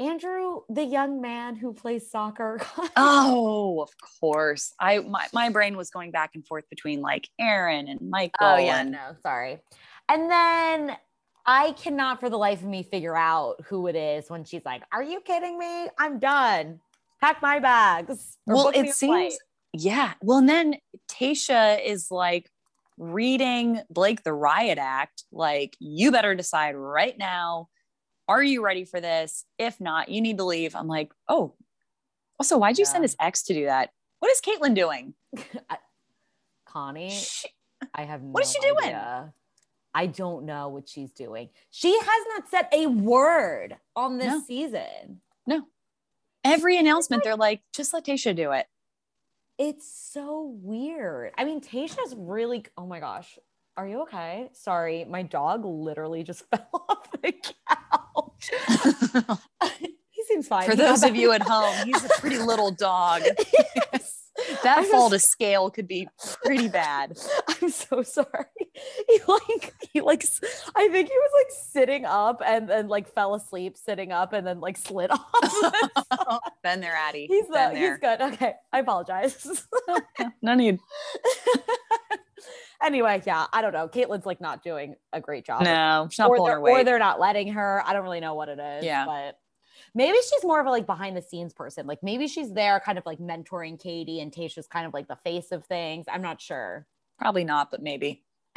Andrew, 0.00 0.62
the 0.70 0.84
young 0.84 1.20
man 1.20 1.56
who 1.56 1.74
plays 1.74 2.10
soccer. 2.10 2.60
Oh, 2.96 3.82
of 3.82 3.90
course. 4.20 4.72
I 4.80 5.00
my, 5.00 5.26
my 5.32 5.50
brain 5.50 5.76
was 5.76 5.90
going 5.90 6.10
back 6.10 6.30
and 6.34 6.46
forth 6.46 6.64
between 6.70 7.02
like 7.02 7.28
Aaron 7.38 7.86
and 7.88 8.00
oh, 8.02 8.06
Michael. 8.08 8.46
Oh 8.46 8.56
yeah, 8.56 8.80
and 8.80 8.92
no, 8.92 9.14
sorry. 9.22 9.60
And 10.08 10.30
then 10.30 10.96
I 11.46 11.72
cannot 11.72 12.20
for 12.20 12.30
the 12.30 12.38
life 12.38 12.62
of 12.62 12.68
me 12.68 12.82
figure 12.82 13.16
out 13.16 13.56
who 13.66 13.86
it 13.86 13.96
is 13.96 14.28
when 14.30 14.44
she's 14.44 14.64
like, 14.64 14.82
"Are 14.92 15.02
you 15.02 15.20
kidding 15.20 15.58
me? 15.58 15.88
I'm 15.98 16.18
done. 16.18 16.80
Pack 17.20 17.42
my 17.42 17.58
bags." 17.58 18.38
well, 18.46 18.68
it 18.68 18.88
a 18.88 18.92
flight." 18.92 18.94
seems 18.94 19.38
yeah. 19.72 20.14
Well, 20.22 20.38
and 20.38 20.48
then 20.48 20.76
Tayshia 21.08 21.84
is 21.84 22.10
like 22.10 22.50
reading 22.98 23.80
Blake 23.88 24.24
the 24.24 24.32
Riot 24.32 24.78
Act. 24.78 25.24
Like, 25.32 25.76
you 25.78 26.10
better 26.10 26.34
decide 26.34 26.74
right 26.74 27.16
now. 27.16 27.68
Are 28.30 28.42
you 28.44 28.64
ready 28.64 28.84
for 28.84 29.00
this? 29.00 29.44
If 29.58 29.80
not, 29.80 30.08
you 30.08 30.20
need 30.20 30.38
to 30.38 30.44
leave. 30.44 30.76
I'm 30.76 30.86
like, 30.86 31.12
oh. 31.28 31.54
Also, 32.38 32.56
why'd 32.56 32.78
you 32.78 32.84
send 32.84 33.02
Yeah. 33.02 33.06
his 33.06 33.16
ex 33.20 33.42
to 33.42 33.54
do 33.54 33.64
that? 33.64 33.90
What 34.20 34.30
is 34.30 34.40
Kaitlyn 34.40 34.72
doing? 34.74 35.14
Connie, 36.64 37.10
She- 37.10 37.48
I 37.92 38.04
have 38.04 38.22
no 38.22 38.30
What 38.30 38.44
is 38.44 38.52
she 38.52 38.60
doing? 38.60 38.94
I 39.92 40.06
don't 40.06 40.44
know 40.46 40.68
what 40.68 40.88
she's 40.88 41.10
doing. 41.12 41.48
She 41.70 41.92
has 41.92 42.24
not 42.28 42.48
said 42.48 42.68
a 42.72 42.86
word 42.86 43.76
on 43.96 44.18
this 44.18 44.28
No. 44.28 44.40
season. 44.46 45.20
no. 45.46 45.62
Every 46.44 46.78
announcement, 46.78 47.24
they're 47.24 47.36
like, 47.36 47.60
just 47.74 47.92
let 47.92 48.06
Tayshia 48.06 48.34
do 48.36 48.52
it. 48.52 48.66
It's 49.58 49.92
so 49.92 50.56
weird. 50.62 51.32
I 51.36 51.44
mean, 51.44 51.60
Tayshia's 51.60 52.14
really, 52.16 52.64
oh 52.78 52.86
my 52.86 53.00
gosh. 53.00 53.38
Are 53.76 53.86
you 53.86 54.02
okay? 54.02 54.48
Sorry, 54.52 55.04
my 55.04 55.22
dog 55.22 55.64
literally 55.66 56.22
just 56.22 56.44
fell 56.50 56.68
off 56.88 57.10
the 57.10 57.32
couch. 57.32 57.54
he 60.10 60.24
seems 60.28 60.48
fine. 60.48 60.68
For 60.68 60.76
those 60.76 61.02
of 61.02 61.16
you 61.16 61.32
at 61.32 61.42
home, 61.46 61.74
he's 61.86 62.04
a 62.04 62.08
pretty 62.18 62.38
little 62.38 62.70
dog. 62.70 63.22
Yes. 63.22 64.16
That 64.62 64.78
I 64.78 64.84
fall 64.90 65.10
to 65.10 65.18
scale 65.18 65.68
could 65.70 65.86
be 65.86 66.08
pretty 66.42 66.68
bad. 66.68 67.18
I'm 67.48 67.68
so 67.68 68.02
sorry. 68.02 68.46
He 69.08 69.20
like 69.28 69.74
he 69.92 70.00
like 70.00 70.24
s- 70.24 70.40
I 70.74 70.88
think 70.88 71.08
he 71.08 71.14
was 71.14 71.30
like 71.44 71.52
sitting 71.72 72.06
up 72.06 72.40
and 72.44 72.66
then 72.68 72.88
like 72.88 73.12
fell 73.12 73.34
asleep 73.34 73.76
sitting 73.76 74.12
up 74.12 74.32
and 74.32 74.46
then 74.46 74.60
like 74.60 74.78
slid 74.78 75.10
off. 75.10 76.40
Been 76.62 76.80
there, 76.80 76.94
Addie. 76.96 77.26
he's 77.28 77.46
Been 77.48 77.54
uh, 77.56 77.70
there. 77.70 77.90
he's 77.90 77.98
good. 78.00 78.20
Okay, 78.32 78.54
I 78.72 78.78
apologize. 78.78 79.66
No 80.40 80.54
need. 80.54 80.78
Anyway, 82.82 83.22
yeah, 83.26 83.46
I 83.52 83.62
don't 83.62 83.72
know. 83.72 83.88
Kaitlyn's 83.88 84.26
like 84.26 84.40
not 84.40 84.62
doing 84.62 84.96
a 85.12 85.20
great 85.20 85.44
job. 85.44 85.62
No, 85.62 86.08
she's 86.10 86.18
not 86.18 86.30
or 86.30 86.36
pulling 86.36 86.50
they're, 86.50 86.60
her 86.60 86.80
or 86.80 86.84
they're 86.84 86.98
not 86.98 87.20
letting 87.20 87.52
her. 87.52 87.82
I 87.86 87.92
don't 87.92 88.02
really 88.02 88.20
know 88.20 88.34
what 88.34 88.48
it 88.48 88.58
is. 88.58 88.84
Yeah. 88.84 89.04
but 89.06 89.38
maybe 89.94 90.18
she's 90.28 90.44
more 90.44 90.60
of 90.60 90.66
a 90.66 90.70
like 90.70 90.86
behind 90.86 91.16
the 91.16 91.22
scenes 91.22 91.52
person. 91.52 91.86
Like 91.86 92.02
maybe 92.02 92.26
she's 92.26 92.52
there, 92.52 92.80
kind 92.80 92.98
of 92.98 93.06
like 93.06 93.18
mentoring 93.18 93.80
Katie, 93.80 94.20
and 94.20 94.32
Tayshia's 94.32 94.66
kind 94.66 94.86
of 94.86 94.94
like 94.94 95.08
the 95.08 95.16
face 95.16 95.52
of 95.52 95.64
things. 95.66 96.06
I'm 96.10 96.22
not 96.22 96.40
sure. 96.40 96.86
Probably 97.18 97.44
not, 97.44 97.70
but 97.70 97.82
maybe. 97.82 98.24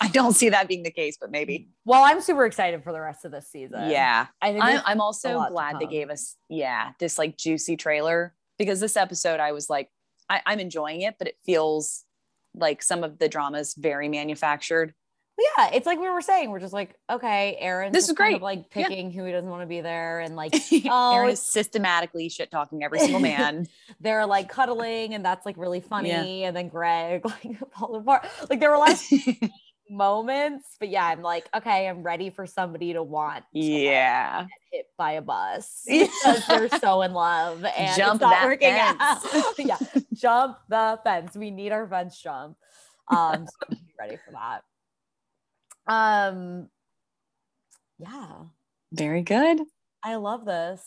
I 0.00 0.08
don't 0.12 0.34
see 0.34 0.48
that 0.50 0.68
being 0.68 0.82
the 0.82 0.90
case, 0.90 1.16
but 1.20 1.30
maybe. 1.30 1.68
Well, 1.84 2.02
I'm 2.04 2.20
super 2.20 2.44
excited 2.44 2.82
for 2.82 2.92
the 2.92 3.00
rest 3.00 3.24
of 3.24 3.32
this 3.32 3.48
season. 3.48 3.90
Yeah. 3.90 4.26
I 4.40 4.52
think 4.52 4.64
I'm, 4.64 4.80
I'm 4.84 5.00
also 5.00 5.44
glad 5.50 5.78
they 5.78 5.86
gave 5.86 6.10
us, 6.10 6.36
yeah, 6.48 6.92
this 6.98 7.18
like 7.18 7.36
juicy 7.36 7.76
trailer 7.76 8.34
because 8.58 8.80
this 8.80 8.96
episode 8.96 9.40
I 9.40 9.52
was 9.52 9.70
like, 9.70 9.90
I, 10.28 10.40
I'm 10.46 10.60
enjoying 10.60 11.02
it, 11.02 11.16
but 11.18 11.28
it 11.28 11.36
feels 11.44 12.04
like 12.60 12.82
some 12.82 13.04
of 13.04 13.18
the 13.18 13.28
dramas 13.28 13.74
very 13.78 14.08
manufactured. 14.08 14.94
yeah, 15.56 15.70
it's 15.72 15.86
like 15.86 16.00
we 16.00 16.08
were 16.10 16.20
saying. 16.20 16.50
We're 16.50 16.58
just 16.58 16.72
like, 16.72 16.96
okay, 17.08 17.56
Aaron. 17.60 17.92
This 17.92 18.04
is 18.08 18.16
kind 18.16 18.16
great. 18.16 18.36
of 18.36 18.42
like 18.42 18.64
Yeah. 18.74 18.88
picking 18.88 19.10
who 19.12 19.24
he 19.24 19.30
doesn't 19.32 19.48
want 19.48 19.62
to 19.62 19.66
be 19.68 19.80
there, 19.80 20.18
and 20.20 20.34
like 20.36 20.52
Oh, 20.90 21.14
Aaron 21.14 21.30
is 21.30 21.40
systematically 21.40 22.28
shit 22.28 22.50
talking 22.50 22.82
every 22.82 22.98
single 22.98 23.20
man. 23.32 23.66
they're 24.00 24.26
like 24.26 24.48
cuddling, 24.48 25.14
and 25.14 25.24
that's 25.24 25.46
like 25.46 25.56
really 25.56 25.80
funny. 25.80 26.44
And 26.44 26.56
then 26.56 26.68
Greg 26.68 27.24
like 27.44 27.58
fall 27.72 27.94
apart. 27.94 28.26
Like 28.50 28.58
there 28.60 28.70
were 28.70 28.78
of 28.78 29.00
moments, 29.90 30.76
but 30.78 30.88
yeah, 30.88 31.04
I'm 31.06 31.22
like, 31.22 31.48
okay, 31.54 31.88
I'm 31.88 32.02
ready 32.02 32.30
for 32.30 32.46
somebody 32.46 32.92
to 32.92 33.02
want 33.02 33.44
to, 33.54 33.58
yeah. 33.58 34.42
get 34.42 34.48
hit 34.72 34.86
by 34.96 35.12
a 35.12 35.22
bus 35.22 35.84
because 35.86 36.46
they're 36.46 36.68
so 36.80 37.02
in 37.02 37.12
love 37.12 37.64
and 37.64 37.96
Jump 37.96 38.14
it's 38.16 38.30
not 38.30 38.44
working 38.44 38.70
fence. 38.70 38.98
out. 39.00 39.44
yeah, 39.58 39.78
jump 40.14 40.58
the 40.68 40.98
fence. 41.04 41.36
We 41.36 41.50
need 41.50 41.72
our 41.72 41.86
fence 41.86 42.20
jump. 42.20 42.56
Um, 43.08 43.46
so 43.46 43.70
be 43.70 43.78
ready 43.98 44.16
for 44.16 44.32
that. 44.32 44.62
Um, 45.92 46.68
yeah, 47.98 48.28
Very 48.92 49.22
good. 49.22 49.60
I 50.02 50.16
love 50.16 50.44
this. 50.44 50.82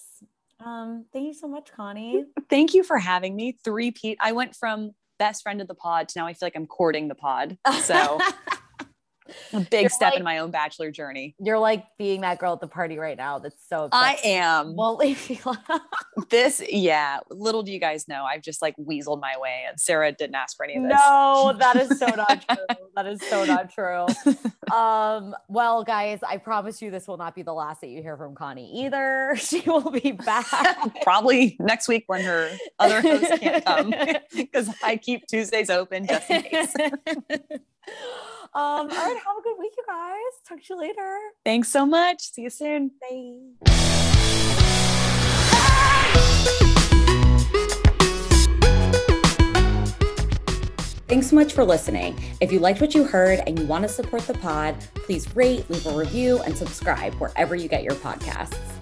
Um, 0.64 1.06
thank 1.12 1.26
you 1.28 1.34
so 1.34 1.48
much, 1.48 1.72
Connie. 1.76 2.26
Thank 2.50 2.74
you 2.74 2.84
for 2.84 2.98
having 3.00 3.36
me. 3.36 3.58
Three 3.64 3.92
Pete. 3.92 4.18
I 4.22 4.32
went 4.32 4.56
from 4.56 4.92
best 5.18 5.44
friend 5.44 5.62
of 5.62 5.68
the 5.68 5.76
pod 5.76 6.10
to 6.10 6.20
now 6.20 6.26
I 6.26 6.34
feel 6.34 6.48
like 6.48 6.56
I'm 6.56 6.66
courting 6.66 7.08
the 7.08 7.16
pod. 7.16 7.58
So 7.84 8.20
a 9.54 9.60
big 9.62 9.82
You're 9.82 9.90
step 9.90 10.12
like- 10.12 10.20
in 10.20 10.24
my 10.24 10.40
own 10.40 10.52
bachelor 10.52 10.92
journey. 10.92 11.36
You're 11.40 11.60
like 11.60 11.86
being 11.98 12.22
that 12.22 12.40
girl 12.40 12.54
at 12.54 12.60
the 12.62 12.68
party 12.68 12.98
right 12.98 13.18
now. 13.18 13.40
That's 13.40 13.56
so. 13.68 13.90
I 13.92 14.18
am. 14.24 14.76
won't 14.76 15.00
leave 15.00 15.30
you 15.30 15.38
alone. 15.46 15.82
This, 16.30 16.62
yeah. 16.70 17.20
Little 17.30 17.64
do 17.64 17.72
you 17.72 17.80
guys 17.80 18.08
know, 18.08 18.24
I've 18.24 18.42
just 18.42 18.62
like 18.62 18.76
weaseled 18.78 19.20
my 19.22 19.34
way, 19.38 19.64
and 19.68 19.80
Sarah 19.80 20.12
didn't 20.12 20.36
ask 20.36 20.56
for 20.56 20.64
any 20.66 20.78
of 20.78 20.84
this. 20.84 20.92
No, 20.94 21.54
that 21.58 21.76
is 21.76 22.00
so 22.00 22.06
not 22.08 22.46
true. 22.50 22.76
That 22.96 23.08
is 23.08 23.22
so 23.30 23.46
not 23.46 23.72
true. 23.74 24.06
Um, 24.72 25.36
well, 25.50 25.84
guys, 25.84 26.20
I 26.26 26.38
promise 26.38 26.82
you 26.82 26.92
this 26.92 27.06
will 27.06 27.18
not 27.18 27.36
be 27.36 27.42
the 27.42 27.52
last 27.54 27.82
that 27.82 27.88
you 27.90 28.02
hear 28.02 28.16
from 28.16 28.36
Connie 28.36 28.86
either. 28.86 29.36
She 29.36 29.60
will 29.68 29.92
be 29.92 30.14
back. 30.14 30.46
Probably 31.04 31.58
next 31.60 31.90
week 31.90 32.06
when 32.08 32.24
her 32.24 32.50
other 32.80 33.02
host 33.02 33.42
can't 33.42 33.66
come 33.66 33.94
because 34.34 34.70
I 34.82 34.96
keep 34.96 35.28
Tuesdays 35.28 35.70
open 35.70 36.08
just 36.08 36.30
in 36.30 36.44
case. 36.44 36.74
um, 38.54 38.54
all 38.54 38.88
right, 38.88 39.18
have 39.26 39.38
a 39.38 39.42
good 39.44 39.58
week, 39.60 39.74
you 39.78 39.84
guys. 39.88 40.16
Talk 40.48 40.60
to 40.60 40.74
you 40.74 40.80
later. 40.80 41.20
Thanks 41.46 41.70
so 41.70 41.86
much. 41.86 42.22
See 42.22 42.44
you 42.44 42.50
soon. 42.50 42.92
Bye. 43.02 43.72
Thanks 51.12 51.28
so 51.28 51.36
much 51.36 51.52
for 51.52 51.66
listening. 51.66 52.18
If 52.40 52.54
you 52.54 52.60
liked 52.60 52.80
what 52.80 52.96
you 52.96 53.04
heard 53.04 53.42
and 53.46 53.60
you 53.60 53.66
want 53.66 53.82
to 53.84 53.90
support 53.90 54.26
the 54.28 54.34
pod, 54.34 54.78
please 54.96 55.36
rate, 55.36 55.70
leave 55.70 55.86
a 55.86 55.92
review, 55.92 56.40
and 56.44 56.56
subscribe 56.56 57.14
wherever 57.16 57.54
you 57.54 57.68
get 57.68 57.84
your 57.84 57.96
podcasts. 57.96 58.81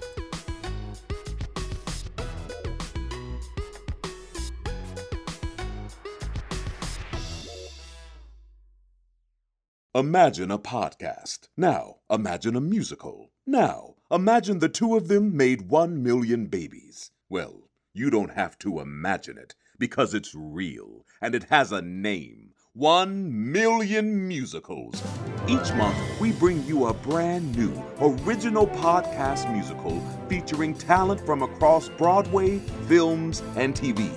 Imagine 9.92 10.52
a 10.52 10.58
podcast. 10.58 11.48
Now, 11.56 11.96
imagine 12.08 12.54
a 12.54 12.60
musical. 12.60 13.32
Now, 13.44 13.96
imagine 14.08 14.60
the 14.60 14.68
two 14.68 14.96
of 14.96 15.08
them 15.08 15.36
made 15.36 15.62
one 15.62 16.00
million 16.00 16.46
babies. 16.46 17.10
Well, 17.28 17.68
you 17.92 18.08
don't 18.08 18.30
have 18.30 18.56
to 18.60 18.78
imagine 18.78 19.36
it 19.36 19.56
because 19.80 20.14
it's 20.14 20.32
real 20.32 21.04
and 21.20 21.34
it 21.34 21.42
has 21.50 21.72
a 21.72 21.82
name. 21.82 22.52
One 22.72 23.50
million 23.50 24.28
musicals. 24.28 25.02
Each 25.48 25.74
month, 25.74 25.98
we 26.20 26.30
bring 26.30 26.64
you 26.66 26.86
a 26.86 26.94
brand 26.94 27.58
new, 27.58 27.74
original 28.00 28.68
podcast 28.68 29.52
musical 29.52 30.00
featuring 30.28 30.74
talent 30.74 31.26
from 31.26 31.42
across 31.42 31.88
Broadway, 31.88 32.60
films, 32.86 33.42
and 33.56 33.74
TV. 33.74 34.08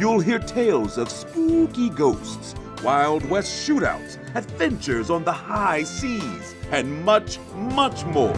You'll 0.00 0.20
hear 0.20 0.38
tales 0.38 0.96
of 0.96 1.10
spooky 1.10 1.90
ghosts, 1.90 2.54
Wild 2.82 3.28
West 3.28 3.68
shootouts, 3.68 4.16
adventures 4.38 5.10
on 5.10 5.24
the 5.24 5.32
high 5.32 5.82
seas, 5.82 6.54
and 6.70 7.04
much, 7.04 7.38
much 7.54 8.04
more. 8.06 8.36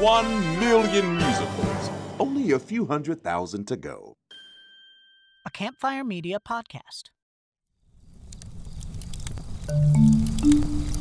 One 0.00 0.28
million 0.58 1.16
musicals. 1.18 1.90
Only 2.18 2.52
a 2.52 2.58
few 2.58 2.86
hundred 2.86 3.22
thousand 3.22 3.66
to 3.68 3.76
go. 3.76 4.16
a 5.44 5.50
Campfire 5.50 6.04
Media 6.04 6.38
podcast. 6.40 7.10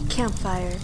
Campfire. 0.09 0.77